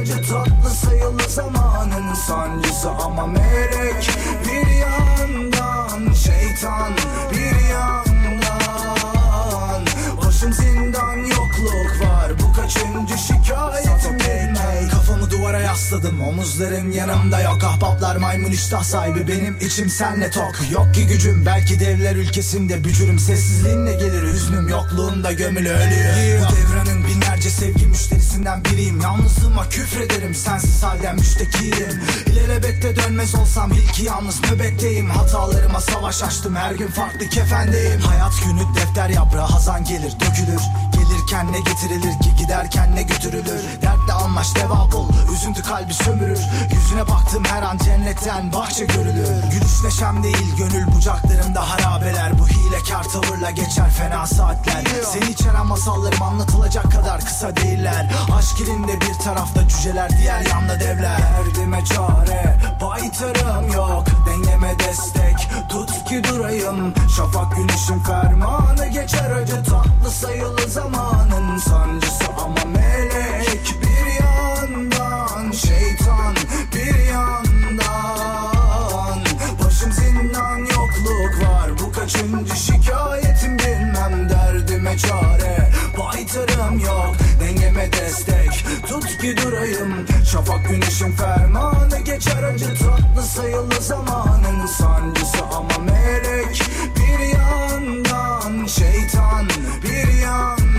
[0.00, 4.10] acı tatlı sayılı zamanın sancısı ama melek
[16.04, 17.64] duvara yasladım omuzlarım yanımda yok.
[17.64, 20.54] Ahbaplar maymun iştah sahibi benim içim senle tok.
[20.70, 23.18] Yok ki gücüm belki devler ülkesinde bücürüm.
[23.18, 26.40] Sessizliğinle gelir hüznüm yokluğunda gömülü ölüyor.
[26.40, 29.00] Bu devranın binlerce sevgi müşterisinden biriyim.
[29.00, 35.10] Yalnızlığıma küfrederim sensiz halden müştekiyim İlelebette dönmez olsam bil ki yalnız nöbetteyim.
[35.10, 38.00] Hatalarıma savaş açtım her gün farklı kefendeyim.
[38.00, 40.62] Hayat günü defter yaprağı hazan gelir dökülür.
[40.94, 43.62] Gelirken ne getirilir ki giderken ne götürülür?
[43.82, 46.40] Dertle anlaş deva bul üzüntü kalbi sömürür.
[46.72, 49.42] Yüzüne baktım her an cennetten bahçe görülür.
[49.50, 52.38] Gülüş neşem değil gönül bucaklarımda harabeler.
[52.38, 54.84] Bu hilekar tavırla geçer fena saatler.
[55.12, 58.10] Seni içeren masallarım anlatılacak kadar kısa değiller.
[58.38, 61.18] Aşk ilinde bir tarafta cüceler diğer yanda devler.
[61.18, 64.04] Derdime çare baytarım yok.
[64.26, 66.94] Dengeme destek tut ki durayım.
[67.16, 72.24] Şafak güneşin fermanı geçer acı tatlı sayılı zamanın sancısı.
[72.44, 73.23] Ama melek
[82.04, 85.70] Kaçıncı şikayetim bilmem derdime çare.
[85.98, 88.64] Baytarım yok dengeme destek.
[88.88, 91.98] Tut ki durayım şafak güneşin fermanı.
[92.04, 96.62] Geçer acı tatlı sayılı zamanın sancısı ama melek.
[96.96, 99.48] Bir yandan şeytan
[99.82, 100.74] bir yandan.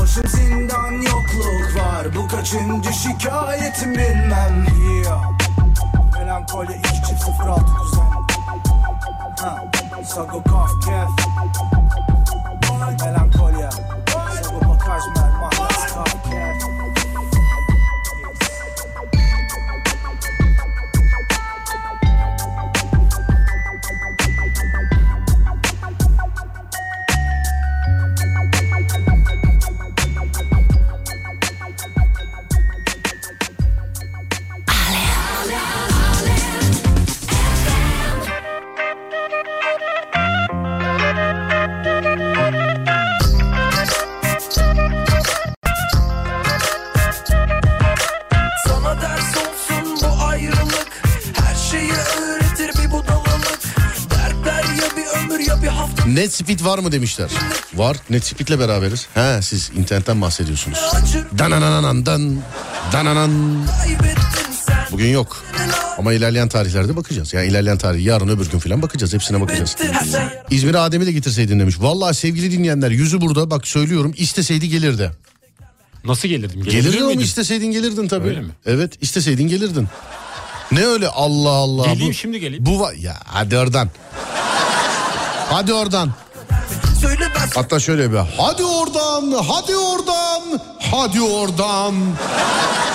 [0.00, 2.06] Başım zindan yokluk var.
[2.16, 4.66] Bu kaçıncı şikayetim bilmem.
[6.14, 8.05] Melankolia 2 çift 0 6 9
[10.06, 11.25] Suckle cough, calf
[56.06, 57.30] hafta Netspeed var mı demişler.
[57.74, 57.96] Var.
[58.10, 59.06] Netspeed'le beraberiz.
[59.14, 60.78] He siz internetten bahsediyorsunuz.
[61.38, 62.38] Danananan dan.
[62.92, 63.30] Dananan.
[64.92, 65.44] Bugün yok.
[65.98, 67.34] Ama ilerleyen tarihlerde bakacağız.
[67.34, 69.14] Yani ilerleyen tarih yarın öbür gün falan bakacağız.
[69.14, 69.76] Hepsine bakacağız.
[70.50, 71.74] İzmir'e Adem'i de getirseydin demiş.
[71.80, 75.10] Vallahi sevgili dinleyenler yüzü burada bak söylüyorum isteseydi gelirdi.
[76.04, 76.62] Nasıl gelirdim?
[76.62, 77.24] Gelirdin Gelebilir oğlum miydim?
[77.24, 78.28] isteseydin gelirdin tabii.
[78.28, 78.50] Öyle mi?
[78.66, 79.88] Evet isteseydin gelirdin.
[80.72, 81.86] Ne öyle Allah Allah.
[81.86, 82.66] Geleyim bu, şimdi geleyim.
[82.66, 83.90] Bu va- ya hadi oradan.
[85.50, 86.10] Hadi oradan.
[87.54, 90.42] Hatta şöyle bir hadi oradan, hadi oradan,
[90.90, 91.94] hadi oradan.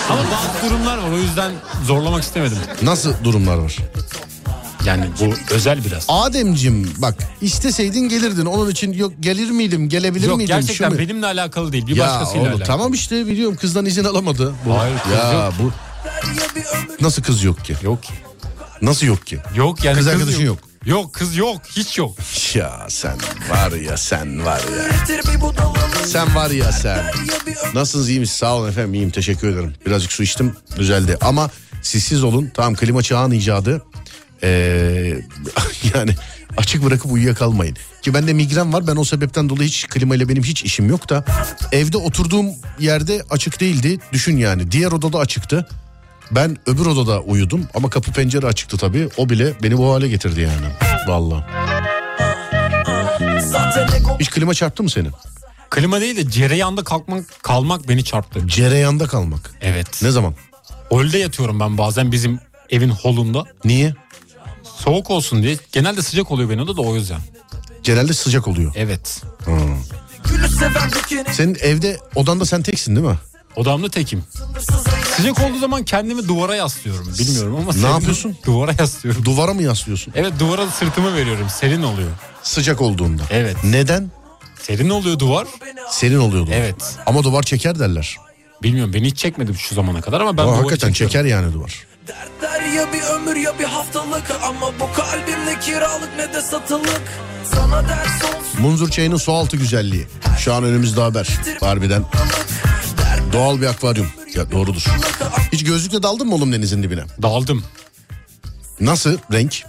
[0.10, 1.52] Ama bazı durumlar var o yüzden
[1.86, 2.58] zorlamak istemedim.
[2.82, 3.78] Nasıl durumlar var?
[4.86, 6.06] Yani bu özel biraz.
[6.08, 8.46] Ademcim bak isteseydin gelirdin.
[8.46, 10.56] Onun için yok gelir miydim, gelebilir Yok miydim?
[10.56, 11.00] gerçekten Şu mu?
[11.00, 12.68] benimle alakalı değil bir ya başkasıyla oğlum, alakalı.
[12.68, 14.54] tamam işte biliyorum kızdan izin alamadı.
[14.66, 14.78] Bu.
[14.80, 15.54] Hayır, kız ya yok.
[15.60, 15.72] bu
[17.04, 17.76] nasıl kız yok ki?
[17.84, 18.14] Yok ki.
[18.82, 19.40] Nasıl yok ki?
[19.56, 20.58] Yok yani Kız kız, arkadaşın yok.
[20.62, 20.71] Yok
[21.14, 22.18] kız yok hiç yok.
[22.56, 23.18] Ya sen
[23.50, 25.06] var ya sen var ya.
[26.06, 27.06] Sen var ya sen.
[27.74, 28.38] Nasılsınız iyi misiniz?
[28.38, 29.74] Sağ olun efendim iyiyim teşekkür ederim.
[29.86, 31.18] Birazcık su içtim düzeldi.
[31.22, 31.50] Ama
[31.82, 32.52] sessiz olun.
[32.54, 33.82] Tamam klima çağın icadı.
[34.44, 35.22] Ee,
[35.96, 36.16] yani
[36.58, 37.76] açık bırakıp uyuyakalmayın.
[38.02, 41.26] Ki bende migren var ben o sebepten dolayı hiç klimayla benim hiç işim yok da.
[41.72, 42.46] Evde oturduğum
[42.80, 44.00] yerde açık değildi.
[44.14, 45.68] Düşün yani diğer odada açıktı.
[46.32, 49.10] Ben öbür odada uyudum ama kapı pencere açıktı tabii.
[49.18, 50.68] O bile beni bu hale getirdi yani.
[51.08, 51.44] Vallahi.
[54.20, 55.08] Hiç klima çarptı mı seni?
[55.70, 58.48] Klima değil de cereyanda kalkmak, kalmak beni çarptı.
[58.48, 59.52] Cereyanda kalmak.
[59.62, 60.00] Evet.
[60.04, 60.34] Ne zaman?
[60.90, 62.40] Holde yatıyorum ben bazen bizim
[62.70, 63.44] evin holunda.
[63.66, 63.94] Niye?
[64.78, 65.58] Soğuk olsun diye.
[65.72, 67.20] Genelde sıcak oluyor benim odada da o yüzden.
[67.84, 68.74] Genelde sıcak oluyor.
[68.76, 69.22] Evet.
[69.46, 69.52] Ha.
[71.32, 73.18] Senin evde odanda sen teksin değil mi?
[73.56, 74.24] Odamda tekim.
[75.18, 77.14] Sıcak olduğu zaman kendimi duvara yaslıyorum.
[77.20, 78.38] Bilmiyorum ama Ne yapıyorsun?
[78.46, 79.26] Duvara yaslıyorum.
[79.26, 80.14] Duvara mı yaslıyorsun?
[80.16, 81.48] Evet duvara sırtımı veriyorum.
[81.50, 82.10] Serin oluyor.
[82.44, 83.24] Sıcak olduğunda.
[83.30, 83.56] Evet.
[83.64, 84.12] Neden?
[84.62, 85.48] Serin oluyor duvar.
[85.92, 86.56] Serin oluyor duvar.
[86.56, 86.96] Evet.
[87.06, 88.18] Ama duvar çeker derler.
[88.64, 91.12] Bilmiyorum beni hiç çekmedim şu zamana kadar ama ben duvarı hakikaten çekiyorum.
[91.14, 91.88] çeker yani duvar.
[92.42, 97.02] Der ya bir ömür ya bir haftalık Ama bu kalbimde kiralık ne de satılık
[97.54, 100.08] Sana ders olsun Munzur çayının su altı güzelliği.
[100.40, 101.28] Şu an önümüzde haber.
[101.60, 102.04] Harbiden.
[103.34, 104.08] Doğal bir akvaryum.
[104.36, 104.84] Ya doğrudur.
[105.52, 107.04] Hiç gözlükle daldın mı oğlum denizin dibine?
[107.22, 107.64] Daldım.
[108.80, 109.64] Nasıl renk?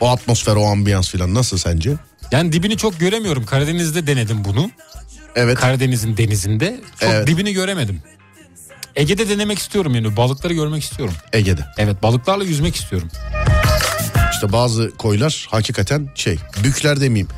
[0.00, 1.94] O atmosfer, o ambiyans filan nasıl sence?
[2.32, 3.46] Yani dibini çok göremiyorum.
[3.46, 4.70] Karadeniz'de denedim bunu.
[5.36, 5.58] Evet.
[5.58, 6.80] Karadeniz'in denizinde.
[7.00, 7.26] Çok Evet.
[7.26, 8.02] dibini göremedim.
[8.96, 10.16] Ege'de denemek istiyorum yani.
[10.16, 11.14] Balıkları görmek istiyorum.
[11.32, 11.66] Ege'de.
[11.78, 13.08] Evet balıklarla yüzmek istiyorum.
[14.32, 17.28] İşte bazı koylar hakikaten şey bükler demeyeyim.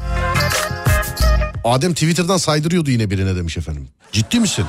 [1.64, 3.88] Adem Twitter'dan saydırıyordu yine birine demiş efendim.
[4.12, 4.64] Ciddi misin?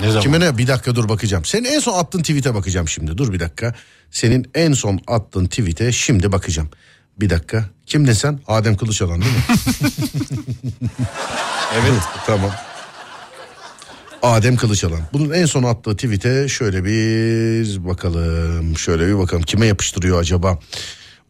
[0.00, 0.22] Ne zaman?
[0.22, 0.58] Kime ne?
[0.58, 1.44] Bir dakika dur bakacağım.
[1.44, 3.18] Senin en son attığın tweet'e bakacağım şimdi.
[3.18, 3.74] Dur bir dakika.
[4.10, 6.68] Senin en son attığın tweet'e şimdi bakacağım.
[7.20, 7.64] Bir dakika.
[7.86, 8.40] Kimdin sen?
[8.46, 9.40] Adem Kılıçalan değil mi?
[11.74, 12.02] evet.
[12.26, 12.50] tamam.
[14.22, 15.00] Adem Kılıçalan.
[15.12, 18.78] Bunun en son attığı tweet'e şöyle bir bakalım.
[18.78, 19.42] Şöyle bir bakalım.
[19.42, 20.58] Kime yapıştırıyor acaba?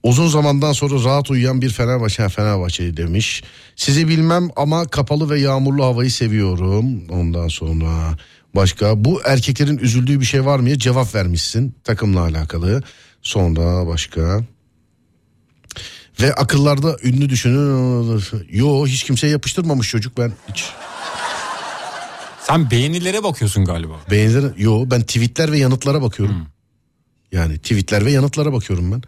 [0.03, 3.43] Uzun zamandan sonra rahat uyuyan bir Fenerbahçe Fenerbahçe demiş.
[3.77, 7.09] Sizi bilmem ama kapalı ve yağmurlu havayı seviyorum.
[7.11, 8.17] Ondan sonra
[8.55, 10.79] başka bu erkeklerin üzüldüğü bir şey var mı?
[10.79, 12.83] Cevap vermişsin takımla alakalı.
[13.23, 14.41] Sonra başka
[16.21, 18.23] ve akıllarda ünlü düşünün.
[18.51, 20.65] Yo hiç kimseye yapıştırmamış çocuk ben hiç.
[22.43, 23.95] Sen beğenilere bakıyorsun galiba.
[24.11, 24.57] Beğenilir.
[24.57, 26.47] Yo ben tweetler ve yanıtlara bakıyorum.
[27.33, 29.03] Yani tweetler ve yanıtlara bakıyorum ben.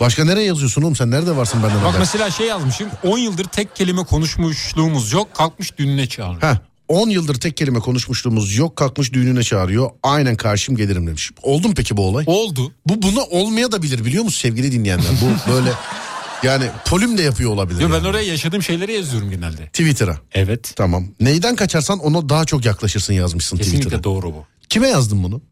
[0.00, 1.98] Başka nereye yazıyorsun oğlum sen nerede varsın benden Bak haber?
[1.98, 2.88] mesela şey yazmışım.
[3.02, 5.34] 10 yıldır tek kelime konuşmuşluğumuz yok.
[5.34, 6.42] Kalkmış düğününe çağırıyor.
[6.42, 6.56] Heh,
[6.88, 9.90] 10 yıldır tek kelime konuşmuşluğumuz yok kalkmış düğününe çağırıyor.
[10.02, 11.30] Aynen karşım gelirim demiş.
[11.42, 12.24] Oldu mu peki bu olay?
[12.28, 12.72] Oldu.
[12.86, 15.06] Bu buna olmaya da bilir biliyor musun sevgili dinleyenler?
[15.22, 15.70] Bu böyle
[16.42, 17.80] yani polim de yapıyor olabilir.
[17.80, 18.02] Yo, yani.
[18.02, 19.66] ben oraya yaşadığım şeyleri yazıyorum genelde.
[19.66, 20.18] Twitter'a.
[20.32, 20.72] Evet.
[20.76, 21.06] Tamam.
[21.20, 24.04] Neyden kaçarsan ona daha çok yaklaşırsın yazmışsın Kesinlikle Twitter'a.
[24.04, 24.44] doğru bu.
[24.68, 25.42] Kime yazdın bunu?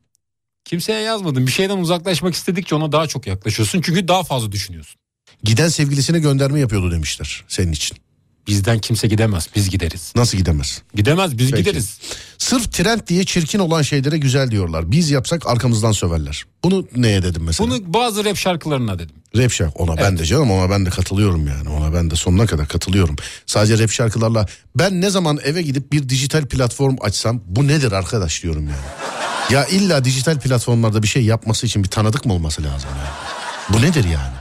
[0.65, 1.47] Kimseye yazmadım.
[1.47, 3.81] Bir şeyden uzaklaşmak istedikçe ona daha çok yaklaşıyorsun.
[3.81, 5.01] Çünkü daha fazla düşünüyorsun.
[5.43, 7.97] Giden sevgilisine gönderme yapıyordu demişler senin için.
[8.47, 9.49] Bizden kimse gidemez.
[9.57, 10.13] Biz gideriz.
[10.17, 10.83] Nasıl gidemez?
[10.95, 11.63] Gidemez biz Peki.
[11.63, 11.99] gideriz.
[12.39, 14.91] Sırf trend diye çirkin olan şeylere güzel diyorlar.
[14.91, 16.45] Biz yapsak arkamızdan söverler.
[16.65, 17.71] Bunu neye dedim mesela?
[17.71, 19.17] Bunu bazı rap şarkılarına dedim.
[19.37, 22.47] Rap şarkı ona ben de canım ona ben de katılıyorum yani ona ben de sonuna
[22.47, 23.17] kadar katılıyorum.
[23.47, 24.47] Sadece rap şarkılarla
[24.77, 29.15] ben ne zaman eve gidip bir dijital platform açsam bu nedir arkadaş diyorum yani.
[29.51, 33.79] Ya illa dijital platformlarda bir şey yapması için bir tanıdık mı olması lazım yani?
[33.79, 34.35] Bu nedir yani?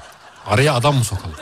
[0.46, 1.36] Araya adam mı sokalım?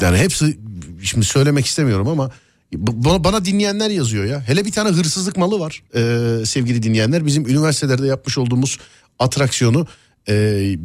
[0.00, 0.58] Yani hepsi
[1.02, 2.30] şimdi söylemek istemiyorum ama
[2.72, 4.40] bana, bana dinleyenler yazıyor ya.
[4.40, 7.26] Hele bir tane hırsızlık malı var ee, sevgili dinleyenler.
[7.26, 8.78] Bizim üniversitelerde yapmış olduğumuz
[9.18, 9.86] atraksiyonu
[10.28, 10.34] e,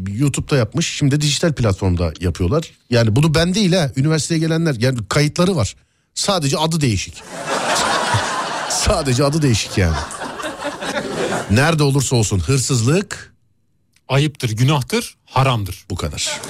[0.08, 0.94] YouTube'da yapmış.
[0.96, 2.72] Şimdi dijital platformda yapıyorlar.
[2.90, 5.76] Yani bunu ben değil ha üniversiteye gelenler yani kayıtları var.
[6.14, 7.24] Sadece adı değişik.
[8.70, 9.98] Sadece adı değişik yani.
[11.52, 13.34] Nerede olursa olsun hırsızlık
[14.08, 15.86] Ayıptır, günahtır, haramdır.
[15.90, 16.42] bu kadar.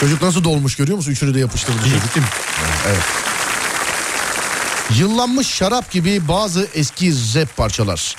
[0.00, 1.12] Çocuk nasıl dolmuş görüyor musun?
[1.12, 1.84] Üçünü de yapıştırdı.
[1.84, 2.24] Gittim.
[2.86, 3.02] Evet.
[4.98, 8.16] Yıllanmış şarap gibi bazı eski rap parçalar.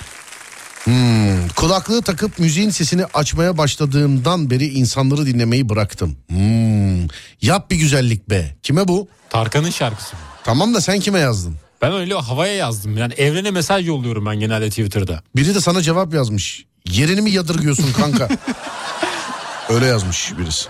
[0.83, 6.17] Hmm, kulaklığı takıp müziğin sesini açmaya başladığımdan beri insanları dinlemeyi bıraktım.
[6.27, 7.07] Hmm,
[7.41, 8.55] yap bir güzellik be.
[8.63, 9.07] Kime bu?
[9.29, 10.15] Tarkan'ın şarkısı.
[10.43, 11.55] Tamam da sen kime yazdın?
[11.81, 12.97] Ben öyle havaya yazdım.
[12.97, 15.23] Yani evrene mesaj yolluyorum ben genelde Twitter'da.
[15.35, 16.65] Biri de sana cevap yazmış.
[16.85, 18.29] Yerini mi yadırgıyorsun kanka?
[19.69, 20.69] Öyle yazmış birisi.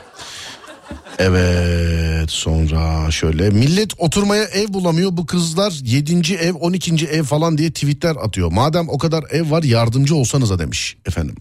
[1.19, 6.33] Evet sonra şöyle millet oturmaya ev bulamıyor bu kızlar 7.
[6.33, 7.05] ev 12.
[7.05, 8.51] ev falan diye tweetler atıyor.
[8.51, 11.35] Madem o kadar ev var yardımcı olsanıza demiş efendim.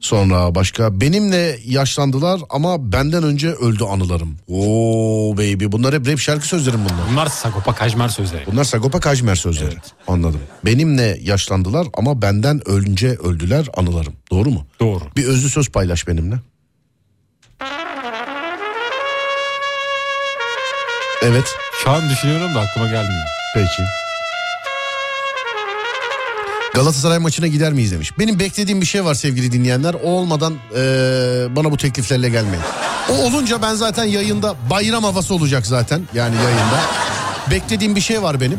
[0.00, 4.36] Sonra başka benimle yaşlandılar ama benden önce öldü anılarım.
[4.48, 7.10] Oo baby bunlar hep rap şarkı sözlerim bunlar.
[7.10, 8.46] Bunlar Sagopa Kajmer sözleri.
[8.46, 9.76] Bunlar Sagopa Kajmer sözleri.
[10.08, 10.40] Anladım.
[10.64, 14.12] Benimle yaşlandılar ama benden önce öldüler anılarım.
[14.30, 14.66] Doğru mu?
[14.80, 15.04] Doğru.
[15.16, 16.36] Bir özlü söz paylaş benimle.
[21.26, 21.44] Evet.
[21.84, 23.26] Şu an düşünüyorum da aklıma gelmiyor.
[23.54, 23.82] Peki.
[26.74, 28.18] Galatasaray maçına gider miyiz demiş.
[28.18, 29.94] Benim beklediğim bir şey var sevgili dinleyenler.
[29.94, 30.78] O olmadan eee,
[31.56, 32.64] bana bu tekliflerle gelmeyin.
[33.10, 36.02] O olunca ben zaten yayında bayram havası olacak zaten.
[36.14, 36.80] Yani yayında.
[37.50, 38.58] Beklediğim bir şey var benim.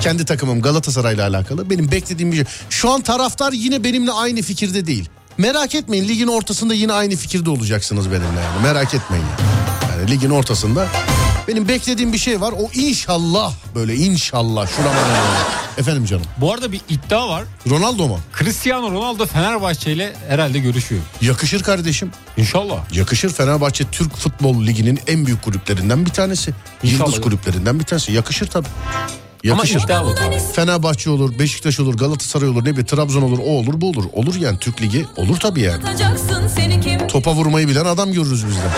[0.00, 1.70] Kendi takımım Galatasaray'la alakalı.
[1.70, 2.44] Benim beklediğim bir şey.
[2.70, 5.08] Şu an taraftar yine benimle aynı fikirde değil.
[5.38, 8.62] Merak etmeyin ligin ortasında yine aynı fikirde olacaksınız benimle yani.
[8.62, 10.00] Merak etmeyin yani.
[10.00, 10.86] Yani ligin ortasında
[11.48, 12.52] benim beklediğim bir şey var.
[12.58, 14.98] O inşallah böyle inşallah şurama
[15.78, 16.24] Efendim canım.
[16.36, 17.44] Bu arada bir iddia var.
[17.70, 18.18] Ronaldo mu?
[18.38, 21.02] Cristiano Ronaldo Fenerbahçe ile herhalde görüşüyor.
[21.20, 22.10] Yakışır kardeşim.
[22.36, 22.92] İnşallah.
[22.92, 26.50] Yakışır Fenerbahçe Türk Futbol Ligi'nin en büyük kulüplerinden bir tanesi.
[26.82, 27.06] İnşallah.
[27.06, 28.12] Yıldız kulüplerinden bir tanesi.
[28.12, 28.68] Yakışır tabii.
[29.44, 29.80] Ama Yakışır.
[29.80, 30.14] iddia bu.
[30.54, 34.04] Fenerbahçe olur, Beşiktaş olur, Galatasaray olur, ne bileyim Trabzon olur, o olur, bu olur.
[34.12, 35.82] Olur yani Türk Ligi olur tabii yani.
[37.08, 38.70] Topa vurmayı bilen adam görürüz biz de.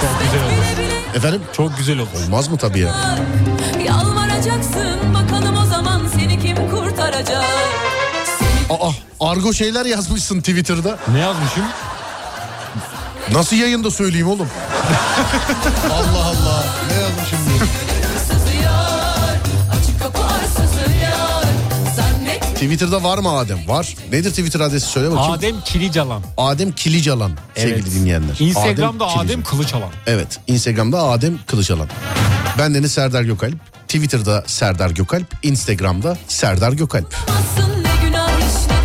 [0.00, 1.01] Çok güzel olur.
[1.14, 1.42] Efendim?
[1.56, 2.08] Çok güzel olur.
[2.26, 2.94] Olmaz mı tabii ya?
[3.86, 7.44] Yalvaracaksın bakalım o zaman seni kim kurtaracak
[8.70, 8.90] Aa,
[9.30, 10.98] argo şeyler yazmışsın Twitter'da.
[11.12, 11.64] Ne yazmışım?
[13.32, 14.48] Nasıl yayında söyleyeyim oğlum?
[15.92, 16.64] Allah Allah.
[16.88, 17.91] Ne yazmışım diye.
[22.66, 23.68] Twitter'da var mı Adem?
[23.68, 23.96] Var.
[24.12, 25.32] Nedir Twitter adresi söyle bakayım.
[25.32, 26.22] Adem Kilicalan.
[26.36, 27.86] Adem Kilicalan sevgili Evet.
[27.94, 28.36] dinleyenler.
[28.40, 29.44] Instagram'da Adem, Kilicalan.
[29.44, 29.90] Kılıçalan.
[30.06, 31.88] Evet Instagram'da Adem Kılıçalan.
[32.58, 33.54] Ben Deniz Serdar Gökalp.
[33.88, 35.26] Twitter'da Serdar Gökalp.
[35.42, 37.14] Instagram'da Serdar Gökalp.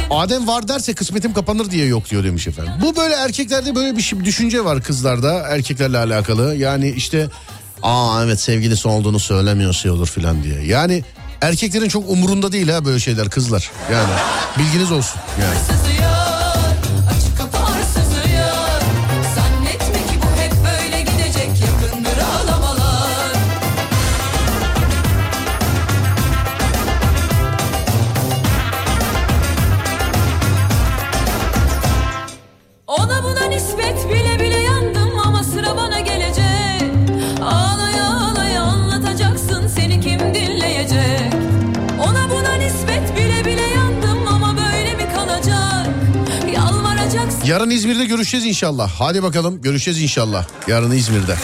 [0.10, 2.74] Adem var derse kısmetim kapanır diye yok diyor demiş efendim.
[2.82, 6.56] Bu böyle erkeklerde böyle bir şey, düşünce var kızlarda erkeklerle alakalı.
[6.56, 7.28] Yani işte
[7.84, 10.62] aa evet sevgilisi olduğunu söylemiyorsa olur filan diye.
[10.66, 11.04] Yani
[11.42, 13.72] erkeklerin çok umurunda değil ha böyle şeyler kızlar.
[13.92, 14.14] Yani
[14.58, 16.17] bilginiz olsun yani.
[47.48, 48.92] Yarın İzmir'de görüşeceğiz inşallah.
[49.00, 50.48] Hadi bakalım görüşeceğiz inşallah.
[50.68, 51.36] Yarın İzmir'de.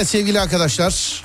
[0.00, 1.24] Evet sevgili arkadaşlar.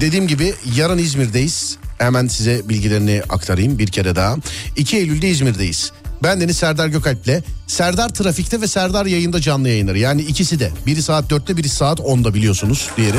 [0.00, 1.76] Dediğim gibi yarın İzmir'deyiz.
[1.98, 4.36] Hemen size bilgilerini aktarayım bir kere daha.
[4.76, 5.92] 2 Eylül'de İzmir'deyiz.
[6.22, 9.98] Ben Deniz Serdar Gökalp'le Serdar Trafik'te ve Serdar yayında canlı yayınları.
[9.98, 10.70] Yani ikisi de.
[10.86, 13.18] Biri saat 4'te biri saat 10'da biliyorsunuz diğeri.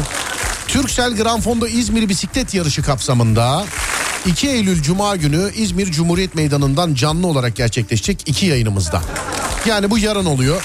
[0.68, 3.66] Türksel Granfonda İzmir bisiklet yarışı kapsamında
[4.26, 9.02] 2 Eylül Cuma günü İzmir Cumhuriyet Meydanı'ndan canlı olarak gerçekleşecek iki yayınımızda.
[9.66, 10.64] Yani bu yarın oluyor.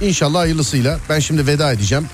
[0.00, 2.06] İnşallah hayırlısıyla ben şimdi veda edeceğim.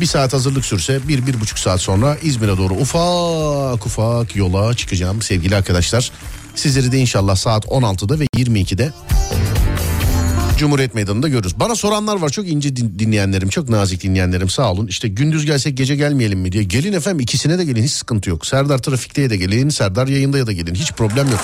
[0.00, 5.22] Bir saat hazırlık sürse bir, bir buçuk saat sonra İzmir'e doğru ufak ufak yola çıkacağım
[5.22, 6.10] sevgili arkadaşlar.
[6.54, 8.92] Sizleri de inşallah saat 16'da ve 22'de
[10.58, 11.60] Cumhuriyet Meydanı'nda görürüz.
[11.60, 14.86] Bana soranlar var çok ince din- dinleyenlerim, çok nazik dinleyenlerim sağ olun.
[14.86, 16.62] İşte gündüz gelsek gece gelmeyelim mi diye.
[16.64, 18.46] Gelin efendim ikisine de gelin hiç sıkıntı yok.
[18.46, 21.40] Serdar Trafik'te de gelin, Serdar yayında da gelin hiç problem yok.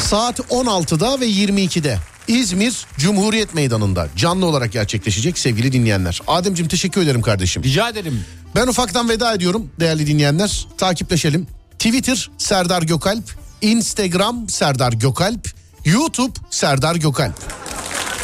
[0.00, 1.98] Saat 16'da ve 22'de
[2.30, 6.20] İzmir Cumhuriyet Meydanı'nda canlı olarak gerçekleşecek sevgili dinleyenler.
[6.26, 7.62] Ademciğim teşekkür ederim kardeşim.
[7.62, 8.24] Rica ederim.
[8.56, 10.66] Ben ufaktan veda ediyorum değerli dinleyenler.
[10.78, 11.46] Takipleşelim.
[11.78, 13.24] Twitter Serdar Gökalp,
[13.60, 15.48] Instagram Serdar Gökalp,
[15.84, 17.34] YouTube Serdar Gökalp.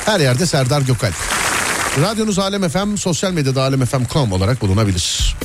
[0.04, 1.14] Her yerde Serdar Gökalp.
[2.00, 5.36] Radyonuz Alem FM, sosyal medyada alemfm.com olarak bulunabilir.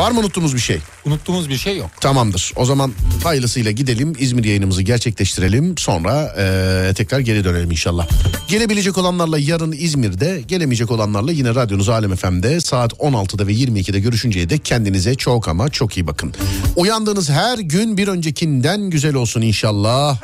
[0.00, 0.78] Var mı unuttuğumuz bir şey?
[1.04, 1.90] Unuttuğumuz bir şey yok.
[2.00, 2.52] Tamamdır.
[2.56, 2.92] O zaman
[3.24, 4.12] hayırlısıyla gidelim.
[4.18, 5.78] İzmir yayınımızı gerçekleştirelim.
[5.78, 8.08] Sonra eee, tekrar geri dönelim inşallah.
[8.48, 14.50] Gelebilecek olanlarla yarın İzmir'de, gelemeyecek olanlarla yine radyonuz Alem FM'de saat 16'da ve 22'de görüşünceye
[14.50, 16.34] dek kendinize çok ama çok iyi bakın.
[16.76, 20.18] Uyandığınız her gün bir öncekinden güzel olsun inşallah.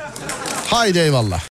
[0.67, 1.43] Haydi eyvallah.